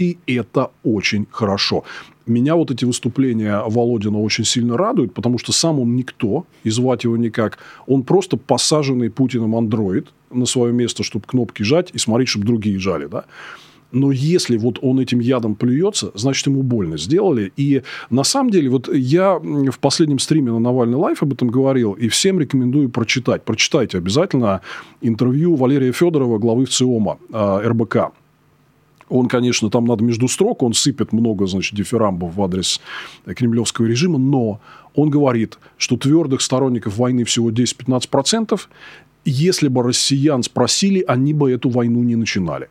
И 0.00 0.16
это 0.26 0.70
очень 0.82 1.26
хорошо. 1.30 1.84
Меня 2.26 2.56
вот 2.56 2.70
эти 2.70 2.86
выступления 2.86 3.62
Володина 3.66 4.18
очень 4.18 4.44
сильно 4.44 4.78
радуют, 4.78 5.12
потому 5.12 5.36
что 5.36 5.52
сам 5.52 5.78
он 5.78 5.94
никто, 5.94 6.46
и 6.64 6.70
звать 6.70 7.04
его 7.04 7.18
никак. 7.18 7.58
Он 7.86 8.02
просто 8.02 8.38
посаженный 8.38 9.10
Путиным 9.10 9.54
андроид 9.54 10.08
на 10.30 10.46
свое 10.46 10.72
место, 10.72 11.02
чтобы 11.02 11.26
кнопки 11.26 11.62
жать 11.62 11.90
и 11.92 11.98
смотреть, 11.98 12.28
чтобы 12.28 12.46
другие 12.46 12.78
жали. 12.78 13.08
Да? 13.08 13.26
Но 13.92 14.10
если 14.10 14.56
вот 14.56 14.78
он 14.80 15.00
этим 15.00 15.20
ядом 15.20 15.54
плюется, 15.54 16.12
значит, 16.14 16.46
ему 16.46 16.62
больно 16.62 16.96
сделали. 16.96 17.52
И 17.58 17.82
на 18.08 18.24
самом 18.24 18.50
деле, 18.50 18.70
вот 18.70 18.88
я 18.88 19.38
в 19.38 19.78
последнем 19.80 20.18
стриме 20.18 20.50
на 20.50 20.60
Навальный 20.60 20.96
Live 20.96 21.22
об 21.22 21.34
этом 21.34 21.48
говорил, 21.48 21.92
и 21.92 22.08
всем 22.08 22.40
рекомендую 22.40 22.88
прочитать. 22.88 23.42
Прочитайте 23.44 23.98
обязательно 23.98 24.62
интервью 25.02 25.56
Валерия 25.56 25.92
Федорова, 25.92 26.38
главы 26.38 26.64
ВЦИОМа 26.64 27.18
э, 27.32 27.68
РБК. 27.68 28.12
Он, 29.10 29.28
конечно, 29.28 29.68
там 29.70 29.84
надо 29.84 30.04
между 30.04 30.28
строк, 30.28 30.62
он 30.62 30.72
сыпет 30.72 31.12
много, 31.12 31.46
значит, 31.46 31.74
дифирамбов 31.74 32.34
в 32.34 32.42
адрес 32.42 32.80
кремлевского 33.26 33.86
режима, 33.86 34.18
но 34.18 34.60
он 34.94 35.10
говорит, 35.10 35.58
что 35.76 35.96
твердых 35.96 36.40
сторонников 36.40 36.96
войны 36.96 37.24
всего 37.24 37.50
10-15%. 37.50 38.58
Если 39.24 39.68
бы 39.68 39.82
россиян 39.82 40.42
спросили, 40.42 41.04
они 41.06 41.34
бы 41.34 41.50
эту 41.50 41.68
войну 41.68 42.02
не 42.02 42.16
начинали 42.16 42.68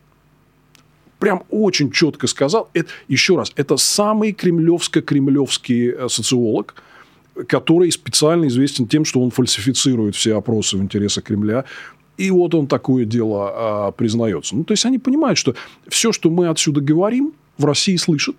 прям 1.20 1.44
очень 1.50 1.92
четко 1.92 2.28
сказал. 2.28 2.70
Это, 2.74 2.90
еще 3.10 3.36
раз, 3.36 3.52
это 3.58 3.76
самый 3.78 4.32
кремлевско-кремлевский 4.32 6.06
э, 6.06 6.10
социолог, 6.10 6.82
который 7.48 7.92
специально 7.92 8.48
известен 8.48 8.88
тем, 8.88 9.06
что 9.06 9.22
он 9.22 9.30
фальсифицирует 9.30 10.16
все 10.16 10.38
опросы 10.38 10.78
в 10.78 10.82
интересах 10.82 11.26
Кремля. 11.26 11.66
И 12.20 12.32
вот 12.32 12.54
он 12.54 12.68
такое 12.68 13.06
дело 13.06 13.52
а, 13.54 13.92
признается. 13.92 14.54
Ну, 14.54 14.66
то 14.66 14.74
есть, 14.74 14.86
они 14.86 14.98
понимают, 14.98 15.38
что 15.38 15.56
все, 15.88 16.12
что 16.12 16.30
мы 16.30 16.50
отсюда 16.50 16.82
говорим, 16.82 17.32
в 17.58 17.64
России 17.64 17.96
слышат. 17.96 18.36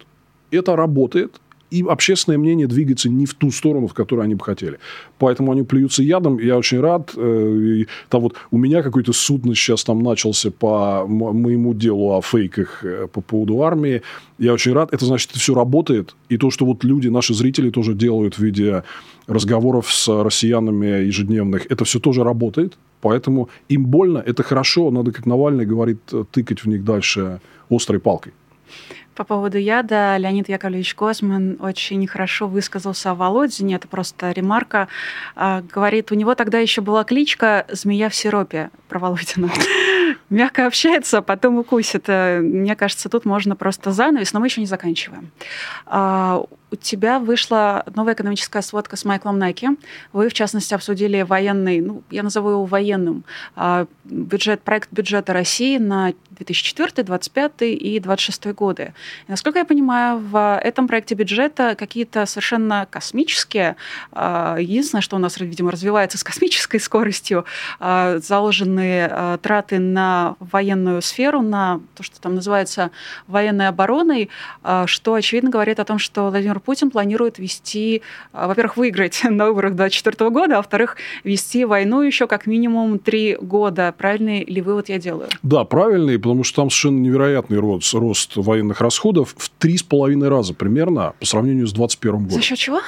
Это 0.51 0.77
работает 0.77 1.41
и 1.71 1.83
общественное 1.83 2.39
мнение 2.39 2.67
двигается 2.67 3.09
не 3.09 3.27
в 3.27 3.35
ту 3.35 3.51
сторону, 3.51 3.87
в 3.87 3.95
которую 3.95 4.25
они 4.25 4.35
бы 4.35 4.45
хотели. 4.45 4.79
Поэтому 5.19 5.53
они 5.53 5.63
плюются 5.63 6.03
ядом. 6.03 6.39
Я 6.39 6.59
очень 6.59 6.81
рад. 6.81 7.13
Э, 7.17 7.59
и, 7.61 7.87
там 8.09 8.23
вот 8.23 8.35
у 8.51 8.59
меня 8.59 8.83
какой-то 8.83 9.13
суд 9.13 9.43
сейчас 9.45 9.85
там 9.85 10.03
начался 10.03 10.51
по 10.51 11.07
моему 11.07 11.73
делу 11.75 12.17
о 12.17 12.23
фейках 12.23 12.85
э, 12.85 13.07
по 13.13 13.21
поводу 13.21 13.63
армии. 13.63 14.03
Я 14.39 14.53
очень 14.53 14.73
рад. 14.73 14.93
Это 14.93 15.05
значит, 15.05 15.31
это 15.31 15.39
все 15.39 15.55
работает. 15.55 16.15
И 16.29 16.37
то, 16.37 16.51
что 16.51 16.67
вот 16.67 16.85
люди, 16.85 17.09
наши 17.09 17.35
зрители 17.35 17.71
тоже 17.71 17.95
делают 17.95 18.35
в 18.35 18.41
виде 18.41 18.83
разговоров 19.27 19.93
с 19.93 20.09
россиянами 20.23 21.05
ежедневных, 21.07 21.67
это 21.71 21.85
все 21.85 22.01
тоже 22.01 22.25
работает. 22.25 22.77
Поэтому 23.01 23.49
им 23.69 23.87
больно, 23.87 24.19
это 24.19 24.43
хорошо. 24.43 24.91
Надо, 24.91 25.13
как 25.13 25.27
Навальный 25.27 25.65
говорит, 25.65 26.01
тыкать 26.33 26.65
в 26.65 26.69
них 26.69 26.85
дальше 26.85 27.41
острой 27.71 28.01
палкой. 28.01 28.33
По 29.21 29.25
поводу 29.25 29.59
яда 29.59 30.17
Леонид 30.17 30.49
Яковлевич 30.49 30.95
Козман 30.95 31.59
очень 31.61 32.07
хорошо 32.07 32.49
высказался 32.49 33.11
о 33.11 33.15
Володине. 33.15 33.75
Это 33.75 33.87
просто 33.87 34.31
ремарка. 34.31 34.89
А, 35.37 35.61
говорит, 35.61 36.11
у 36.11 36.15
него 36.15 36.35
тогда 36.35 36.59
еще 36.59 36.81
была 36.81 37.05
кличка 37.05 37.67
«Змея 37.69 38.09
в 38.09 38.15
сиропе» 38.15 38.71
про 38.89 38.99
Володина. 38.99 39.51
Мягко 40.31 40.67
общается, 40.67 41.19
а 41.19 41.23
потом 41.23 41.59
укусит. 41.59 42.05
Э, 42.09 42.41
мне 42.41 42.77
кажется, 42.77 43.09
тут 43.09 43.25
можно 43.25 43.57
просто 43.57 43.93
занавес, 43.93 44.33
но 44.33 44.41
мы 44.41 44.47
еще 44.47 44.61
не 44.61 44.67
заканчиваем. 44.67 45.31
А, 45.87 46.45
у 46.71 46.77
тебя 46.77 47.19
вышла 47.19 47.85
новая 47.95 48.15
экономическая 48.15 48.63
сводка 48.63 48.97
с 48.97 49.05
Майклом 49.05 49.39
Найки. 49.39 49.71
Вы, 50.13 50.29
в 50.29 50.33
частности, 50.33 50.73
обсудили 50.75 51.23
военный, 51.23 51.81
ну, 51.81 52.03
я 52.11 52.23
назову 52.23 52.51
его 52.51 52.65
военным, 52.65 53.25
а, 53.57 53.87
бюджет, 54.05 54.63
проект 54.63 54.93
бюджета 54.93 55.33
России 55.33 55.79
на 55.79 56.13
2004, 56.31 57.03
2025 57.03 57.63
и 57.63 57.99
2026 57.99 58.53
годы. 58.53 58.95
И, 59.27 59.31
насколько 59.31 59.59
я 59.59 59.65
понимаю, 59.65 60.19
в 60.19 60.61
этом 60.63 60.87
проекте 60.87 61.15
бюджета 61.15 61.75
какие-то 61.77 62.27
совершенно 62.27 62.87
космические, 62.89 63.77
а, 64.13 64.57
единственное, 64.59 65.03
что 65.03 65.17
у 65.17 65.19
нас, 65.19 65.39
видимо, 65.41 65.73
развивается 65.73 66.19
с 66.19 66.25
космической 66.25 66.79
скоростью, 66.79 67.45
заложенные 67.81 69.39
траты 69.43 69.79
на 69.79 70.00
военную 70.39 71.03
сферу, 71.03 71.43
на 71.43 71.81
то, 71.95 72.03
что 72.03 72.21
там 72.21 72.35
называется 72.35 72.91
военной 73.27 73.69
обороной, 73.69 74.29
что, 74.87 75.15
очевидно, 75.15 75.51
говорит 75.51 75.81
о 75.81 75.85
том, 75.85 75.99
что 75.99 76.31
Владимир 76.31 76.61
Путин 76.61 76.91
планирует 76.91 77.39
вести, 77.39 78.03
а, 78.33 78.49
во-первых, 78.49 78.77
выиграть 78.77 79.23
на 79.29 79.47
выборах 79.47 79.75
2024 79.75 80.31
года, 80.31 80.55
а 80.55 80.57
во-вторых, 80.59 80.97
вести 81.25 81.65
войну 81.65 82.03
еще 82.03 82.27
как 82.27 82.47
минимум 82.47 82.99
три 82.99 83.37
года. 83.41 83.95
Правильный 83.97 84.45
ли 84.45 84.61
вывод 84.61 84.89
я 84.89 84.99
делаю? 84.99 85.29
Да, 85.43 85.65
правильный, 85.65 86.19
потому 86.19 86.45
что 86.45 86.63
там 86.63 86.71
совершенно 86.71 87.01
невероятный 87.01 87.59
рост, 87.59 87.93
рост 87.95 88.37
военных 88.37 88.81
расходов 88.81 89.35
в 89.37 89.51
три 89.51 89.77
с 89.77 89.83
половиной 89.83 90.29
раза 90.29 90.55
примерно 90.55 91.15
по 91.19 91.27
сравнению 91.27 91.67
с 91.67 91.73
2021 91.73 92.25
годом. 92.25 92.31
За 92.31 92.43
счет 92.43 92.59
чего? 92.59 92.81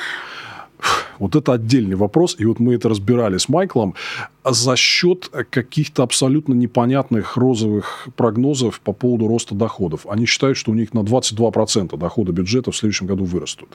Вот 1.19 1.37
это 1.37 1.53
отдельный 1.53 1.95
вопрос. 1.95 2.37
И 2.39 2.45
вот 2.45 2.59
мы 2.59 2.75
это 2.75 2.89
разбирали 2.89 3.39
с 3.39 3.49
Майклом. 3.49 3.95
За 4.45 4.75
счет 4.77 5.31
каких-то 5.51 6.03
абсолютно 6.03 6.53
непонятных 6.53 7.37
розовых 7.37 8.09
прогнозов 8.17 8.81
по 8.81 8.93
поводу 8.93 9.29
роста 9.29 9.55
доходов. 9.55 10.07
Они 10.09 10.27
считают, 10.27 10.59
что 10.59 10.73
у 10.73 10.75
них 10.75 10.95
на 10.95 11.01
22% 11.01 11.97
дохода 11.97 12.33
бюджета 12.33 12.73
в 12.73 12.77
следующем 12.77 13.07
году 13.07 13.25
вырастут. 13.25 13.69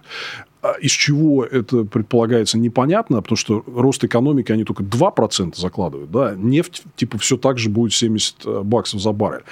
А 0.61 0.73
из 0.73 0.91
чего 0.91 1.45
это 1.45 1.85
предполагается 1.85 2.57
непонятно, 2.57 3.21
потому 3.21 3.37
что 3.37 3.63
рост 3.65 4.03
экономики 4.03 4.51
они 4.51 4.65
только 4.65 4.83
2% 4.83 5.55
закладывают. 5.55 6.11
Да? 6.11 6.33
Нефть 6.35 6.83
типа 6.97 7.17
все 7.17 7.37
так 7.37 7.57
же 7.57 7.69
будет 7.69 7.93
70 7.93 8.35
э, 8.45 8.61
баксов 8.63 9.01
за 9.01 9.13
баррель. 9.13 9.43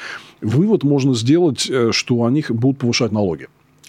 Вывод 0.42 0.84
можно 0.84 1.14
сделать, 1.14 1.70
э, 1.70 1.92
что 1.94 2.26
они 2.26 2.44
будут 2.50 2.80
повышать 2.80 3.14
налоги 3.14 3.48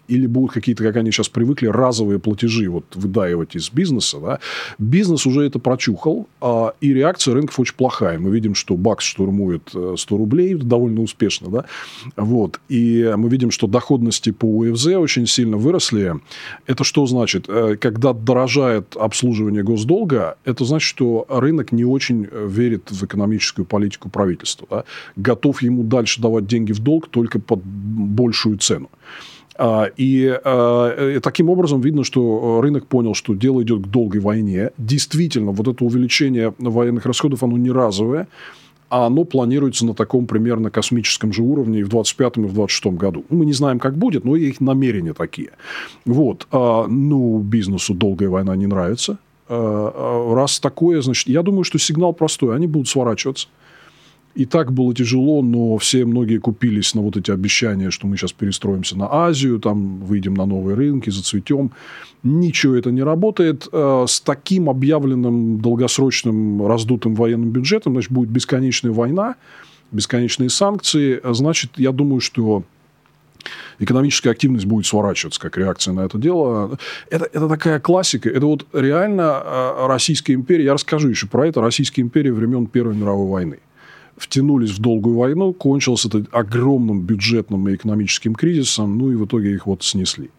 или 0.08 0.26
будут 0.26 0.52
какие-то, 0.52 0.82
как 0.82 0.96
они 0.96 1.10
сейчас 1.10 1.28
привыкли, 1.28 1.66
разовые 1.66 2.18
платежи 2.18 2.68
вот 2.68 2.84
выдаивать 2.94 3.56
из 3.56 3.70
бизнеса, 3.70 4.18
да, 4.20 4.38
бизнес 4.78 5.26
уже 5.26 5.42
это 5.42 5.58
прочухал, 5.58 6.26
а, 6.40 6.74
и 6.80 6.92
реакция 6.92 7.34
рынков 7.34 7.58
очень 7.58 7.74
плохая. 7.74 8.18
Мы 8.18 8.30
видим, 8.30 8.54
что 8.54 8.76
бакс 8.76 9.04
штурмует 9.04 9.68
100 9.68 9.94
э, 9.94 10.18
рублей 10.18 10.54
довольно 10.54 11.02
успешно, 11.02 11.50
да, 11.50 11.64
вот, 12.16 12.60
и 12.68 13.12
мы 13.16 13.28
видим, 13.28 13.50
что 13.50 13.66
доходности 13.66 14.30
по 14.32 14.46
УФЗ 14.46 14.86
очень 14.86 15.26
сильно 15.26 15.56
выросли. 15.56 16.14
Это 16.66 16.84
что 16.84 17.06
значит? 17.06 17.46
Э, 17.48 17.76
когда 17.76 18.12
дорожает 18.12 18.96
обслуживание 18.96 19.62
госдолга, 19.62 20.36
это 20.44 20.64
значит, 20.64 20.88
что 20.88 21.26
рынок 21.28 21.72
не 21.72 21.84
очень 21.84 22.28
э, 22.30 22.46
верит 22.48 22.90
в 22.90 23.04
экономическую 23.04 23.64
политику 23.64 24.08
правительства, 24.08 24.66
да, 24.70 24.84
готов 25.16 25.62
ему 25.62 25.82
дальше 25.82 26.20
давать 26.20 26.46
деньги 26.46 26.72
в 26.72 26.80
долг 26.80 27.08
только 27.08 27.38
под 27.38 27.60
большую 27.64 28.58
цену. 28.58 28.90
А, 29.58 29.90
и 29.96 30.38
а, 30.44 31.20
таким 31.22 31.48
образом 31.48 31.80
видно, 31.80 32.04
что 32.04 32.60
рынок 32.60 32.86
понял, 32.86 33.14
что 33.14 33.34
дело 33.34 33.62
идет 33.62 33.82
к 33.84 33.86
долгой 33.88 34.20
войне. 34.20 34.70
Действительно, 34.78 35.52
вот 35.52 35.66
это 35.68 35.84
увеличение 35.84 36.54
военных 36.58 37.06
расходов, 37.06 37.42
оно 37.42 37.56
не 37.56 37.70
разовое, 37.70 38.28
а 38.88 39.06
оно 39.06 39.24
планируется 39.24 39.86
на 39.86 39.94
таком 39.94 40.26
примерно 40.26 40.70
космическом 40.70 41.32
же 41.32 41.42
уровне 41.42 41.80
и 41.80 41.82
в 41.82 41.88
25 41.88 42.38
и 42.38 42.40
в 42.40 42.54
26 42.54 42.86
году. 42.98 43.24
Мы 43.30 43.46
не 43.46 43.52
знаем, 43.52 43.78
как 43.78 43.96
будет, 43.96 44.24
но 44.24 44.36
их 44.36 44.60
намерения 44.60 45.14
такие. 45.14 45.50
Вот. 46.04 46.46
А, 46.50 46.86
ну, 46.86 47.38
бизнесу 47.38 47.94
долгая 47.94 48.28
война 48.28 48.54
не 48.56 48.66
нравится. 48.66 49.18
Раз 49.48 50.58
такое, 50.58 51.00
значит, 51.02 51.28
я 51.28 51.42
думаю, 51.42 51.62
что 51.62 51.78
сигнал 51.78 52.12
простой. 52.12 52.56
Они 52.56 52.66
будут 52.66 52.88
сворачиваться 52.88 53.46
и 54.36 54.44
так 54.44 54.70
было 54.70 54.94
тяжело, 54.94 55.40
но 55.40 55.78
все 55.78 56.04
многие 56.04 56.36
купились 56.38 56.94
на 56.94 57.00
вот 57.00 57.16
эти 57.16 57.30
обещания, 57.30 57.90
что 57.90 58.06
мы 58.06 58.18
сейчас 58.18 58.32
перестроимся 58.32 58.96
на 58.96 59.08
Азию, 59.10 59.58
там 59.58 60.00
выйдем 60.00 60.34
на 60.34 60.44
новые 60.44 60.76
рынки, 60.76 61.08
зацветем. 61.08 61.72
Ничего 62.22 62.74
это 62.74 62.90
не 62.90 63.02
работает. 63.02 63.66
Э, 63.72 64.04
с 64.06 64.20
таким 64.20 64.68
объявленным 64.68 65.58
долгосрочным 65.60 66.66
раздутым 66.66 67.14
военным 67.14 67.48
бюджетом, 67.48 67.94
значит, 67.94 68.12
будет 68.12 68.28
бесконечная 68.28 68.92
война, 68.92 69.36
бесконечные 69.90 70.50
санкции. 70.50 71.18
Значит, 71.24 71.70
я 71.76 71.90
думаю, 71.92 72.20
что 72.20 72.62
экономическая 73.78 74.30
активность 74.30 74.66
будет 74.66 74.84
сворачиваться 74.84 75.40
как 75.40 75.56
реакция 75.56 75.94
на 75.94 76.00
это 76.00 76.18
дело. 76.18 76.78
Это, 77.08 77.24
это 77.24 77.48
такая 77.48 77.80
классика. 77.80 78.28
Это 78.28 78.44
вот 78.44 78.66
реально 78.74 79.42
э, 79.42 79.86
Российская 79.86 80.34
империя. 80.34 80.64
Я 80.64 80.74
расскажу 80.74 81.08
еще 81.08 81.26
про 81.26 81.46
это. 81.46 81.62
Российская 81.62 82.02
империя 82.02 82.32
времен 82.32 82.66
Первой 82.66 82.94
мировой 82.94 83.28
войны 83.28 83.60
втянулись 84.16 84.70
в 84.70 84.80
долгую 84.80 85.16
войну, 85.16 85.52
кончился 85.52 86.08
это 86.08 86.24
огромным 86.32 87.02
бюджетным 87.02 87.68
и 87.68 87.74
экономическим 87.74 88.34
кризисом, 88.34 88.98
ну 88.98 89.12
и 89.12 89.16
в 89.16 89.26
итоге 89.26 89.52
их 89.52 89.66
вот 89.66 89.82
снесли. 89.82 90.30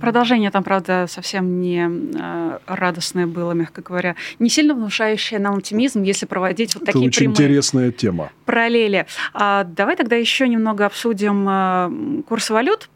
Продолжение 0.00 0.50
там, 0.50 0.62
правда, 0.62 1.06
совсем 1.08 1.60
не 1.60 1.88
э, 1.88 2.58
радостное 2.66 3.26
было, 3.26 3.52
мягко 3.52 3.82
говоря. 3.82 4.16
Не 4.38 4.48
сильно 4.48 4.74
внушающее 4.74 5.38
нам 5.40 5.56
оптимизм, 5.56 6.02
если 6.02 6.26
проводить 6.26 6.74
вот 6.74 6.82
Это 6.84 6.92
такие 6.92 7.08
очень 7.08 7.18
прямые 7.18 7.32
интересная 7.34 7.92
тема. 7.92 8.30
параллели. 8.44 9.06
А, 9.34 9.64
давай 9.64 9.96
тогда 9.96 10.16
еще 10.16 10.48
немного 10.48 10.86
обсудим 10.86 11.46
э, 11.48 12.22
курс 12.28 12.50
валют. 12.50 12.88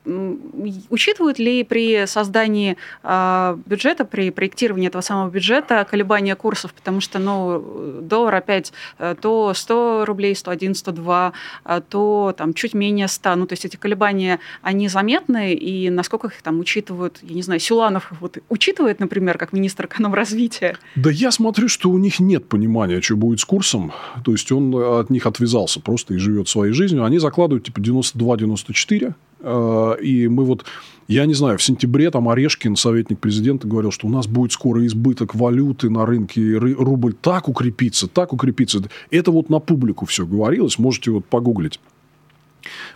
Учитывают 0.91 1.39
ли 1.39 1.65
при 1.65 2.07
создании 2.07 2.77
э, 3.03 3.59
бюджета, 3.67 4.05
при 4.05 4.31
проектировании 4.31 4.89
этого 4.89 5.03
самого 5.03 5.31
бюджета 5.31 5.87
колебания 5.89 6.35
курсов? 6.37 6.73
Потому 6.75 7.01
что, 7.01 7.19
ну, 7.19 8.01
доллар 8.03 8.35
опять 8.35 8.73
э, 8.99 9.15
то 9.21 9.53
100 9.55 10.05
рублей, 10.05 10.35
101, 10.35 10.75
102, 10.75 11.33
а 11.65 11.81
то 11.81 12.35
там 12.37 12.55
чуть 12.55 12.75
менее 12.75 13.09
100. 13.09 13.37
Ну, 13.37 13.47
то 13.47 13.53
есть 13.55 13.65
эти 13.65 13.77
колебания, 13.77 14.41
они 14.63 14.89
заметны, 14.89 15.55
и 15.55 15.91
насколько 15.91 16.29
их 16.29 16.43
там 16.43 16.56
учитывают, 16.61 17.19
я 17.23 17.35
не 17.35 17.43
знаю, 17.43 17.61
Силанов 17.61 18.13
вот 18.21 18.39
учитывает, 18.49 19.01
например, 19.01 19.39
как 19.39 19.53
министр 19.53 19.87
экономразвития? 19.87 20.77
Да 20.95 21.11
я 21.11 21.31
смотрю, 21.31 21.69
что 21.69 21.91
у 21.91 21.99
них 21.99 22.21
нет 22.21 22.49
понимания, 22.49 23.01
что 23.01 23.17
будет 23.17 23.41
с 23.41 23.45
курсом. 23.45 23.93
То 24.25 24.33
есть 24.33 24.51
он 24.53 24.75
от 24.75 25.11
них 25.11 25.27
отвязался 25.27 25.81
просто 25.81 26.15
и 26.15 26.19
живет 26.19 26.49
своей 26.49 26.73
жизнью. 26.73 27.05
Они 27.05 27.19
закладывают 27.19 27.65
типа 27.65 27.81
92-94. 27.81 29.15
Э, 29.41 29.97
И 30.03 30.29
мы 30.29 30.45
вот, 30.45 30.65
я 31.09 31.27
не 31.27 31.35
знаю, 31.35 31.59
в 31.59 31.63
сентябре 31.63 32.11
там 32.11 32.29
Орешкин, 32.29 32.77
советник 32.77 33.19
президента, 33.19 33.69
говорил, 33.69 33.91
что 33.91 34.07
у 34.07 34.11
нас 34.11 34.27
будет 34.27 34.53
скоро 34.53 34.85
избыток 34.87 35.35
валюты 35.35 35.91
на 35.91 36.07
рынке, 36.07 36.57
рубль 36.57 37.15
так 37.15 37.49
укрепится, 37.49 38.09
так 38.09 38.33
укрепится. 38.33 38.83
Это 39.11 39.31
вот 39.31 39.51
на 39.51 39.61
публику 39.61 40.07
все 40.07 40.27
говорилось, 40.27 40.79
можете 40.79 41.11
вот 41.11 41.25
погуглить. 41.27 41.81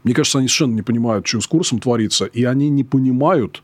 Мне 0.05 0.15
кажется, 0.15 0.39
они 0.39 0.49
совершенно 0.49 0.75
не 0.75 0.83
понимают, 0.83 1.27
что 1.27 1.41
с 1.41 1.47
курсом 1.47 1.79
творится, 1.79 2.25
и 2.27 2.45
они 2.45 2.69
не 2.71 2.85
понимают, 2.85 3.63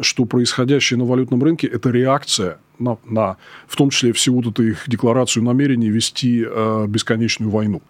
что 0.00 0.24
происходящее 0.24 0.98
на 0.98 1.04
валютном 1.04 1.42
рынке– 1.42 1.66
это 1.72 1.90
реакция 1.90 2.58
на, 2.78 2.98
на, 3.04 3.36
в 3.68 3.76
том 3.76 3.90
числе, 3.90 4.12
всю 4.12 4.34
вот 4.34 4.46
эту 4.46 4.62
их 4.64 4.84
декларацию 4.88 5.44
намерений 5.44 5.88
вести 5.88 6.44
э, 6.44 6.86
бесконечную 6.88 7.50
войну. 7.50 7.82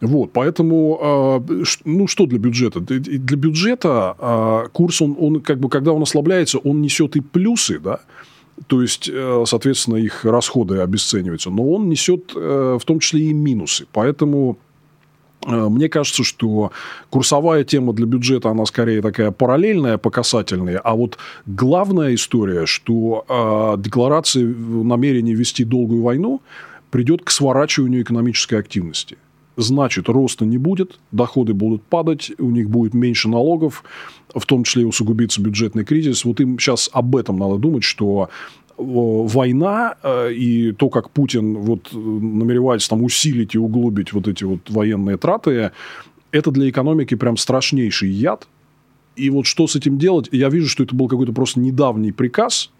Вот, 0.00 0.32
поэтому, 0.32 1.42
э, 1.48 1.64
ну, 1.84 2.06
что 2.06 2.26
для 2.26 2.38
бюджета? 2.38 2.80
Для 2.80 3.36
бюджета 3.36 4.16
э, 4.18 4.68
курс, 4.72 5.02
он, 5.02 5.16
он, 5.18 5.40
как 5.40 5.58
бы, 5.58 5.68
когда 5.68 5.92
он 5.92 6.02
ослабляется, 6.02 6.58
он 6.58 6.80
несет 6.80 7.16
и 7.16 7.20
плюсы, 7.20 7.78
да, 7.78 8.00
то 8.66 8.82
есть, 8.82 9.08
э, 9.12 9.44
соответственно, 9.46 9.96
их 9.96 10.24
расходы 10.24 10.78
обесцениваются, 10.78 11.50
но 11.50 11.68
он 11.70 11.88
несет 11.88 12.32
э, 12.34 12.78
в 12.80 12.84
том 12.84 13.00
числе 13.00 13.30
и 13.30 13.32
минусы. 13.32 13.86
Поэтому 13.92 14.58
Мне 15.46 15.88
кажется, 15.88 16.22
что 16.22 16.70
курсовая 17.08 17.64
тема 17.64 17.94
для 17.94 18.06
бюджета, 18.06 18.50
она 18.50 18.66
скорее 18.66 19.00
такая 19.00 19.30
параллельная 19.30 19.96
по 19.96 20.10
касательной, 20.10 20.76
а 20.76 20.94
вот 20.94 21.16
главная 21.46 22.14
история, 22.14 22.66
что 22.66 23.24
э, 23.26 23.80
декларация 23.80 24.44
намерения 24.44 25.34
вести 25.34 25.64
долгую 25.64 26.02
войну 26.02 26.42
придет 26.90 27.22
к 27.24 27.30
сворачиванию 27.30 28.02
экономической 28.02 28.56
активности. 28.56 29.16
Значит, 29.56 30.08
роста 30.08 30.44
не 30.44 30.58
будет, 30.58 30.98
доходы 31.12 31.54
будут 31.54 31.82
падать, 31.82 32.32
у 32.38 32.50
них 32.50 32.70
будет 32.70 32.94
меньше 32.94 33.28
налогов, 33.28 33.84
в 34.34 34.46
том 34.46 34.64
числе 34.64 34.86
усугубится 34.86 35.42
бюджетный 35.42 35.84
кризис. 35.84 36.24
Вот 36.24 36.40
им 36.40 36.58
сейчас 36.58 36.88
об 36.92 37.16
этом 37.16 37.38
надо 37.38 37.56
думать, 37.56 37.84
что 37.84 38.28
э, 38.68 38.69
война 38.80 39.94
э, 40.02 40.32
и 40.32 40.72
то, 40.72 40.88
как 40.88 41.10
Путин 41.10 41.58
вот 41.58 41.90
э, 41.92 41.96
намеревается 41.96 42.90
там 42.90 43.02
усилить 43.02 43.54
и 43.54 43.58
углубить 43.58 44.12
вот 44.12 44.28
эти 44.28 44.44
вот 44.44 44.68
военные 44.70 45.16
траты, 45.16 45.72
это 46.32 46.50
для 46.50 46.68
экономики 46.68 47.14
прям 47.14 47.36
страшнейший 47.36 48.10
яд. 48.10 48.48
И 49.16 49.30
вот 49.30 49.46
что 49.46 49.66
с 49.66 49.76
этим 49.76 49.98
делать? 49.98 50.28
Я 50.32 50.48
вижу, 50.48 50.68
что 50.68 50.82
это 50.82 50.94
был 50.94 51.08
какой-то 51.08 51.32
просто 51.32 51.60
недавний 51.60 52.12
приказ. 52.12 52.70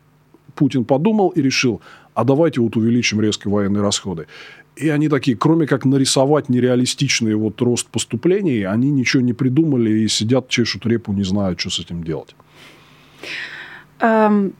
Путин 0.54 0.84
подумал 0.84 1.30
и 1.30 1.42
решил, 1.42 1.80
а 2.14 2.24
давайте 2.24 2.60
вот 2.60 2.76
увеличим 2.76 3.20
резко 3.20 3.48
военные 3.48 3.82
расходы. 3.82 4.26
И 4.76 4.88
они 4.88 5.08
такие, 5.08 5.36
кроме 5.36 5.66
как 5.66 5.84
нарисовать 5.84 6.48
нереалистичный 6.48 7.34
вот 7.34 7.60
рост 7.60 7.88
поступлений, 7.88 8.62
они 8.62 8.90
ничего 8.90 9.22
не 9.22 9.32
придумали 9.32 9.90
и 9.90 10.08
сидят, 10.08 10.48
чешут 10.48 10.86
репу, 10.86 11.12
не 11.12 11.24
знают, 11.24 11.60
что 11.60 11.70
с 11.70 11.80
этим 11.80 12.02
делать. 12.02 12.34
Эм, 14.00 14.54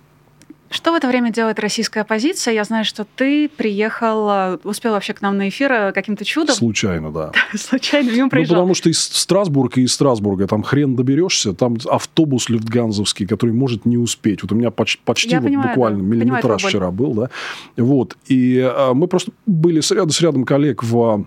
Что 0.71 0.93
в 0.93 0.95
это 0.95 1.09
время 1.09 1.33
делает 1.33 1.59
российская 1.59 2.03
оппозиция? 2.03 2.55
Я 2.55 2.63
знаю, 2.63 2.85
что 2.85 3.05
ты 3.17 3.49
приехал, 3.49 4.31
э, 4.31 4.59
успел 4.63 4.93
вообще 4.93 5.13
к 5.15 5.21
нам 5.21 5.37
на 5.37 5.49
эфир 5.49 5.73
э, 5.73 5.93
каким-то 5.93 6.25
чудом. 6.25 6.55
Случайно, 6.55 7.11
да. 7.11 7.33
Случайно 7.55 8.11
мимо 8.11 8.25
Ну, 8.25 8.31
проезжал. 8.31 8.55
потому 8.55 8.75
что 8.75 8.89
из 8.89 9.01
Страсбурга 9.03 9.81
и 9.81 9.85
из 9.85 9.93
Страсбурга 9.93 10.47
там 10.47 10.63
хрен 10.63 10.95
доберешься, 10.95 11.55
там 11.55 11.77
автобус 11.87 12.49
люфтганзовский, 12.49 13.27
который 13.27 13.51
может 13.51 13.85
не 13.85 13.99
успеть. 13.99 14.45
Вот 14.45 14.53
у 14.53 14.55
меня 14.55 14.71
почти, 14.71 15.03
почти 15.05 15.35
вот 15.35 15.45
понимаю, 15.45 15.69
буквально 15.71 15.99
да. 15.99 16.05
Миллиметраж 16.05 16.63
вчера 16.63 16.93
был, 16.93 17.15
да. 17.15 17.31
Вот. 17.77 18.17
И 18.29 18.61
а, 18.61 18.95
мы 18.95 19.09
просто 19.09 19.33
были 19.47 19.81
с 19.81 19.91
рядом, 19.91 20.11
с 20.11 20.21
рядом 20.21 20.45
коллег 20.45 20.85
в 20.85 21.27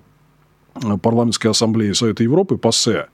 парламентской 1.01 1.47
ассамблее 1.47 1.93
Совета 1.93 2.23
Европы, 2.23 2.55
ПАСЕ. 2.57 3.07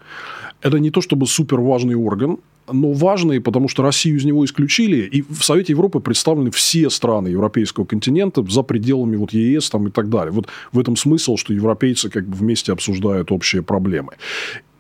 Это 0.62 0.78
не 0.78 0.92
то 0.92 1.02
чтобы 1.02 1.26
супер 1.26 1.60
важный 1.60 1.96
орган, 1.96 2.38
но 2.72 2.92
важный, 2.94 3.42
потому 3.42 3.68
что 3.68 3.84
Россию 3.84 4.18
из 4.18 4.26
него 4.26 4.46
исключили, 4.46 4.98
и 4.98 5.22
в 5.22 5.44
Совете 5.44 5.74
Европы 5.74 6.00
представлены 6.00 6.52
все 6.52 6.90
страны 6.90 7.30
европейского 7.30 7.86
континента 7.86 8.44
за 8.44 8.64
пределами 8.64 9.16
вот 9.16 9.34
ЕС 9.34 9.70
там, 9.70 9.88
и 9.88 9.92
так 9.92 10.10
далее. 10.10 10.32
Вот 10.32 10.48
в 10.72 10.80
этом 10.80 10.96
смысл, 10.96 11.38
что 11.38 11.54
европейцы 11.54 12.10
как 12.10 12.28
бы 12.28 12.36
вместе 12.36 12.72
обсуждают 12.72 13.32
общие 13.32 13.62
проблемы. 13.62 14.14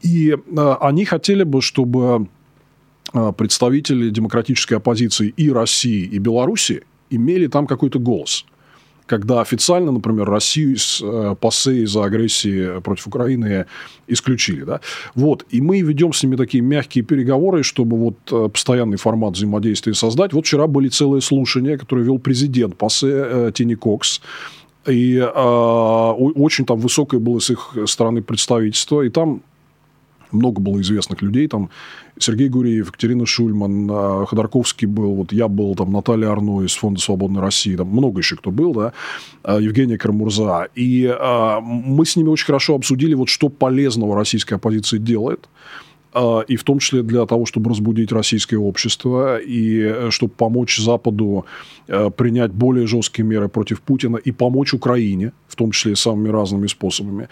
И 0.02 0.30
э, 0.36 0.76
они 0.82 1.06
хотели 1.06 1.44
бы, 1.44 1.62
чтобы 1.62 2.28
э, 3.14 3.34
представители 3.38 4.10
демократической 4.10 4.76
оппозиции 4.76 5.34
и 5.36 5.52
России, 5.52 6.06
и 6.06 6.20
Беларуси 6.20 6.84
имели 7.10 7.48
там 7.48 7.68
какой-то 7.68 8.00
голос 8.00 8.46
когда 9.10 9.42
официально, 9.42 9.92
например, 9.92 10.30
Россию 10.30 10.76
из 10.76 11.02
э, 11.02 11.36
ПАСЕ 11.42 11.84
из-за 11.84 12.04
агрессии 12.04 12.80
против 12.82 13.08
Украины 13.08 13.66
исключили. 14.08 14.64
Да? 14.64 14.82
Вот. 15.16 15.46
И 15.50 15.62
мы 15.62 15.82
ведем 15.82 16.14
с 16.14 16.22
ними 16.22 16.36
такие 16.36 16.62
мягкие 16.62 17.04
переговоры, 17.04 17.64
чтобы 17.64 17.98
вот 17.98 18.18
э, 18.32 18.50
постоянный 18.50 18.98
формат 18.98 19.34
взаимодействия 19.34 19.96
создать. 19.96 20.34
Вот 20.34 20.46
вчера 20.46 20.68
были 20.68 20.90
целые 20.90 21.22
слушания, 21.22 21.78
которые 21.78 22.06
вел 22.06 22.20
президент 22.20 22.78
ПАСЕ 22.78 23.08
э, 23.08 23.52
Тини 23.52 23.74
Кокс. 23.74 24.22
И 24.88 25.18
э, 25.18 25.24
очень 25.26 26.66
там 26.66 26.78
высокое 26.80 27.20
было 27.20 27.40
с 27.40 27.50
их 27.50 27.76
стороны 27.88 28.22
представительство. 28.22 29.02
И 29.02 29.10
там 29.10 29.42
много 30.32 30.62
было 30.62 30.82
известных 30.82 31.22
людей, 31.22 31.48
там 31.48 31.70
Сергей 32.18 32.50
Гуриев, 32.50 32.88
Екатерина 32.88 33.26
Шульман, 33.26 33.90
э, 33.90 34.26
Ходорковский 34.28 34.88
был, 34.88 35.16
вот 35.16 35.32
я 35.32 35.48
был, 35.48 35.76
там 35.76 35.92
Наталья 35.92 36.30
Арно 36.30 36.64
из 36.64 36.76
Фонда 36.76 37.00
Свободной 37.00 37.42
России, 37.42 37.76
там 37.76 37.88
много 37.88 38.20
еще 38.20 38.36
кто 38.36 38.52
был, 38.52 38.74
да, 38.74 38.94
э, 39.44 39.58
Евгения 39.62 39.98
Карамурза. 39.98 40.68
И 40.76 41.04
э, 41.06 41.60
мы 41.62 42.06
с 42.06 42.16
ними 42.16 42.30
очень 42.30 42.46
хорошо 42.46 42.76
обсудили, 42.76 43.14
вот 43.14 43.30
что 43.30 43.50
полезного 43.50 44.16
российская 44.16 44.56
оппозиция 44.56 45.00
делает, 45.00 45.48
и 46.48 46.56
в 46.56 46.64
том 46.64 46.80
числе 46.80 47.04
для 47.04 47.26
того, 47.26 47.46
чтобы 47.46 47.70
разбудить 47.70 48.12
российское 48.12 48.58
общество, 48.58 49.38
и 49.38 49.80
э, 49.80 50.10
чтобы 50.10 50.34
помочь 50.34 50.80
Западу 50.80 51.46
э, 51.88 52.10
принять 52.10 52.52
более 52.52 52.88
жесткие 52.88 53.26
меры 53.26 53.48
против 53.48 53.82
Путина 53.82 54.18
и 54.18 54.32
помочь 54.32 54.74
Украине, 54.74 55.34
в 55.48 55.56
том 55.56 55.72
числе 55.72 55.96
самыми 55.96 56.30
разными 56.30 56.68
способами. 56.68 57.30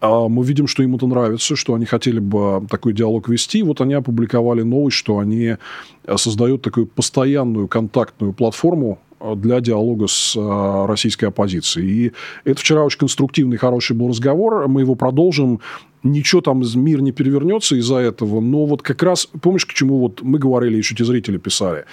А 0.00 0.28
Мы 0.28 0.44
видим, 0.44 0.66
что 0.66 0.82
им 0.82 0.94
это 0.96 1.06
нравится, 1.06 1.56
что 1.56 1.74
они 1.74 1.86
хотели 1.86 2.18
бы 2.18 2.66
такой 2.70 2.92
диалог 2.92 3.28
вести. 3.28 3.62
Вот 3.62 3.80
они 3.80 3.94
опубликовали 3.94 4.62
новость, 4.62 4.96
что 4.96 5.18
они 5.18 5.56
э, 6.04 6.16
создают 6.16 6.60
такую 6.62 6.86
постоянную 6.86 7.66
контактную 7.66 8.34
платформу 8.34 8.98
для 9.36 9.60
диалога 9.60 10.06
с 10.06 10.36
э, 10.36 10.86
российской 10.86 11.26
оппозицией. 11.26 11.88
И 11.88 12.12
это 12.44 12.60
вчера 12.60 12.84
очень 12.84 12.98
конструктивный, 12.98 13.56
хороший 13.56 13.96
был 13.96 14.08
разговор. 14.08 14.68
Мы 14.68 14.82
его 14.82 14.94
продолжим. 14.94 15.60
Ничего 16.02 16.40
там 16.40 16.62
мир 16.76 17.02
не 17.02 17.12
перевернется 17.12 17.76
из-за 17.76 17.96
этого. 17.96 18.40
Но 18.40 18.66
вот 18.66 18.82
как 18.82 19.02
раз, 19.02 19.26
помнишь, 19.40 19.66
к 19.66 19.74
чему 19.74 19.98
вот 19.98 20.22
мы 20.22 20.38
говорили, 20.38 20.76
еще 20.76 20.94
те 20.94 21.04
зрители 21.04 21.38
писали, 21.38 21.84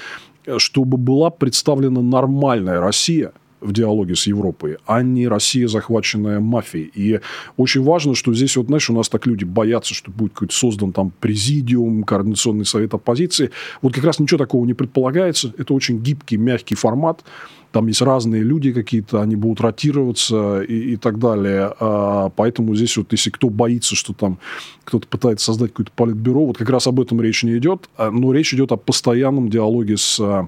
Э, 0.45 0.59
чтобы 0.59 0.97
была 0.97 1.29
представлена 1.29 2.01
нормальная 2.01 2.79
Россия– 2.79 3.31
в 3.65 3.73
диалоге 3.73 4.15
с 4.15 4.27
Европой, 4.27 4.77
а 4.85 5.01
не 5.01 5.27
Россия, 5.27 5.67
захваченная 5.67 6.39
мафией. 6.39 6.91
И 6.93 7.19
очень 7.57 7.83
важно, 7.83 8.15
что 8.15 8.33
здесь, 8.33 8.55
вот, 8.57 8.67
знаешь, 8.67 8.89
у 8.89 8.93
нас 8.93 9.09
так 9.09 9.25
люди 9.25 9.43
боятся, 9.43 9.93
что 9.93 10.11
будет 10.11 10.33
какой-то 10.33 10.53
создан 10.53 10.93
там 10.93 11.11
президиум, 11.19 12.03
координационный 12.03 12.65
совет 12.65 12.93
оппозиции. 12.93 13.51
Вот 13.81 13.93
как 13.93 14.03
раз 14.03 14.19
ничего 14.19 14.37
такого 14.37 14.65
не 14.65 14.73
предполагается. 14.73 15.53
Это 15.57 15.73
очень 15.73 15.99
гибкий, 16.01 16.37
мягкий 16.37 16.75
формат. 16.75 17.23
там 17.71 17.87
есть 17.87 18.01
разные 18.01 18.41
люди 18.41 18.71
какие-то, 18.71 19.21
они 19.21 19.35
будут 19.35 19.59
ротироваться 19.61 20.61
и, 20.61 20.93
и 20.93 20.95
так 20.95 21.19
далее. 21.19 21.73
А, 21.79 22.29
поэтому 22.29 22.75
здесь 22.75 22.95
вот, 22.97 23.11
если 23.11 23.31
кто 23.31 23.49
боится, 23.49 23.95
что 23.95 24.13
там 24.13 24.37
кто-то 24.83 25.07
пытается 25.07 25.47
создать 25.47 25.71
какое-то 25.71 25.91
политбюро, 25.95 26.45
вот 26.45 26.57
как 26.57 26.69
раз 26.69 26.87
об 26.87 26.99
этом 26.99 27.19
речь 27.19 27.43
не 27.43 27.57
идет, 27.57 27.89
а, 27.97 28.11
но 28.11 28.31
речь 28.31 28.53
идет 28.53 28.71
о 28.71 28.77
постоянном 28.77 29.49
диалоге 29.49 29.97
с 29.97 30.19
Э, 30.19 30.45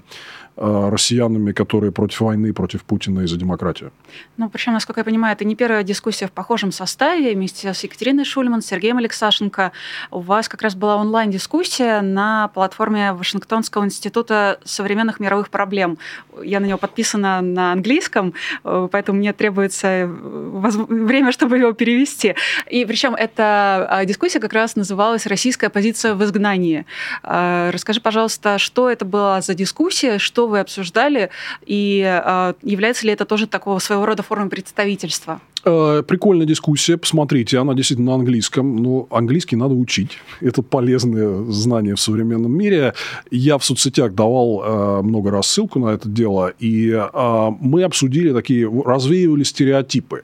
россиянами, 0.58 1.52
которые 1.52 1.92
против 1.92 2.22
войны, 2.22 2.52
против 2.54 2.84
Путина 2.84 3.22
и 3.22 3.28
за 3.28 3.38
демократию. 3.38 3.92
Ну, 4.38 4.50
причем, 4.50 4.74
насколько 4.74 5.02
я 5.02 5.06
понимаю, 5.06 5.34
это 5.34 5.46
не 5.46 5.56
первая 5.56 5.84
дискуссия 5.84 6.28
в 6.28 6.32
похожем 6.32 6.72
составе 6.72 7.34
вместе 7.34 7.74
с 7.74 7.84
Екатериной 7.84 8.26
Шульман, 8.26 8.62
Сергеем 8.62 8.98
Алексашенко. 8.98 9.72
У 10.10 10.20
вас 10.20 10.50
как 10.50 10.64
раз 10.64 10.76
была 10.76 10.96
онлайн-дискуссия 10.98 12.02
на 12.02 12.48
платформе 12.50 13.14
Вашингтонского 13.14 13.86
института 13.86 14.60
современных 14.64 15.20
мировых 15.20 15.50
проблем. 15.50 16.00
Я 16.44 16.60
на 16.60 16.66
него 16.66 16.80
подписана 16.80 17.42
на 17.42 17.72
английском, 17.74 18.34
э, 18.64 18.90
поэтому 18.92 19.20
мне 19.20 19.34
требуется 19.34 19.88
э, 19.88 20.06
время, 20.08 21.32
чтобы 21.32 21.60
его 21.60 21.74
перевести. 21.74 22.36
И 22.70 22.84
причем 22.86 23.14
эта 23.14 24.04
дискуссия 24.06 24.40
как 24.40 24.54
раз 24.54 24.76
называлась 24.76 25.28
«Российская 25.28 25.70
позиция 25.70 26.16
в 26.16 26.24
изгнании». 26.24 26.86
Расскажи, 27.24 28.02
пожалуйста, 28.02 28.58
что 28.58 28.90
это 28.90 29.06
была 29.06 29.42
за 29.42 29.54
дискуссия, 29.54 30.18
что 30.18 30.47
вы 30.48 30.60
обсуждали, 30.60 31.30
и 31.66 32.04
э, 32.06 32.54
является 32.64 33.06
ли 33.06 33.14
это 33.14 33.26
тоже 33.26 33.48
такого 33.48 33.80
своего 33.80 34.06
рода 34.06 34.24
формой 34.24 34.50
представительства? 34.50 35.42
Э, 35.66 36.04
прикольная 36.08 36.46
дискуссия, 36.46 36.98
посмотрите, 36.98 37.58
она 37.58 37.74
действительно 37.74 38.12
на 38.12 38.16
английском, 38.16 38.78
но 38.78 39.08
английский 39.12 39.56
надо 39.56 39.74
учить. 39.74 40.18
Это 40.40 40.62
полезное 40.62 41.44
знание 41.52 41.96
в 41.96 42.00
современном 42.00 42.54
мире. 42.54 42.94
Я 43.32 43.58
в 43.58 43.66
соцсетях 43.66 44.14
давал 44.14 44.64
э, 44.64 45.02
много 45.02 45.32
раз 45.32 45.48
ссылку 45.48 45.80
на 45.80 45.90
это 45.90 46.08
дело, 46.08 46.54
и 46.60 46.92
э, 46.92 47.50
мы 47.60 47.84
обсудили 47.84 48.32
такие, 48.34 48.70
развеивали 48.86 49.44
стереотипы. 49.44 50.24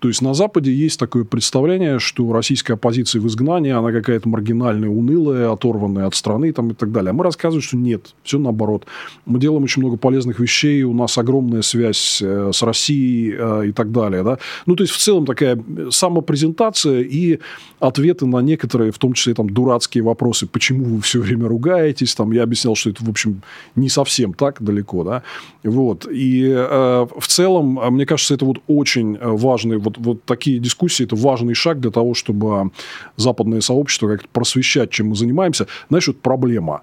То 0.00 0.08
есть 0.08 0.22
на 0.22 0.32
Западе 0.32 0.72
есть 0.72 0.98
такое 0.98 1.24
представление, 1.24 1.98
что 1.98 2.32
российская 2.32 2.72
оппозиция 2.74 3.20
в 3.20 3.26
изгнании, 3.26 3.70
она 3.70 3.92
какая-то 3.92 4.28
маргинальная, 4.28 4.88
унылая, 4.88 5.52
оторванная 5.52 6.06
от 6.06 6.14
страны 6.14 6.52
там, 6.52 6.70
и 6.70 6.74
так 6.74 6.90
далее. 6.90 7.10
А 7.10 7.12
мы 7.12 7.22
рассказываем, 7.22 7.62
что 7.62 7.76
нет, 7.76 8.14
все 8.22 8.38
наоборот. 8.38 8.86
Мы 9.26 9.38
делаем 9.38 9.62
очень 9.62 9.82
много 9.82 9.98
полезных 9.98 10.40
вещей, 10.40 10.82
у 10.84 10.94
нас 10.94 11.18
огромная 11.18 11.60
связь 11.60 12.20
э, 12.22 12.50
с 12.52 12.62
Россией 12.62 13.34
э, 13.38 13.68
и 13.68 13.72
так 13.72 13.92
далее. 13.92 14.22
Да? 14.22 14.38
Ну, 14.64 14.74
то 14.74 14.82
есть, 14.82 14.94
в 14.94 14.98
целом 14.98 15.26
такая 15.26 15.62
самопрезентация 15.90 17.02
и 17.02 17.38
ответы 17.78 18.24
на 18.24 18.38
некоторые, 18.38 18.92
в 18.92 18.98
том 18.98 19.12
числе 19.12 19.34
там 19.34 19.50
дурацкие 19.50 20.02
вопросы, 20.02 20.46
почему 20.46 20.84
вы 20.84 21.00
все 21.02 21.20
время 21.20 21.46
ругаетесь, 21.46 22.14
там 22.14 22.32
я 22.32 22.44
объяснял, 22.44 22.74
что 22.74 22.88
это, 22.88 23.04
в 23.04 23.10
общем, 23.10 23.42
не 23.76 23.90
совсем 23.90 24.32
так 24.32 24.62
далеко, 24.62 25.04
да, 25.04 25.22
вот, 25.62 26.06
и 26.10 26.46
э, 26.46 27.06
в 27.18 27.26
целом, 27.26 27.78
мне 27.90 28.06
кажется, 28.06 28.34
это 28.34 28.44
вот 28.44 28.58
очень 28.66 29.18
важный 29.20 29.78
вот, 29.78 29.89
вот 29.98 30.24
такие 30.24 30.58
дискуссии– 30.58 31.04
это 31.04 31.16
важный 31.16 31.54
шаг 31.54 31.80
для 31.80 31.90
того, 31.90 32.14
чтобы 32.14 32.70
западное 33.16 33.60
сообщество 33.60 34.08
как-то 34.08 34.28
просвещать, 34.32 34.90
чем 34.90 35.08
мы 35.08 35.16
занимаемся. 35.16 35.66
Знаешь, 35.88 36.08
вот 36.08 36.20
проблема 36.20 36.82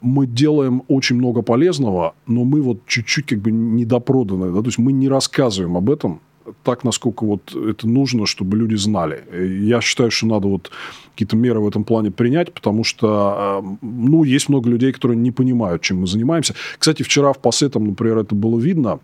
мы 0.00 0.26
делаем 0.26 0.82
очень 0.88 1.16
много 1.16 1.42
полезного, 1.42 2.14
но 2.26 2.44
мы 2.44 2.62
вот 2.62 2.86
чуть-чуть 2.86 3.26
как 3.26 3.38
бы 3.40 3.50
недопроданы. 3.50 4.50
Да? 4.52 4.60
То 4.60 4.66
есть 4.66 4.78
мы 4.78 4.92
не 4.92 5.08
рассказываем 5.08 5.76
об 5.76 5.90
этом 5.90 6.20
так, 6.62 6.84
насколько 6.84 7.24
вот 7.24 7.54
это 7.54 7.88
нужно, 7.88 8.26
чтобы 8.26 8.56
люди 8.56 8.74
знали. 8.74 9.24
Я 9.62 9.80
считаю, 9.80 10.10
что 10.10 10.26
надо 10.26 10.48
вот 10.48 10.70
какие-то 11.12 11.36
меры 11.36 11.60
в 11.60 11.68
этом 11.68 11.84
плане 11.84 12.10
принять, 12.10 12.52
потому 12.52 12.82
что, 12.84 13.62
э, 13.62 13.76
ну, 13.82 14.24
есть 14.24 14.48
много 14.48 14.70
людей, 14.70 14.92
которые 14.92 15.18
не 15.18 15.30
понимают, 15.30 15.82
чем 15.82 16.00
мы 16.00 16.06
занимаемся. 16.06 16.54
Кстати, 16.78 17.02
вчера 17.02 17.32
в 17.32 17.38
там, 17.70 17.86
например, 17.86 18.18
это 18.18 18.34
было 18.34 18.58
видно, 18.58 19.00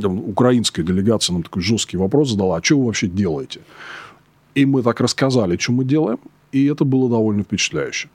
там, 0.00 0.18
украинская 0.18 0.84
делегация 0.84 1.34
нам 1.34 1.42
такой 1.42 1.62
жесткий 1.62 1.96
вопрос 1.96 2.30
задала, 2.30 2.56
а 2.56 2.62
что 2.62 2.78
вы 2.78 2.86
вообще 2.86 3.06
делаете? 3.06 3.60
И 4.54 4.66
мы 4.66 4.82
так 4.82 5.00
рассказали, 5.00 5.56
что 5.56 5.72
мы 5.72 5.84
делаем, 5.84 6.18
и 6.52 6.66
это 6.66 6.84
было 6.84 7.08
довольно 7.08 7.42
впечатляюще. 7.42 8.08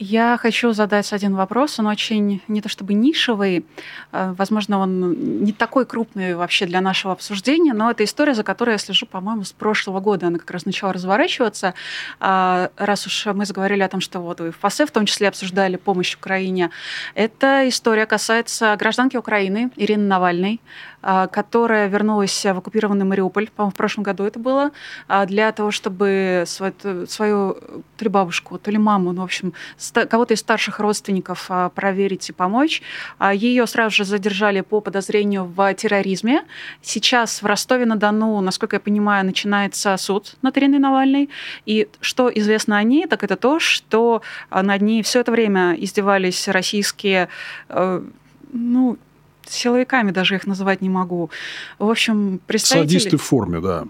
Я 0.00 0.38
хочу 0.40 0.72
задать 0.72 1.12
один 1.12 1.34
вопрос. 1.34 1.80
Он 1.80 1.88
очень 1.88 2.40
не 2.46 2.60
то 2.60 2.68
чтобы 2.68 2.94
нишевый, 2.94 3.66
э, 4.12 4.34
возможно, 4.38 4.78
он 4.78 5.42
не 5.42 5.52
такой 5.52 5.86
крупный 5.86 6.36
вообще 6.36 6.66
для 6.66 6.80
нашего 6.80 7.12
обсуждения, 7.12 7.74
но 7.74 7.90
это 7.90 8.04
история, 8.04 8.34
за 8.34 8.44
которой 8.44 8.72
я 8.72 8.78
слежу, 8.78 9.06
по-моему, 9.06 9.42
с 9.42 9.52
прошлого 9.52 9.98
года. 9.98 10.28
Она 10.28 10.38
как 10.38 10.52
раз 10.52 10.66
начала 10.66 10.92
разворачиваться. 10.92 11.74
А, 12.20 12.70
раз 12.76 13.06
уж 13.06 13.26
мы 13.26 13.44
заговорили 13.44 13.82
о 13.82 13.88
том, 13.88 14.00
что 14.00 14.20
вот 14.20 14.38
вы 14.38 14.52
в 14.52 14.58
ФАСЕ 14.58 14.86
в 14.86 14.92
том 14.92 15.04
числе 15.04 15.28
обсуждали 15.28 15.74
помощь 15.74 16.14
Украине, 16.14 16.70
эта 17.14 17.68
история 17.68 18.06
касается 18.06 18.76
гражданки 18.78 19.16
Украины 19.16 19.70
Ирины 19.74 20.04
Навальной, 20.04 20.60
а, 21.00 21.26
которая 21.28 21.88
вернулась 21.88 22.44
в 22.44 22.58
оккупированный 22.58 23.04
Мариуполь, 23.04 23.48
по-моему, 23.50 23.70
в 23.72 23.76
прошлом 23.76 24.02
году 24.02 24.24
это 24.24 24.38
было, 24.38 24.72
а, 25.06 25.26
для 25.26 25.52
того, 25.52 25.70
чтобы 25.70 26.44
свою, 26.46 27.06
свою 27.06 27.54
то 27.96 28.04
ли 28.04 28.08
бабушку, 28.08 28.58
то 28.58 28.70
ли 28.70 28.78
маму, 28.78 29.12
ну, 29.12 29.22
в 29.22 29.24
общем, 29.24 29.52
кого-то 29.92 30.34
из 30.34 30.40
старших 30.40 30.80
родственников 30.80 31.46
а, 31.48 31.68
проверить 31.70 32.28
и 32.28 32.32
помочь. 32.32 32.82
Ее 33.32 33.66
сразу 33.66 33.96
же 33.96 34.04
задержали 34.04 34.60
по 34.60 34.80
подозрению 34.80 35.44
в 35.44 35.74
терроризме. 35.74 36.44
Сейчас 36.82 37.42
в 37.42 37.46
Ростове-на-Дону, 37.46 38.40
насколько 38.40 38.76
я 38.76 38.80
понимаю, 38.80 39.24
начинается 39.24 39.96
суд 39.96 40.36
над 40.42 40.56
Ириной 40.58 40.78
Навальной. 40.78 41.30
И 41.66 41.88
что 42.00 42.30
известно 42.34 42.78
о 42.78 42.82
ней, 42.82 43.06
так 43.06 43.24
это 43.24 43.36
то, 43.36 43.58
что 43.58 44.22
над 44.50 44.82
ней 44.82 45.02
все 45.02 45.20
это 45.20 45.32
время 45.32 45.74
издевались 45.74 46.48
российские 46.48 47.28
ну, 48.52 48.98
силовиками 49.46 50.10
даже 50.10 50.34
их 50.34 50.46
называть 50.46 50.80
не 50.80 50.88
могу. 50.88 51.30
В 51.78 51.88
общем, 51.88 52.40
представители... 52.46 52.98
Садисты 52.98 53.16
в 53.16 53.22
форме, 53.22 53.60
да. 53.60 53.84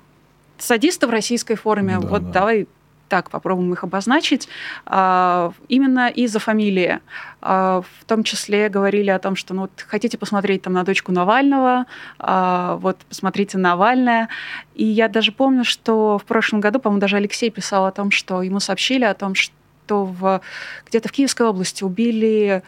Садисты 0.58 1.06
в 1.06 1.10
российской 1.10 1.54
форме. 1.54 1.98
Да, 2.00 2.06
вот 2.06 2.26
да. 2.26 2.32
давай 2.32 2.66
так 3.08 3.30
попробуем 3.30 3.72
их 3.72 3.84
обозначить. 3.84 4.48
А, 4.86 5.52
именно 5.68 6.08
из-за 6.08 6.38
фамилии. 6.38 7.00
А, 7.40 7.82
в 7.82 8.04
том 8.04 8.22
числе 8.22 8.68
говорили 8.68 9.10
о 9.10 9.18
том, 9.18 9.36
что 9.36 9.54
ну, 9.54 9.62
вот, 9.62 9.72
хотите 9.86 10.18
посмотреть 10.18 10.62
там 10.62 10.74
на 10.74 10.84
дочку 10.84 11.12
Навального, 11.12 11.86
а, 12.18 12.76
вот 12.76 12.98
посмотрите 13.08 13.58
Навальная. 13.58 14.28
И 14.74 14.84
я 14.84 15.08
даже 15.08 15.32
помню, 15.32 15.64
что 15.64 16.18
в 16.18 16.24
прошлом 16.24 16.60
году, 16.60 16.78
по-моему, 16.78 17.00
даже 17.00 17.16
Алексей 17.16 17.50
писал 17.50 17.86
о 17.86 17.92
том, 17.92 18.10
что 18.10 18.42
ему 18.42 18.60
сообщили 18.60 19.04
о 19.04 19.14
том, 19.14 19.34
что 19.34 20.04
в, 20.04 20.40
где-то 20.86 21.08
в 21.08 21.12
Киевской 21.12 21.46
области 21.46 21.82
убили 21.82 22.62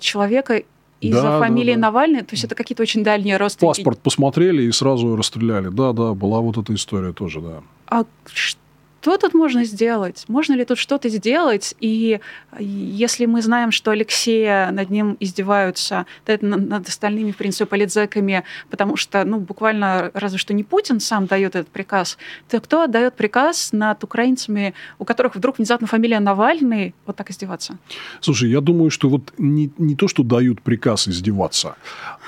человека 0.00 0.62
из-за 1.00 1.22
да, 1.22 1.38
фамилии 1.38 1.74
да, 1.74 1.80
да. 1.80 1.86
Навальный? 1.86 2.20
То 2.20 2.32
есть 2.32 2.44
это 2.44 2.54
какие-то 2.54 2.82
очень 2.82 3.02
дальние 3.02 3.36
родственники? 3.36 3.76
Паспорт 3.76 3.98
посмотрели 4.00 4.62
и 4.62 4.72
сразу 4.72 5.16
расстреляли. 5.16 5.68
Да, 5.68 5.92
да, 5.92 6.14
была 6.14 6.40
вот 6.40 6.58
эта 6.58 6.74
история 6.74 7.12
тоже, 7.12 7.40
да. 7.40 7.62
А 7.86 8.04
что 8.32 8.60
тут 9.04 9.34
можно 9.34 9.64
сделать? 9.64 10.24
Можно 10.28 10.54
ли 10.54 10.64
тут 10.64 10.78
что-то 10.78 11.08
сделать? 11.08 11.74
И 11.80 12.20
если 12.58 13.26
мы 13.26 13.42
знаем, 13.42 13.70
что 13.70 13.90
Алексея 13.90 14.70
над 14.70 14.90
ним 14.90 15.16
издеваются, 15.20 16.06
над 16.26 16.88
остальными, 16.88 17.32
в 17.32 17.36
принципе, 17.36 17.66
политзеками, 17.66 18.44
потому 18.70 18.96
что, 18.96 19.24
ну, 19.24 19.38
буквально 19.38 20.10
разве 20.14 20.38
что 20.38 20.54
не 20.54 20.64
Путин 20.64 21.00
сам 21.00 21.26
дает 21.26 21.54
этот 21.56 21.68
приказ, 21.68 22.18
то 22.48 22.60
кто 22.60 22.82
отдает 22.82 23.14
приказ 23.14 23.72
над 23.72 24.02
украинцами, 24.04 24.74
у 24.98 25.04
которых 25.04 25.36
вдруг 25.36 25.58
внезапно 25.58 25.86
фамилия 25.86 26.20
Навальный, 26.20 26.94
вот 27.06 27.16
так 27.16 27.30
издеваться? 27.30 27.78
Слушай, 28.20 28.50
я 28.50 28.60
думаю, 28.60 28.90
что 28.90 29.08
вот 29.08 29.32
не, 29.38 29.70
не 29.78 29.94
то, 29.94 30.08
что 30.08 30.22
дают 30.22 30.62
приказ 30.62 31.08
издеваться, 31.08 31.76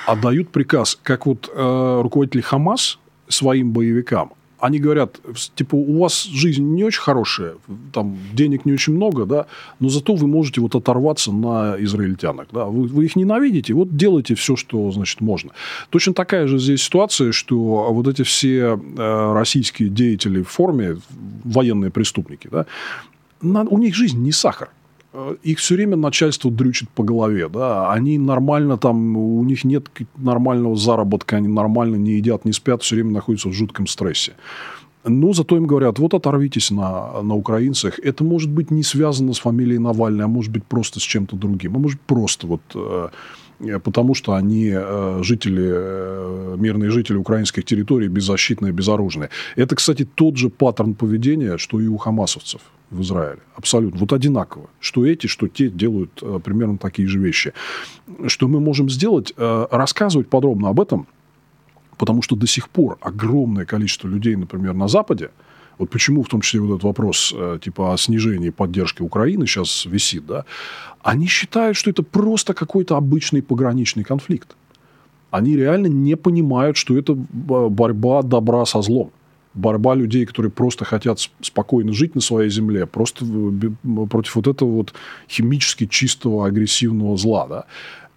а 0.07 0.17
дают 0.17 0.51
приказ, 0.51 0.99
как 1.03 1.27
вот 1.27 1.51
э, 1.53 2.01
руководители 2.03 2.43
Хамас 2.43 2.99
своим 3.29 3.73
боевикам, 3.73 4.33
они 4.59 4.79
говорят, 4.79 5.21
типа, 5.55 5.75
у 5.75 5.99
вас 6.01 6.25
жизнь 6.25 6.65
не 6.65 6.85
очень 6.85 7.01
хорошая, 7.01 7.55
там 7.93 8.17
денег 8.33 8.65
не 8.65 8.73
очень 8.73 8.95
много, 8.95 9.27
да, 9.27 9.47
но 9.81 9.89
зато 9.89 10.15
вы 10.15 10.27
можете 10.27 10.61
вот 10.61 10.75
оторваться 10.75 11.33
на 11.33 11.77
израильтянах, 11.79 12.49
да, 12.53 12.65
вы, 12.65 12.87
вы 12.87 13.05
их 13.05 13.17
ненавидите, 13.17 13.75
вот 13.75 13.97
делайте 13.97 14.35
все, 14.35 14.57
что, 14.57 14.91
значит, 14.93 15.21
можно. 15.21 15.51
Точно 15.91 16.15
такая 16.15 16.47
же 16.47 16.59
здесь 16.59 16.83
ситуация, 16.83 17.33
что 17.33 17.93
вот 17.93 18.09
эти 18.09 18.23
все 18.23 18.79
э, 18.79 19.33
российские 19.35 19.89
деятели 19.89 20.43
в 20.43 20.49
форме, 20.49 20.99
военные 21.45 21.91
преступники, 21.91 22.49
да, 22.51 22.67
на, 23.43 23.63
у 23.63 23.79
них 23.79 23.95
жизнь 23.95 24.23
не 24.23 24.33
сахар. 24.33 24.71
Э, 25.17 25.37
их 25.43 25.59
все 25.59 25.75
время 25.75 25.97
начальство 25.97 26.51
дрючит 26.51 26.89
по 26.91 27.03
голове, 27.03 27.49
да, 27.49 27.91
они 27.93 28.19
нормально 28.19 28.77
там, 28.77 29.17
у 29.17 29.43
них 29.45 29.65
нет 29.65 29.89
нормального 30.17 30.77
заработка, 30.77 31.37
они 31.37 31.49
нормально 31.49 31.97
не 31.97 32.13
едят, 32.13 32.45
не 32.45 32.53
спят, 32.53 32.83
все 32.83 32.97
время 32.97 33.13
находятся 33.13 33.49
в 33.49 33.53
жутком 33.53 33.87
стрессе. 33.87 34.33
Но 35.05 35.33
зато 35.33 35.57
им 35.57 35.67
говорят, 35.67 35.99
вот 35.99 36.15
оторвитесь 36.15 36.71
на, 36.71 37.23
на 37.23 37.35
украинцах. 37.35 38.01
Это 38.01 38.25
может 38.25 38.51
быть 38.51 38.73
не 38.73 38.83
связано 38.83 39.35
с 39.35 39.39
фамилией 39.39 39.79
Навальный, 39.79 40.25
а 40.25 40.29
может 40.29 40.53
быть 40.53 40.65
просто 40.65 40.99
с 40.99 41.03
чем-то 41.03 41.37
другим. 41.37 41.77
А 41.77 41.79
может 41.79 42.01
просто 42.01 42.49
вот 42.49 42.61
э, 42.75 43.09
потому 43.85 44.15
что 44.15 44.33
они 44.33 44.73
э, 44.75 45.21
жители, 45.23 45.65
э, 45.65 46.57
мирные 46.59 46.91
жители 46.91 47.17
украинских 47.17 47.65
территорий, 47.65 48.09
беззащитные, 48.09 48.73
безоружные. 48.73 49.31
Это, 49.55 49.77
кстати, 49.77 50.05
тот 50.05 50.37
же 50.37 50.51
паттерн 50.51 50.95
поведения, 50.95 51.57
что 51.57 51.81
и 51.81 51.87
у 51.87 51.97
хамасовцев. 51.97 52.61
В 52.91 53.03
Израиле. 53.03 53.41
Абсолютно. 53.55 54.01
Вот 54.01 54.13
одинаково. 54.13 54.69
Что 54.81 55.05
эти, 55.05 55.27
что 55.27 55.49
те 55.49 55.69
делают 55.69 56.23
э, 56.23 56.41
примерно 56.43 56.79
такие 56.79 57.09
же 57.09 57.19
вещи. 57.19 57.53
Что 58.27 58.49
мы 58.49 58.61
можем 58.61 58.89
сделать? 58.89 59.33
Э, 59.37 59.67
рассказывать 59.71 60.29
подробно 60.29 60.69
об 60.69 60.81
этом, 60.81 61.07
потому 61.99 62.23
что 62.23 62.37
до 62.37 62.47
сих 62.47 62.69
пор 62.69 62.99
огромное 63.01 63.65
количество 63.65 64.09
людей, 64.09 64.37
например, 64.37 64.75
на 64.75 64.89
Западе, 64.89 65.31
вот 65.79 65.91
почему 65.91 66.23
в 66.23 66.29
том 66.29 66.41
числе 66.41 66.61
вот 66.61 66.77
этот 66.77 66.85
вопрос 66.85 67.35
э, 67.37 67.59
типа 67.63 67.93
о 67.93 67.99
снижении 67.99 68.51
поддержки 68.51 69.03
Украины 69.03 69.47
сейчас 69.47 69.85
висит, 69.85 70.27
да, 70.27 70.45
они 71.03 71.27
считают, 71.27 71.77
что 71.77 71.91
это 71.91 72.03
просто 72.03 72.55
какой-то 72.55 72.97
обычный 72.97 73.43
пограничный 73.43 74.05
конфликт. 74.05 74.57
Они 75.31 75.57
реально 75.57 75.89
не 75.89 76.17
понимают, 76.17 76.77
что 76.77 76.97
это 76.97 77.15
борьба 77.15 78.23
добра 78.23 78.65
со 78.65 78.81
злом 78.81 79.11
борьба 79.57 79.95
людей, 79.95 80.27
которые 80.27 80.53
просто 80.53 80.85
хотят 80.85 81.19
спокойно 81.41 81.93
жить 81.93 82.15
на 82.15 82.21
своей 82.21 82.51
земле, 82.51 82.87
просто 82.87 83.27
против 84.11 84.37
вот 84.37 84.47
этого 84.47 84.71
вот 84.71 84.95
химически 85.29 85.87
чистого 85.87 86.47
агрессивного 86.47 87.17
зла. 87.17 87.47
Да? 87.49 87.65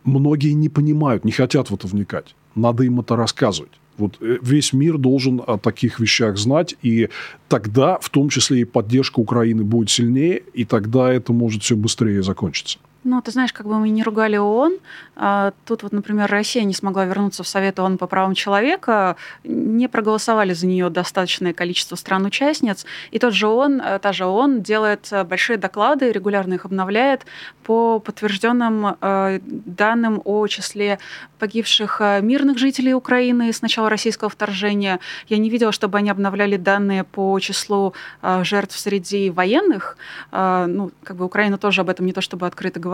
Многие 0.03 0.53
не 0.53 0.69
понимают, 0.69 1.25
не 1.25 1.31
хотят 1.31 1.69
в 1.69 1.73
это 1.73 1.87
вникать. 1.87 2.35
Надо 2.55 2.83
им 2.83 2.99
это 2.99 3.15
рассказывать. 3.15 3.71
Вот 3.97 4.17
э, 4.21 4.37
весь 4.41 4.73
мир 4.73 4.97
должен 4.97 5.41
о 5.45 5.57
таких 5.57 5.99
вещах 5.99 6.37
знать, 6.37 6.75
и 6.81 7.09
тогда, 7.47 7.97
в 7.99 8.09
том 8.09 8.29
числе, 8.29 8.61
и 8.61 8.65
поддержка 8.65 9.19
Украины 9.19 9.63
будет 9.63 9.89
сильнее, 9.89 10.43
и 10.53 10.65
тогда 10.65 11.11
это 11.11 11.33
может 11.33 11.63
все 11.63 11.75
быстрее 11.75 12.23
закончиться. 12.23 12.79
Ну, 13.05 13.21
ты 13.21 13.31
знаешь, 13.31 13.53
как 13.53 13.65
бы 13.65 13.79
мы 13.79 13.89
не 13.89 14.03
ругали 14.03 14.35
ООН, 14.35 14.77
а, 15.15 15.53
тут 15.65 15.83
вот, 15.83 15.93
например, 15.93 16.29
Россия 16.29 16.63
не 16.63 16.73
смогла 16.73 17.05
вернуться 17.05 17.43
в 17.43 17.47
Совет 17.47 17.79
ООН 17.79 17.97
по 17.97 18.07
правам 18.07 18.35
человека, 18.35 19.15
не 19.43 19.87
проголосовали 19.87 20.53
за 20.53 20.65
нее 20.65 20.89
достаточное 20.89 21.53
количество 21.53 21.95
стран-участниц, 21.95 22.85
и 23.11 23.19
тот 23.19 23.33
же 23.33 23.47
ООН, 23.47 23.81
э, 23.81 23.99
та 23.99 24.13
же 24.13 24.25
ООН 24.25 24.61
делает 24.61 25.07
э, 25.11 25.23
большие 25.23 25.57
доклады, 25.57 26.11
регулярно 26.11 26.55
их 26.55 26.65
обновляет 26.65 27.25
по 27.63 27.99
подтвержденным 27.99 28.97
э, 29.01 29.39
данным 29.43 30.21
о 30.25 30.47
числе 30.47 30.99
погибших 31.37 32.01
мирных 32.21 32.57
жителей 32.57 32.93
Украины 32.93 33.53
с 33.53 33.61
начала 33.61 33.89
российского 33.89 34.29
вторжения. 34.29 34.99
Я 35.27 35.37
не 35.37 35.49
видела, 35.49 35.71
чтобы 35.71 35.97
они 35.97 36.09
обновляли 36.09 36.57
данные 36.57 37.05
по 37.05 37.39
числу 37.39 37.93
жертв 38.41 38.77
среди 38.77 39.29
военных. 39.29 39.95
Ну, 40.33 40.91
как 41.01 41.15
бы 41.15 41.23
Украина 41.23 41.57
тоже 41.57 41.79
об 41.79 41.89
этом 41.89 42.05
не 42.05 42.11
то 42.11 42.19
чтобы 42.19 42.45
открыто 42.45 42.81
говорит. 42.81 42.89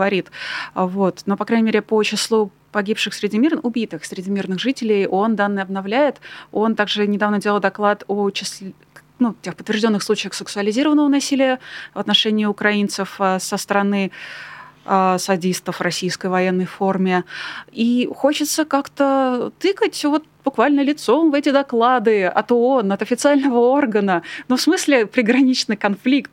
Вот. 0.74 1.22
Но, 1.26 1.36
по 1.36 1.44
крайней 1.44 1.66
мере, 1.66 1.82
по 1.82 2.02
числу 2.02 2.50
погибших 2.72 3.14
среди 3.14 3.38
мирных, 3.38 3.64
убитых 3.64 4.04
среди 4.04 4.30
мирных 4.30 4.58
жителей, 4.60 5.06
он 5.06 5.36
данные 5.36 5.62
обновляет. 5.62 6.20
Он 6.52 6.74
также 6.74 7.06
недавно 7.06 7.40
делал 7.40 7.60
доклад 7.60 8.04
о 8.06 8.30
числе 8.30 8.72
ну, 9.18 9.34
тех 9.40 9.56
подтвержденных 9.56 10.02
случаях 10.02 10.34
сексуализированного 10.34 11.08
насилия 11.08 11.58
в 11.94 11.98
отношении 11.98 12.44
украинцев 12.44 13.16
а, 13.18 13.38
со 13.38 13.56
стороны 13.56 14.10
а, 14.84 15.18
садистов 15.18 15.80
российской 15.80 16.26
военной 16.26 16.66
форме. 16.66 17.24
И 17.72 18.08
хочется 18.14 18.64
как-то 18.64 19.52
тыкать 19.58 20.04
вот 20.04 20.24
буквально 20.44 20.82
лицом 20.82 21.30
в 21.30 21.34
эти 21.34 21.50
доклады 21.50 22.26
от 22.26 22.52
ООН, 22.52 22.92
от 22.92 23.02
официального 23.02 23.58
органа. 23.58 24.22
Ну, 24.48 24.56
в 24.56 24.60
смысле, 24.60 25.06
приграничный 25.06 25.76
конфликт 25.76 26.30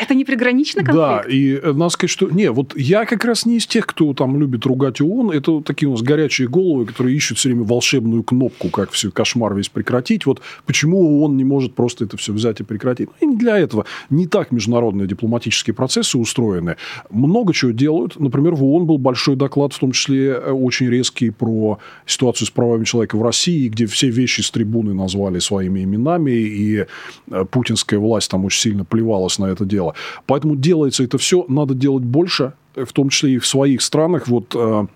это 0.00 0.14
не 0.14 0.24
приграничный 0.24 0.84
конфликт? 0.84 1.24
Да, 1.24 1.28
и 1.28 1.54
э, 1.54 1.72
надо 1.72 1.90
сказать, 1.90 2.10
что... 2.10 2.28
Не, 2.30 2.50
вот 2.50 2.76
я 2.76 3.04
как 3.04 3.24
раз 3.24 3.46
не 3.46 3.56
из 3.56 3.66
тех, 3.66 3.86
кто 3.86 4.12
там 4.14 4.38
любит 4.38 4.64
ругать 4.66 5.00
ООН. 5.00 5.30
Это 5.30 5.60
такие 5.60 5.88
у 5.88 5.92
нас 5.92 6.02
горячие 6.02 6.48
головы, 6.48 6.86
которые 6.86 7.16
ищут 7.16 7.38
все 7.38 7.50
время 7.50 7.64
волшебную 7.64 8.22
кнопку, 8.22 8.68
как 8.68 8.90
все 8.90 9.10
кошмар 9.10 9.54
весь 9.54 9.68
прекратить. 9.68 10.26
Вот 10.26 10.40
почему 10.66 11.22
ООН 11.22 11.36
не 11.36 11.44
может 11.44 11.74
просто 11.74 12.04
это 12.04 12.16
все 12.16 12.32
взять 12.32 12.60
и 12.60 12.64
прекратить? 12.64 13.08
Ну, 13.08 13.28
и 13.28 13.30
не 13.30 13.36
для 13.36 13.58
этого. 13.58 13.86
Не 14.08 14.26
так 14.26 14.50
международные 14.50 15.06
дипломатические 15.06 15.74
процессы 15.74 16.18
устроены. 16.18 16.76
Много 17.10 17.52
чего 17.52 17.70
делают. 17.70 18.18
Например, 18.18 18.54
в 18.54 18.64
ООН 18.64 18.86
был 18.86 18.98
большой 18.98 19.36
доклад, 19.36 19.72
в 19.72 19.78
том 19.78 19.92
числе 19.92 20.30
э, 20.30 20.50
очень 20.50 20.88
резкий, 20.88 21.30
про 21.30 21.78
ситуацию 22.06 22.46
с 22.46 22.50
правами 22.50 22.84
человека 22.84 23.16
в 23.16 23.22
России, 23.22 23.68
где 23.68 23.86
все 23.86 24.08
вещи 24.10 24.40
с 24.40 24.50
трибуны 24.50 24.94
назвали 24.94 25.38
своими 25.38 25.84
именами, 25.84 26.30
и 26.30 26.86
э, 27.30 27.44
путинская 27.50 27.98
власть 27.98 28.30
там 28.30 28.44
очень 28.44 28.60
сильно 28.60 28.84
плевалась 28.84 29.38
на 29.38 29.46
это 29.46 29.64
дело. 29.64 29.89
Поэтому 30.26 30.56
делается 30.56 31.04
это 31.04 31.18
все, 31.18 31.44
надо 31.48 31.74
делать 31.74 32.04
больше, 32.04 32.52
в 32.74 32.92
том 32.92 33.08
числе 33.08 33.34
и 33.34 33.38
в 33.38 33.46
своих 33.46 33.82
странах. 33.82 34.28
Вот 34.28 34.54
э, 34.54 34.86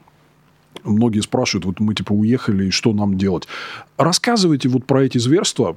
многие 0.84 1.20
спрашивают, 1.20 1.66
вот 1.66 1.80
мы 1.80 1.95
типа 1.95 2.12
уехали, 2.12 2.66
и 2.66 2.70
что 2.70 2.92
нам 2.92 3.16
делать? 3.16 3.47
Рассказывайте 3.97 4.68
вот 4.68 4.84
про 4.84 5.05
эти 5.05 5.18
зверства. 5.18 5.76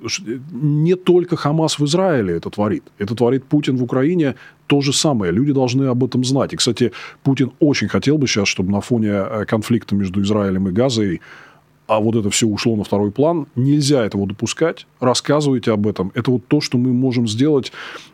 Не 0.52 0.96
только 0.96 1.36
Хамас 1.36 1.80
в 1.80 1.86
Израиле 1.86 2.36
это 2.36 2.50
творит. 2.50 2.84
Это 2.98 3.16
творит 3.16 3.46
Путин 3.46 3.78
в 3.78 3.84
Украине 3.84 4.36
то 4.68 4.82
же 4.82 4.94
самое. 4.94 5.32
Люди 5.32 5.54
должны 5.54 5.86
об 5.86 6.04
этом 6.04 6.24
знать. 6.24 6.54
И, 6.54 6.58
кстати, 6.58 6.92
Путин 7.24 7.52
очень 7.60 7.88
хотел 7.88 8.18
бы 8.18 8.28
сейчас, 8.28 8.48
чтобы 8.48 8.72
на 8.72 8.82
фоне 8.82 9.10
э, 9.10 9.46
конфликта 9.46 9.96
между 9.96 10.22
Израилем 10.22 10.68
и 10.68 10.72
Газой 10.72 11.22
а 11.88 12.00
вот 12.00 12.16
это 12.16 12.30
все 12.30 12.48
ушло 12.48 12.76
на 12.76 12.84
второй 12.84 13.12
план. 13.12 13.48
Нельзя 13.56 14.06
этого 14.06 14.28
допускать. 14.28 14.86
Рассказывайте 15.00 15.72
об 15.72 15.88
этом. 15.88 16.12
Это 16.14 16.32
вот 16.32 16.46
то, 16.48 16.62
что 16.62 16.78
мы 16.78 16.92
можем 16.94 17.28
сделать 17.28 17.72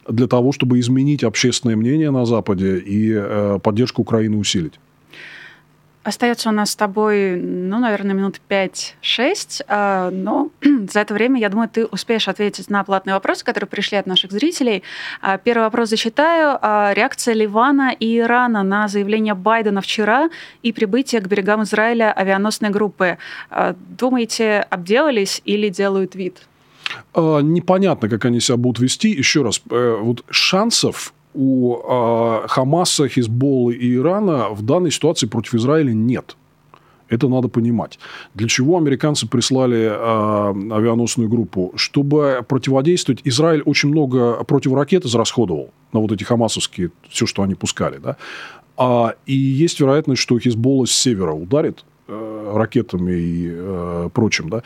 для 0.07 0.27
того, 0.27 0.51
чтобы 0.51 0.79
изменить 0.79 1.23
общественное 1.23 1.75
мнение 1.75 2.11
на 2.11 2.25
Западе 2.25 2.77
и 2.77 3.11
э, 3.13 3.59
поддержку 3.61 4.03
Украины 4.03 4.37
усилить. 4.37 4.73
Остается 6.03 6.49
у 6.49 6.51
нас 6.51 6.71
с 6.71 6.75
тобой, 6.75 7.37
ну, 7.37 7.79
наверное, 7.79 8.13
минут 8.13 8.41
5-6, 8.49 9.63
а, 9.67 10.09
но 10.11 10.49
за 10.91 10.99
это 10.99 11.13
время, 11.13 11.39
я 11.39 11.47
думаю, 11.47 11.69
ты 11.69 11.85
успеешь 11.85 12.27
ответить 12.27 12.69
на 12.69 12.83
платные 12.83 13.13
вопросы, 13.13 13.45
которые 13.45 13.69
пришли 13.69 13.97
от 13.97 14.05
наших 14.05 14.31
зрителей. 14.31 14.83
А, 15.21 15.37
первый 15.37 15.63
вопрос 15.63 15.89
зачитаю. 15.89 16.59
А, 16.61 16.93
реакция 16.93 17.33
Ливана 17.33 17.95
и 17.97 18.19
Ирана 18.19 18.63
на 18.63 18.89
заявление 18.89 19.33
Байдена 19.33 19.79
вчера 19.79 20.29
и 20.61 20.73
прибытие 20.73 21.21
к 21.21 21.27
берегам 21.27 21.63
Израиля 21.63 22.11
авианосной 22.11 22.69
группы. 22.69 23.17
Думаете, 23.97 24.65
обделались 24.69 25.41
или 25.45 25.69
делают 25.69 26.15
вид? 26.15 26.41
Непонятно, 27.15 28.09
как 28.09 28.25
они 28.25 28.39
себя 28.39 28.57
будут 28.57 28.79
вести. 28.79 29.09
Еще 29.09 29.41
раз, 29.41 29.61
э, 29.69 29.97
вот 30.01 30.23
шансов 30.29 31.13
у 31.33 31.75
э, 31.75 32.47
Хамаса, 32.47 33.07
Хизболлы 33.07 33.75
и 33.75 33.95
Ирана 33.95 34.49
в 34.49 34.61
данной 34.61 34.91
ситуации 34.91 35.27
против 35.27 35.55
Израиля 35.55 35.93
нет. 35.93 36.35
Это 37.09 37.27
надо 37.27 37.47
понимать. 37.47 37.99
Для 38.33 38.47
чего 38.47 38.77
американцы 38.77 39.27
прислали 39.27 39.83
э, 39.85 40.73
авианосную 40.73 41.29
группу? 41.29 41.73
Чтобы 41.75 42.43
противодействовать. 42.47 43.21
Израиль 43.23 43.61
очень 43.65 43.89
много 43.89 44.43
противоракет 44.43 45.05
израсходовал 45.05 45.69
на 45.91 45.99
вот 45.99 46.11
эти 46.11 46.23
хамасовские, 46.23 46.91
все, 47.09 47.25
что 47.25 47.43
они 47.43 47.55
пускали. 47.55 47.97
Да? 47.97 48.17
А, 48.77 49.15
и 49.25 49.33
есть 49.33 49.79
вероятность, 49.79 50.21
что 50.21 50.39
Хизболла 50.39 50.85
с 50.85 50.91
севера 50.91 51.33
ударит 51.33 51.85
э, 52.07 52.51
ракетами 52.55 53.11
и 53.11 53.51
э, 53.51 54.09
прочим. 54.13 54.49
Да? 54.49 54.63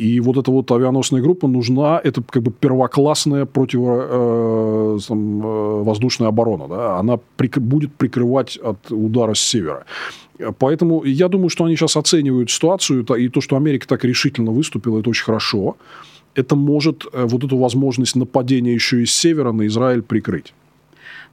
И 0.00 0.20
вот 0.20 0.36
эта 0.38 0.50
вот 0.50 0.72
авианосная 0.72 1.20
группа 1.20 1.46
нужна, 1.46 2.00
это 2.02 2.22
как 2.22 2.42
бы 2.42 2.50
первоклассная 2.50 3.44
противовоздушная 3.44 6.26
э, 6.26 6.30
э 6.30 6.32
оборона. 6.32 6.68
Да? 6.68 6.98
Она 6.98 7.18
прик- 7.36 7.60
будет 7.60 7.92
прикрывать 7.92 8.56
от 8.56 8.90
удара 8.90 9.34
с 9.34 9.40
севера. 9.40 9.84
Поэтому 10.58 11.04
я 11.04 11.28
думаю, 11.28 11.50
что 11.50 11.64
они 11.64 11.76
сейчас 11.76 11.98
оценивают 11.98 12.50
ситуацию, 12.50 13.04
и 13.18 13.28
то, 13.28 13.42
что 13.42 13.56
Америка 13.56 13.86
так 13.86 14.02
решительно 14.04 14.52
выступила, 14.52 15.00
это 15.00 15.10
очень 15.10 15.24
хорошо. 15.24 15.76
Это 16.34 16.56
может 16.56 17.04
э, 17.12 17.26
вот 17.26 17.44
эту 17.44 17.58
возможность 17.58 18.16
нападения 18.16 18.72
еще 18.72 19.02
и 19.02 19.04
с 19.04 19.12
севера 19.12 19.52
на 19.52 19.66
Израиль 19.66 20.00
прикрыть. 20.00 20.54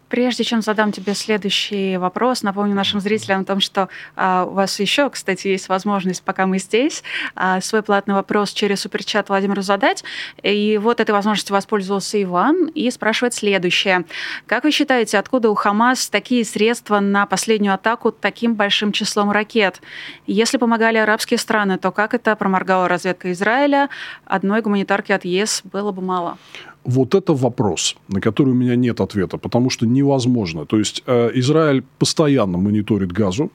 Прежде 0.09 0.43
чем 0.43 0.61
задам 0.61 0.91
тебе 0.91 1.13
следующий 1.13 1.97
вопрос, 1.97 2.41
напомню 2.41 2.73
нашим 2.73 2.99
зрителям 3.01 3.41
о 3.41 3.43
том, 3.43 3.59
что 3.59 3.89
а, 4.15 4.45
у 4.45 4.53
вас 4.53 4.79
еще, 4.79 5.09
кстати, 5.09 5.47
есть 5.49 5.67
возможность, 5.67 6.23
пока 6.23 6.45
мы 6.45 6.59
здесь, 6.59 7.03
а, 7.35 7.59
свой 7.59 7.83
платный 7.83 8.15
вопрос 8.15 8.51
через 8.51 8.81
суперчат 8.81 9.27
Владимиру 9.27 9.61
задать. 9.61 10.05
И 10.43 10.79
вот 10.81 11.01
этой 11.01 11.11
возможностью 11.11 11.53
воспользовался 11.53 12.21
Иван 12.21 12.67
и 12.67 12.89
спрашивает 12.89 13.33
следующее. 13.33 14.05
Как 14.45 14.63
вы 14.63 14.71
считаете, 14.71 15.17
откуда 15.17 15.49
у 15.49 15.55
Хамас 15.55 16.09
такие 16.09 16.45
средства 16.45 16.99
на 17.01 17.25
последнюю 17.25 17.73
атаку 17.73 18.11
таким 18.11 18.55
большим 18.55 18.93
числом 18.93 19.31
ракет? 19.31 19.81
Если 20.25 20.57
помогали 20.57 20.97
арабские 20.97 21.37
страны, 21.37 21.77
то 21.77 21.91
как 21.91 22.13
это 22.13 22.35
проморгала 22.37 22.87
разведка 22.87 23.31
Израиля? 23.33 23.89
Одной 24.25 24.61
гуманитарки 24.61 25.11
от 25.11 25.25
ЕС 25.25 25.61
было 25.65 25.91
бы 25.91 26.01
мало. 26.01 26.37
Вот 26.87 27.15
это 27.15 27.33
вопрос, 27.33 27.97
на 28.07 28.21
который 28.21 28.51
у 28.51 28.53
меня 28.53 28.77
нет 28.77 29.01
ответа, 29.01 29.37
потому 29.37 29.69
что 29.69 29.85
невозможно. 29.85 30.65
То 30.65 30.77
есть 30.77 31.03
э, 31.05 31.31
Израиль 31.33 31.83
постоянно 31.99 32.57
мониторит 32.57 33.11
газу, 33.11 33.51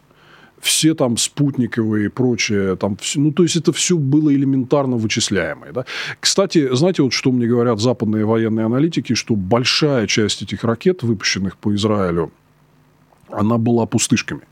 все 0.61 0.95
там 0.95 1.16
спутниковые 1.16 2.05
и 2.05 2.09
прочее, 2.09 2.76
там, 2.76 2.99
ну, 3.16 3.33
то 3.33 3.43
есть 3.43 3.57
это 3.57 3.72
все 3.72 3.97
было 3.97 4.35
элементарно 4.35 4.97
вычисляемое. 4.97 5.72
Да? 5.72 5.85
Кстати, 6.20 6.74
знаете, 6.74 7.03
вот 7.03 7.14
что 7.14 7.33
мне 7.33 7.47
говорят 7.47 7.80
западные 7.80 8.26
военные 8.26 8.66
аналитики, 8.66 9.14
что 9.14 9.35
большая 9.35 10.07
часть 10.07 10.43
этих 10.43 10.62
ракет, 10.62 11.03
выпущенных 11.03 11.57
по 11.57 11.74
Израилю, 11.74 12.30
она 13.30 13.57
была 13.57 13.87
пустышками 13.87 14.43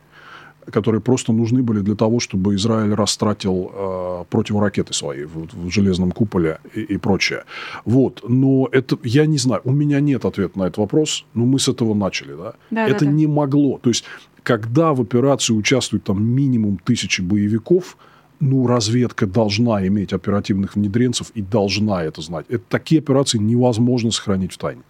которые 0.71 1.01
просто 1.01 1.33
нужны 1.33 1.63
были 1.63 1.81
для 1.81 1.95
того, 1.95 2.21
чтобы 2.21 2.55
Израиль 2.55 2.95
растратил 2.95 3.71
э, 3.73 4.25
противоракеты 4.31 4.93
свои 4.93 5.25
в, 5.25 5.49
в 5.53 5.71
железном 5.71 6.13
куполе 6.13 6.59
и, 6.75 6.81
и 6.81 6.97
прочее. 6.97 7.45
Вот. 7.85 8.25
Но 8.29 8.69
это, 8.73 8.99
я 9.03 9.27
не 9.27 9.39
знаю, 9.39 9.63
у 9.65 9.73
меня 9.73 10.01
нет 10.01 10.25
ответа 10.25 10.59
на 10.59 10.65
этот 10.65 10.79
вопрос, 10.79 11.25
но 11.35 11.45
мы 11.45 11.59
с 11.59 11.69
этого 11.69 11.95
начали, 11.95 12.35
да? 12.35 12.55
да 12.71 12.89
это 12.89 13.05
да, 13.05 13.11
не 13.11 13.27
могло. 13.27 13.79
То 13.79 13.91
есть, 13.91 14.05
когда 14.43 14.93
в 14.93 15.01
операции 15.01 15.53
участвует 15.53 16.05
там 16.05 16.23
минимум 16.23 16.79
тысячи 16.79 17.21
боевиков, 17.21 17.97
ну, 18.41 18.67
разведка 18.67 19.27
должна 19.27 19.87
иметь 19.87 20.13
оперативных 20.13 20.75
внедренцев 20.75 21.31
и 21.35 21.43
должна 21.43 22.03
это 22.03 22.23
знать. 22.23 22.47
Это, 22.49 22.65
такие 22.69 23.01
операции 23.01 23.39
невозможно 23.39 24.11
сохранить 24.11 24.53
в 24.53 24.59
тайне. 24.59 24.83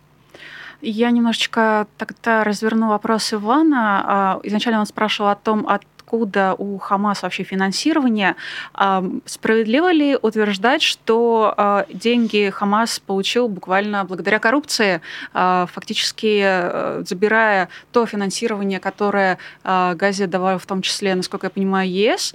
Я 0.82 1.10
немножечко 1.10 1.86
тогда 1.98 2.44
разверну 2.44 2.88
вопрос 2.88 3.34
Ивана. 3.34 4.04
А, 4.06 4.40
изначально 4.44 4.80
он 4.80 4.86
спрашивал 4.86 5.30
о 5.30 5.34
том, 5.34 5.66
откуда 5.68 6.54
у 6.58 6.78
Хамас 6.78 7.22
вообще 7.22 7.44
финансирование. 7.44 8.34
А, 8.74 9.04
справедливо 9.26 9.92
ли 9.92 10.18
утверждать, 10.20 10.82
что 10.82 11.54
а, 11.56 11.86
деньги 11.92 12.50
Хамас 12.50 12.98
получил 12.98 13.48
буквально 13.48 14.04
благодаря 14.04 14.38
коррупции, 14.38 15.00
фактически 15.32 16.40
э, 16.42 17.02
забирая 17.06 17.68
то 17.92 18.06
финансирование, 18.06 18.80
которое 18.80 19.38
Газе 19.64 20.26
давал 20.26 20.58
в 20.58 20.66
том 20.66 20.82
числе, 20.82 21.14
насколько 21.14 21.46
я 21.46 21.50
понимаю, 21.50 21.90
ЕС, 21.90 22.34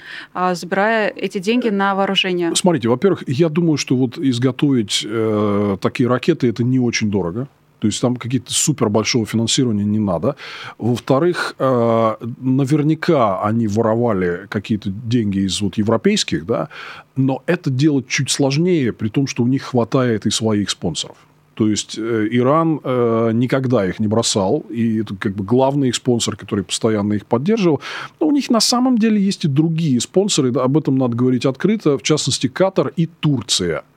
забирая 0.53 1.09
эти 1.09 1.39
деньги 1.39 1.69
на 1.69 1.95
вооружение? 1.95 2.55
Смотрите, 2.55 2.89
во-первых, 2.89 3.23
я 3.27 3.49
думаю, 3.49 3.77
что 3.77 3.95
вот 3.95 4.17
изготовить 4.17 5.05
э, 5.05 5.77
такие 5.81 6.07
ракеты 6.07 6.49
это 6.49 6.63
не 6.63 6.79
очень 6.79 7.09
дорого. 7.11 7.47
То 7.85 7.87
есть 7.87 8.01
там 8.01 8.15
какие-то 8.15 8.51
супер 8.51 8.89
большого 8.89 9.27
финансирования 9.27 9.85
не 9.85 9.99
надо. 9.99 10.37
Во-вторых, 10.79 11.53
э, 11.59 12.15
наверняка 12.39 13.43
они 13.43 13.67
воровали 13.67 14.47
какие-то 14.49 14.89
деньги 14.89 15.45
из 15.45 15.61
вот 15.61 15.77
европейских, 15.77 16.47
да, 16.47 16.69
но 17.15 17.43
это 17.45 17.69
делать 17.69 18.07
чуть 18.07 18.31
сложнее, 18.31 18.91
при 18.91 19.09
том, 19.09 19.27
что 19.27 19.43
у 19.43 19.47
них 19.47 19.61
хватает 19.61 20.25
и 20.25 20.31
своих 20.31 20.71
спонсоров. 20.71 21.15
То 21.53 21.69
есть 21.69 21.95
э, 21.99 22.27
Иран 22.31 22.79
э, 22.83 23.29
никогда 23.35 23.85
их 23.85 23.99
не 23.99 24.07
бросал, 24.07 24.65
и 24.71 25.01
это 25.01 25.15
как 25.15 25.35
бы 25.35 25.43
главный 25.43 25.89
их 25.89 25.95
спонсор, 25.95 26.35
который 26.35 26.63
постоянно 26.63 27.13
их 27.13 27.27
поддерживал. 27.27 27.81
Но 28.19 28.25
у 28.25 28.31
них 28.31 28.49
на 28.49 28.61
самом 28.61 28.97
деле 28.97 29.21
есть 29.21 29.45
и 29.45 29.47
другие 29.47 30.01
спонсоры, 30.01 30.49
да, 30.49 30.63
об 30.63 30.75
этом 30.75 30.97
надо 30.97 31.15
говорить 31.15 31.45
открыто, 31.45 31.99
в 31.99 32.01
частности 32.01 32.47
Катар 32.47 32.93
и 32.95 33.05
Турция– 33.05 33.83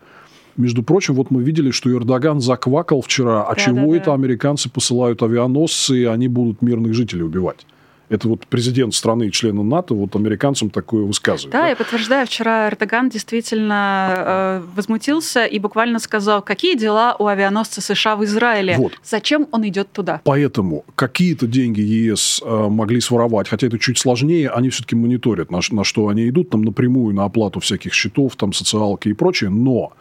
между 0.59 0.83
прочим, 0.83 1.15
вот 1.15 1.31
мы 1.31 1.43
видели, 1.43 1.71
что 1.71 1.91
Эрдоган 1.91 2.41
заквакал 2.41 3.01
вчера, 3.01 3.45
а 3.45 3.55
да, 3.55 3.61
чего 3.61 3.93
да, 3.93 3.97
это 3.97 4.07
да. 4.07 4.15
американцы 4.15 4.69
посылают 4.69 5.23
авианосцы, 5.23 6.03
и 6.03 6.05
они 6.05 6.29
будут 6.29 6.61
мирных 6.63 6.95
жителей 6.95 7.23
убивать. 7.23 7.65
Это 8.09 8.27
вот 8.29 8.47
президент 8.47 8.95
страны 8.95 9.29
и 9.29 9.31
члена 9.31 9.63
НАТО 9.63 9.95
вот 9.95 10.17
американцам 10.17 10.71
такое 10.71 11.05
высказывает. 11.05 11.53
Да, 11.53 11.63
да? 11.63 11.69
я 11.69 11.77
подтверждаю, 11.77 12.27
вчера 12.27 12.69
Эрдоган 12.69 13.11
действительно 13.11 14.15
э, 14.17 14.63
возмутился 14.75 15.45
и 15.45 15.59
буквально 15.59 15.99
сказал, 15.99 16.41
какие 16.41 16.75
дела 16.75 17.15
у 17.19 17.27
авианосца 17.27 17.83
США 17.83 18.17
в 18.17 18.25
Израиле, 18.25 18.77
вот. 18.79 18.93
зачем 19.05 19.47
он 19.53 19.69
идет 19.69 19.93
туда. 19.93 20.23
Поэтому 20.25 20.85
какие-то 20.95 21.47
деньги 21.47 21.81
ЕС 21.81 22.41
э, 22.43 22.69
могли 22.69 23.01
своровать, 23.01 23.49
хотя 23.49 23.67
это 23.67 23.79
чуть 23.79 23.99
сложнее, 23.99 24.49
они 24.49 24.71
все-таки 24.71 24.97
мониторят, 24.97 25.51
на, 25.51 25.61
на 25.71 25.85
что 25.85 26.09
они 26.09 26.29
идут, 26.31 26.49
там 26.49 26.63
напрямую 26.63 27.15
на 27.15 27.25
оплату 27.25 27.61
всяких 27.61 27.93
счетов, 27.93 28.37
там 28.37 28.55
социалки 28.55 29.11
и 29.11 29.13
прочее, 29.13 29.51
но 29.51 29.93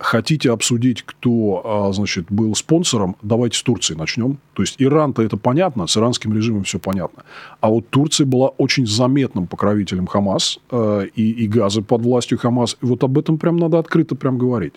хотите 0.00 0.50
обсудить, 0.50 1.02
кто, 1.02 1.62
а, 1.64 1.92
значит, 1.92 2.26
был 2.30 2.54
спонсором, 2.54 3.16
давайте 3.22 3.58
с 3.58 3.62
Турции 3.62 3.94
начнем. 3.94 4.38
То 4.54 4.62
есть 4.62 4.76
Иран-то 4.78 5.22
это 5.22 5.36
понятно, 5.36 5.86
с 5.86 5.96
иранским 5.96 6.34
режимом 6.34 6.64
все 6.64 6.78
понятно. 6.78 7.22
А 7.60 7.68
вот 7.68 7.88
Турция 7.90 8.26
была 8.26 8.48
очень 8.48 8.86
заметным 8.86 9.46
покровителем 9.46 10.06
Хамас 10.06 10.58
э, 10.70 11.06
и, 11.14 11.30
и 11.30 11.46
газы 11.46 11.82
под 11.82 12.02
властью 12.02 12.38
Хамас. 12.38 12.76
И 12.82 12.86
вот 12.86 13.04
об 13.04 13.18
этом 13.18 13.38
прям 13.38 13.56
надо 13.56 13.78
открыто 13.78 14.14
прям 14.14 14.38
говорить. 14.38 14.74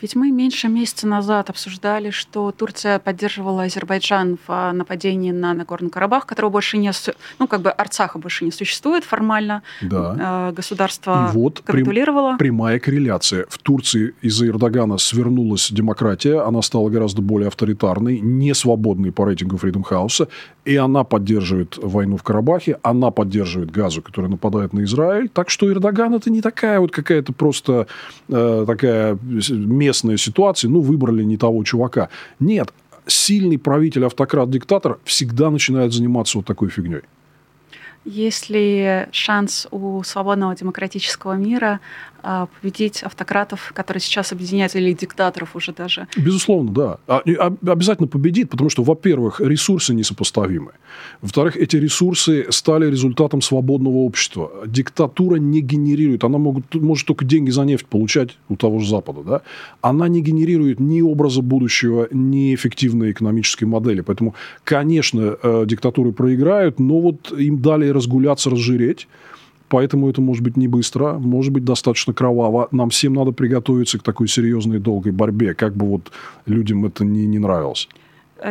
Ведь 0.00 0.14
мы 0.14 0.30
меньше 0.30 0.68
месяца 0.68 1.06
назад 1.06 1.48
обсуждали, 1.48 2.10
что 2.10 2.52
Турция 2.52 2.98
поддерживала 2.98 3.62
Азербайджан 3.64 4.36
в 4.36 4.40
а, 4.48 4.72
нападении 4.72 5.30
на 5.30 5.54
Нагорный 5.54 5.90
Карабах, 5.90 6.26
которого 6.26 6.50
больше 6.50 6.76
не... 6.76 6.92
Ну, 7.38 7.46
как 7.46 7.62
бы 7.62 7.70
Арцаха 7.70 8.18
больше 8.18 8.44
не 8.44 8.50
существует 8.50 9.04
формально. 9.04 9.62
Да. 9.80 10.50
Э, 10.50 10.52
государство 10.54 11.30
И 11.30 11.36
вот 11.36 11.60
капитулировало. 11.60 12.36
прямая 12.36 12.78
корреляция. 12.78 13.46
В 13.48 13.58
Турции 13.58 14.14
из-за 14.20 14.48
Эрдогана 14.48 14.98
свернулась 14.98 15.70
демократия, 15.70 16.40
она 16.46 16.62
стала 16.62 16.90
гораздо 16.90 17.22
более 17.22 17.48
авторитарной, 17.48 18.20
не 18.20 18.54
свободной 18.54 19.12
по 19.12 19.24
рейтингу 19.24 19.56
Freedom 19.56 19.82
House, 19.88 20.28
и 20.66 20.74
она 20.76 21.04
поддерживает 21.04 21.78
войну 21.80 22.16
в 22.16 22.24
Карабахе, 22.24 22.78
она 22.82 23.10
поддерживает 23.12 23.70
Газу, 23.70 24.02
которая 24.02 24.30
нападает 24.30 24.72
на 24.72 24.82
Израиль. 24.82 25.28
Так 25.28 25.48
что 25.48 25.70
Эрдоган 25.72 26.14
это 26.14 26.28
не 26.28 26.42
такая 26.42 26.80
вот 26.80 26.90
какая-то 26.90 27.32
просто 27.32 27.86
э, 28.28 28.64
такая 28.66 29.16
местная 29.22 30.16
ситуация, 30.16 30.68
ну, 30.68 30.80
выбрали 30.80 31.22
не 31.22 31.36
того 31.36 31.62
чувака. 31.62 32.08
Нет, 32.40 32.72
сильный 33.06 33.58
правитель, 33.58 34.04
автократ, 34.04 34.50
диктатор 34.50 34.98
всегда 35.04 35.50
начинает 35.50 35.92
заниматься 35.92 36.38
вот 36.38 36.46
такой 36.46 36.68
фигней. 36.68 37.02
Есть 38.04 38.50
ли 38.50 39.06
шанс 39.10 39.66
у 39.70 40.02
свободного 40.04 40.54
демократического 40.54 41.34
мира 41.34 41.80
победить 42.26 43.02
автократов, 43.02 43.72
которые 43.74 44.00
сейчас 44.00 44.32
объединяются, 44.32 44.78
или 44.78 44.92
диктаторов 44.92 45.54
уже 45.54 45.72
даже? 45.72 46.08
Безусловно, 46.16 46.72
да. 46.72 46.98
А, 47.06 47.22
обязательно 47.66 48.08
победит, 48.08 48.50
потому 48.50 48.70
что, 48.70 48.82
во-первых, 48.82 49.40
ресурсы 49.40 49.94
несопоставимы. 49.94 50.72
Во-вторых, 51.22 51.56
эти 51.56 51.76
ресурсы 51.76 52.46
стали 52.50 52.90
результатом 52.90 53.42
свободного 53.42 53.98
общества. 53.98 54.50
Диктатура 54.66 55.36
не 55.36 55.60
генерирует, 55.60 56.24
она 56.24 56.38
могут, 56.38 56.74
может 56.74 57.06
только 57.06 57.24
деньги 57.24 57.50
за 57.50 57.62
нефть 57.62 57.86
получать 57.86 58.36
у 58.48 58.56
того 58.56 58.80
же 58.80 58.88
Запада. 58.88 59.22
Да? 59.22 59.42
Она 59.80 60.08
не 60.08 60.20
генерирует 60.20 60.80
ни 60.80 61.00
образа 61.02 61.42
будущего, 61.42 62.08
ни 62.10 62.54
эффективной 62.54 63.12
экономической 63.12 63.64
модели. 63.64 64.00
Поэтому, 64.00 64.34
конечно, 64.64 65.36
э, 65.42 65.64
диктатуры 65.66 66.12
проиграют, 66.12 66.80
но 66.80 67.00
вот 67.00 67.32
им 67.32 67.62
дали 67.62 67.88
разгуляться, 67.88 68.50
разжиреть. 68.50 69.06
Поэтому 69.68 70.08
это 70.08 70.20
может 70.20 70.42
быть 70.42 70.56
не 70.56 70.68
быстро, 70.68 71.14
может 71.14 71.52
быть 71.52 71.64
достаточно 71.64 72.12
кроваво. 72.12 72.68
Нам 72.70 72.90
всем 72.90 73.14
надо 73.14 73.32
приготовиться 73.32 73.98
к 73.98 74.02
такой 74.02 74.28
серьезной 74.28 74.78
долгой 74.78 75.12
борьбе, 75.12 75.54
как 75.54 75.74
бы 75.74 75.86
вот 75.86 76.12
людям 76.46 76.84
это 76.84 77.04
не, 77.04 77.26
не 77.26 77.38
нравилось. 77.38 77.88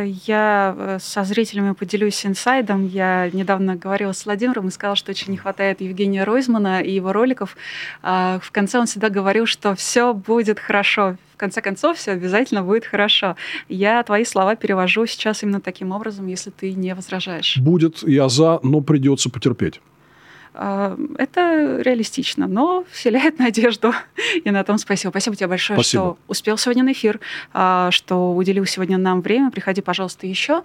Я 0.04 0.74
э, 0.76 0.98
со 1.00 1.22
зрителями 1.22 1.72
поделюсь 1.72 2.26
инсайдом. 2.26 2.86
Я 2.86 3.30
недавно 3.32 3.76
говорила 3.76 4.10
с 4.12 4.26
Владимиром 4.26 4.66
и 4.66 4.70
сказала, 4.72 4.96
что 4.96 5.12
очень 5.12 5.30
не 5.30 5.36
хватает 5.36 5.80
Евгения 5.80 6.24
Ройзмана 6.24 6.80
и 6.80 6.90
его 6.90 7.12
роликов. 7.12 7.56
А, 8.02 8.40
в 8.42 8.50
конце 8.50 8.80
он 8.80 8.86
всегда 8.86 9.10
говорил, 9.10 9.46
что 9.46 9.76
все 9.76 10.12
будет 10.12 10.58
хорошо. 10.58 11.16
В 11.34 11.36
конце 11.36 11.60
концов, 11.60 11.98
все 11.98 12.12
обязательно 12.12 12.62
будет 12.64 12.84
хорошо. 12.84 13.36
Я 13.68 14.02
твои 14.02 14.24
слова 14.24 14.56
перевожу 14.56 15.06
сейчас 15.06 15.44
именно 15.44 15.60
таким 15.60 15.92
образом, 15.92 16.26
если 16.26 16.50
ты 16.50 16.72
не 16.72 16.92
возражаешь. 16.94 17.58
Будет, 17.58 18.02
я 18.02 18.28
за, 18.28 18.58
но 18.64 18.80
придется 18.80 19.30
потерпеть. 19.30 19.80
А, 20.58 20.96
это 21.18 21.82
реалистично, 21.82 22.46
но 22.46 22.84
вселяет 22.90 23.38
надежду. 23.38 23.92
И 24.42 24.50
на 24.50 24.64
том 24.64 24.78
спасибо. 24.78 25.10
Спасибо 25.10 25.36
тебе 25.36 25.48
большое, 25.48 25.78
спасибо. 25.78 26.02
что 26.02 26.18
успел 26.28 26.56
сегодня 26.56 26.82
на 26.82 26.92
эфир, 26.92 27.20
а, 27.52 27.90
что 27.90 28.34
уделил 28.34 28.64
сегодня 28.64 28.96
нам 28.96 29.20
время. 29.20 29.50
Приходи, 29.50 29.82
пожалуйста, 29.82 30.26
еще. 30.26 30.64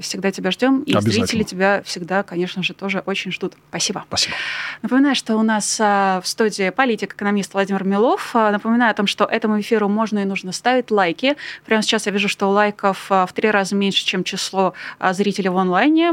Всегда 0.00 0.32
тебя 0.32 0.50
ждем. 0.50 0.82
И 0.82 0.98
зрители 1.00 1.44
тебя 1.44 1.82
всегда, 1.84 2.24
конечно 2.24 2.62
же, 2.62 2.74
тоже 2.74 3.02
очень 3.06 3.30
ждут. 3.30 3.54
Спасибо. 3.68 4.04
Спасибо. 4.08 4.34
Напоминаю, 4.82 5.14
что 5.14 5.36
у 5.36 5.42
нас 5.42 5.78
а, 5.80 6.20
в 6.20 6.26
студии 6.26 6.70
политик, 6.70 7.14
экономист 7.14 7.54
Владимир 7.54 7.84
Милов. 7.84 8.34
Напоминаю 8.34 8.90
о 8.90 8.94
том, 8.94 9.06
что 9.06 9.24
этому 9.24 9.60
эфиру 9.60 9.88
можно 9.88 10.18
и 10.18 10.24
нужно 10.24 10.50
ставить 10.50 10.90
лайки. 10.90 11.36
Прямо 11.64 11.82
сейчас 11.82 12.06
я 12.06 12.12
вижу, 12.12 12.28
что 12.28 12.50
лайков 12.50 13.08
в 13.08 13.28
три 13.34 13.50
раза 13.50 13.76
меньше, 13.76 14.04
чем 14.04 14.24
число 14.24 14.74
зрителей 15.12 15.50
в 15.50 15.56
онлайне. 15.56 16.12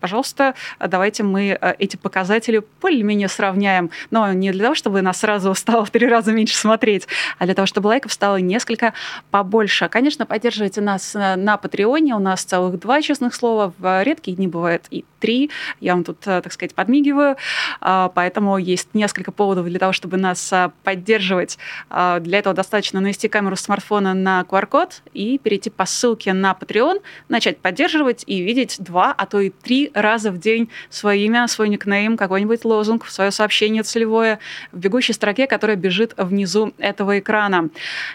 Пожалуйста, 0.00 0.54
давайте 0.80 1.22
мы 1.22 1.58
эти 1.78 1.96
показатели 1.96 2.47
показатели 2.48 2.62
более-менее 2.80 3.28
сравняем, 3.28 3.90
но 4.10 4.32
не 4.32 4.52
для 4.52 4.64
того, 4.64 4.74
чтобы 4.74 5.02
нас 5.02 5.18
сразу 5.18 5.54
стало 5.54 5.84
в 5.84 5.90
три 5.90 6.06
раза 6.06 6.32
меньше 6.32 6.56
смотреть, 6.56 7.06
а 7.38 7.44
для 7.44 7.54
того, 7.54 7.66
чтобы 7.66 7.88
лайков 7.88 8.12
стало 8.12 8.36
несколько 8.36 8.94
побольше. 9.30 9.88
Конечно, 9.88 10.26
поддерживайте 10.26 10.80
нас 10.80 11.14
э, 11.14 11.36
на 11.36 11.56
Патреоне, 11.56 12.14
у 12.14 12.18
нас 12.18 12.44
целых 12.44 12.78
два 12.78 13.02
честных 13.02 13.34
слова, 13.34 13.72
в 13.78 14.02
редкие 14.02 14.36
дни 14.36 14.46
бывает 14.46 14.86
и 14.90 15.04
три, 15.18 15.50
я 15.80 15.94
вам 15.94 16.04
тут, 16.04 16.26
э, 16.26 16.40
так 16.40 16.52
сказать, 16.52 16.74
подмигиваю, 16.74 17.36
а, 17.80 18.08
поэтому 18.08 18.58
есть 18.58 18.94
несколько 18.94 19.32
поводов 19.32 19.66
для 19.66 19.78
того, 19.78 19.92
чтобы 19.92 20.16
нас 20.16 20.52
э, 20.52 20.70
поддерживать. 20.84 21.58
А, 21.90 22.20
для 22.20 22.38
этого 22.38 22.54
достаточно 22.54 23.00
навести 23.00 23.28
камеру 23.28 23.56
смартфона 23.56 24.14
на 24.14 24.44
QR-код 24.48 25.02
и 25.12 25.38
перейти 25.38 25.70
по 25.70 25.86
ссылке 25.86 26.32
на 26.32 26.56
Patreon, 26.58 27.02
начать 27.28 27.58
поддерживать 27.58 28.24
и 28.26 28.40
видеть 28.40 28.76
два, 28.78 29.14
а 29.16 29.26
то 29.26 29.40
и 29.40 29.50
три 29.50 29.90
раза 29.94 30.30
в 30.30 30.38
день 30.38 30.70
свое 30.90 31.24
имя, 31.24 31.46
свой 31.48 31.68
никнейм, 31.68 32.16
какой 32.16 32.37
какой-нибудь 32.38 32.64
лозунг 32.64 33.04
в 33.04 33.10
свое 33.10 33.32
сообщение 33.32 33.82
целевое 33.82 34.38
в 34.70 34.78
бегущей 34.78 35.12
строке, 35.12 35.48
которая 35.48 35.76
бежит 35.76 36.14
внизу 36.16 36.72
этого 36.78 37.18
экрана. 37.18 37.68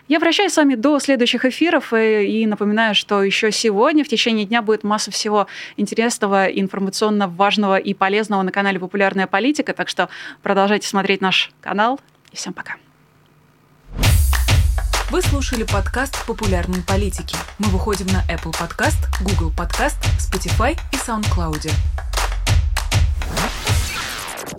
Я 0.07 0.21
прощаюсь 0.21 0.53
с 0.53 0.57
вами 0.57 0.75
до 0.75 0.99
следующих 0.99 1.43
эфиров 1.43 1.93
и, 1.93 2.41
и 2.41 2.45
напоминаю, 2.45 2.95
что 2.95 3.21
еще 3.21 3.51
сегодня 3.51 4.05
в 4.05 4.07
течение 4.07 4.45
дня 4.45 4.61
будет 4.61 4.83
масса 4.83 5.11
всего 5.11 5.47
интересного, 5.75 6.45
информационно 6.45 7.27
важного 7.27 7.77
и 7.77 7.93
полезного 7.93 8.43
на 8.43 8.51
канале 8.51 8.79
«Популярная 8.79 9.27
политика», 9.27 9.73
так 9.73 9.89
что 9.89 10.07
продолжайте 10.41 10.87
смотреть 10.87 11.19
наш 11.19 11.51
канал. 11.59 11.99
И 12.31 12.37
всем 12.37 12.53
пока. 12.53 12.75
Вы 15.09 15.21
слушали 15.21 15.63
подкаст 15.63 16.25
«Популярные 16.25 16.81
политики». 16.81 17.35
Мы 17.59 17.67
выходим 17.67 18.07
на 18.07 18.23
Apple 18.33 18.53
Podcast, 18.53 18.97
Google 19.21 19.51
Podcast, 19.51 19.97
Spotify 20.17 20.77
и 20.93 20.95
SoundCloud. 20.95 21.69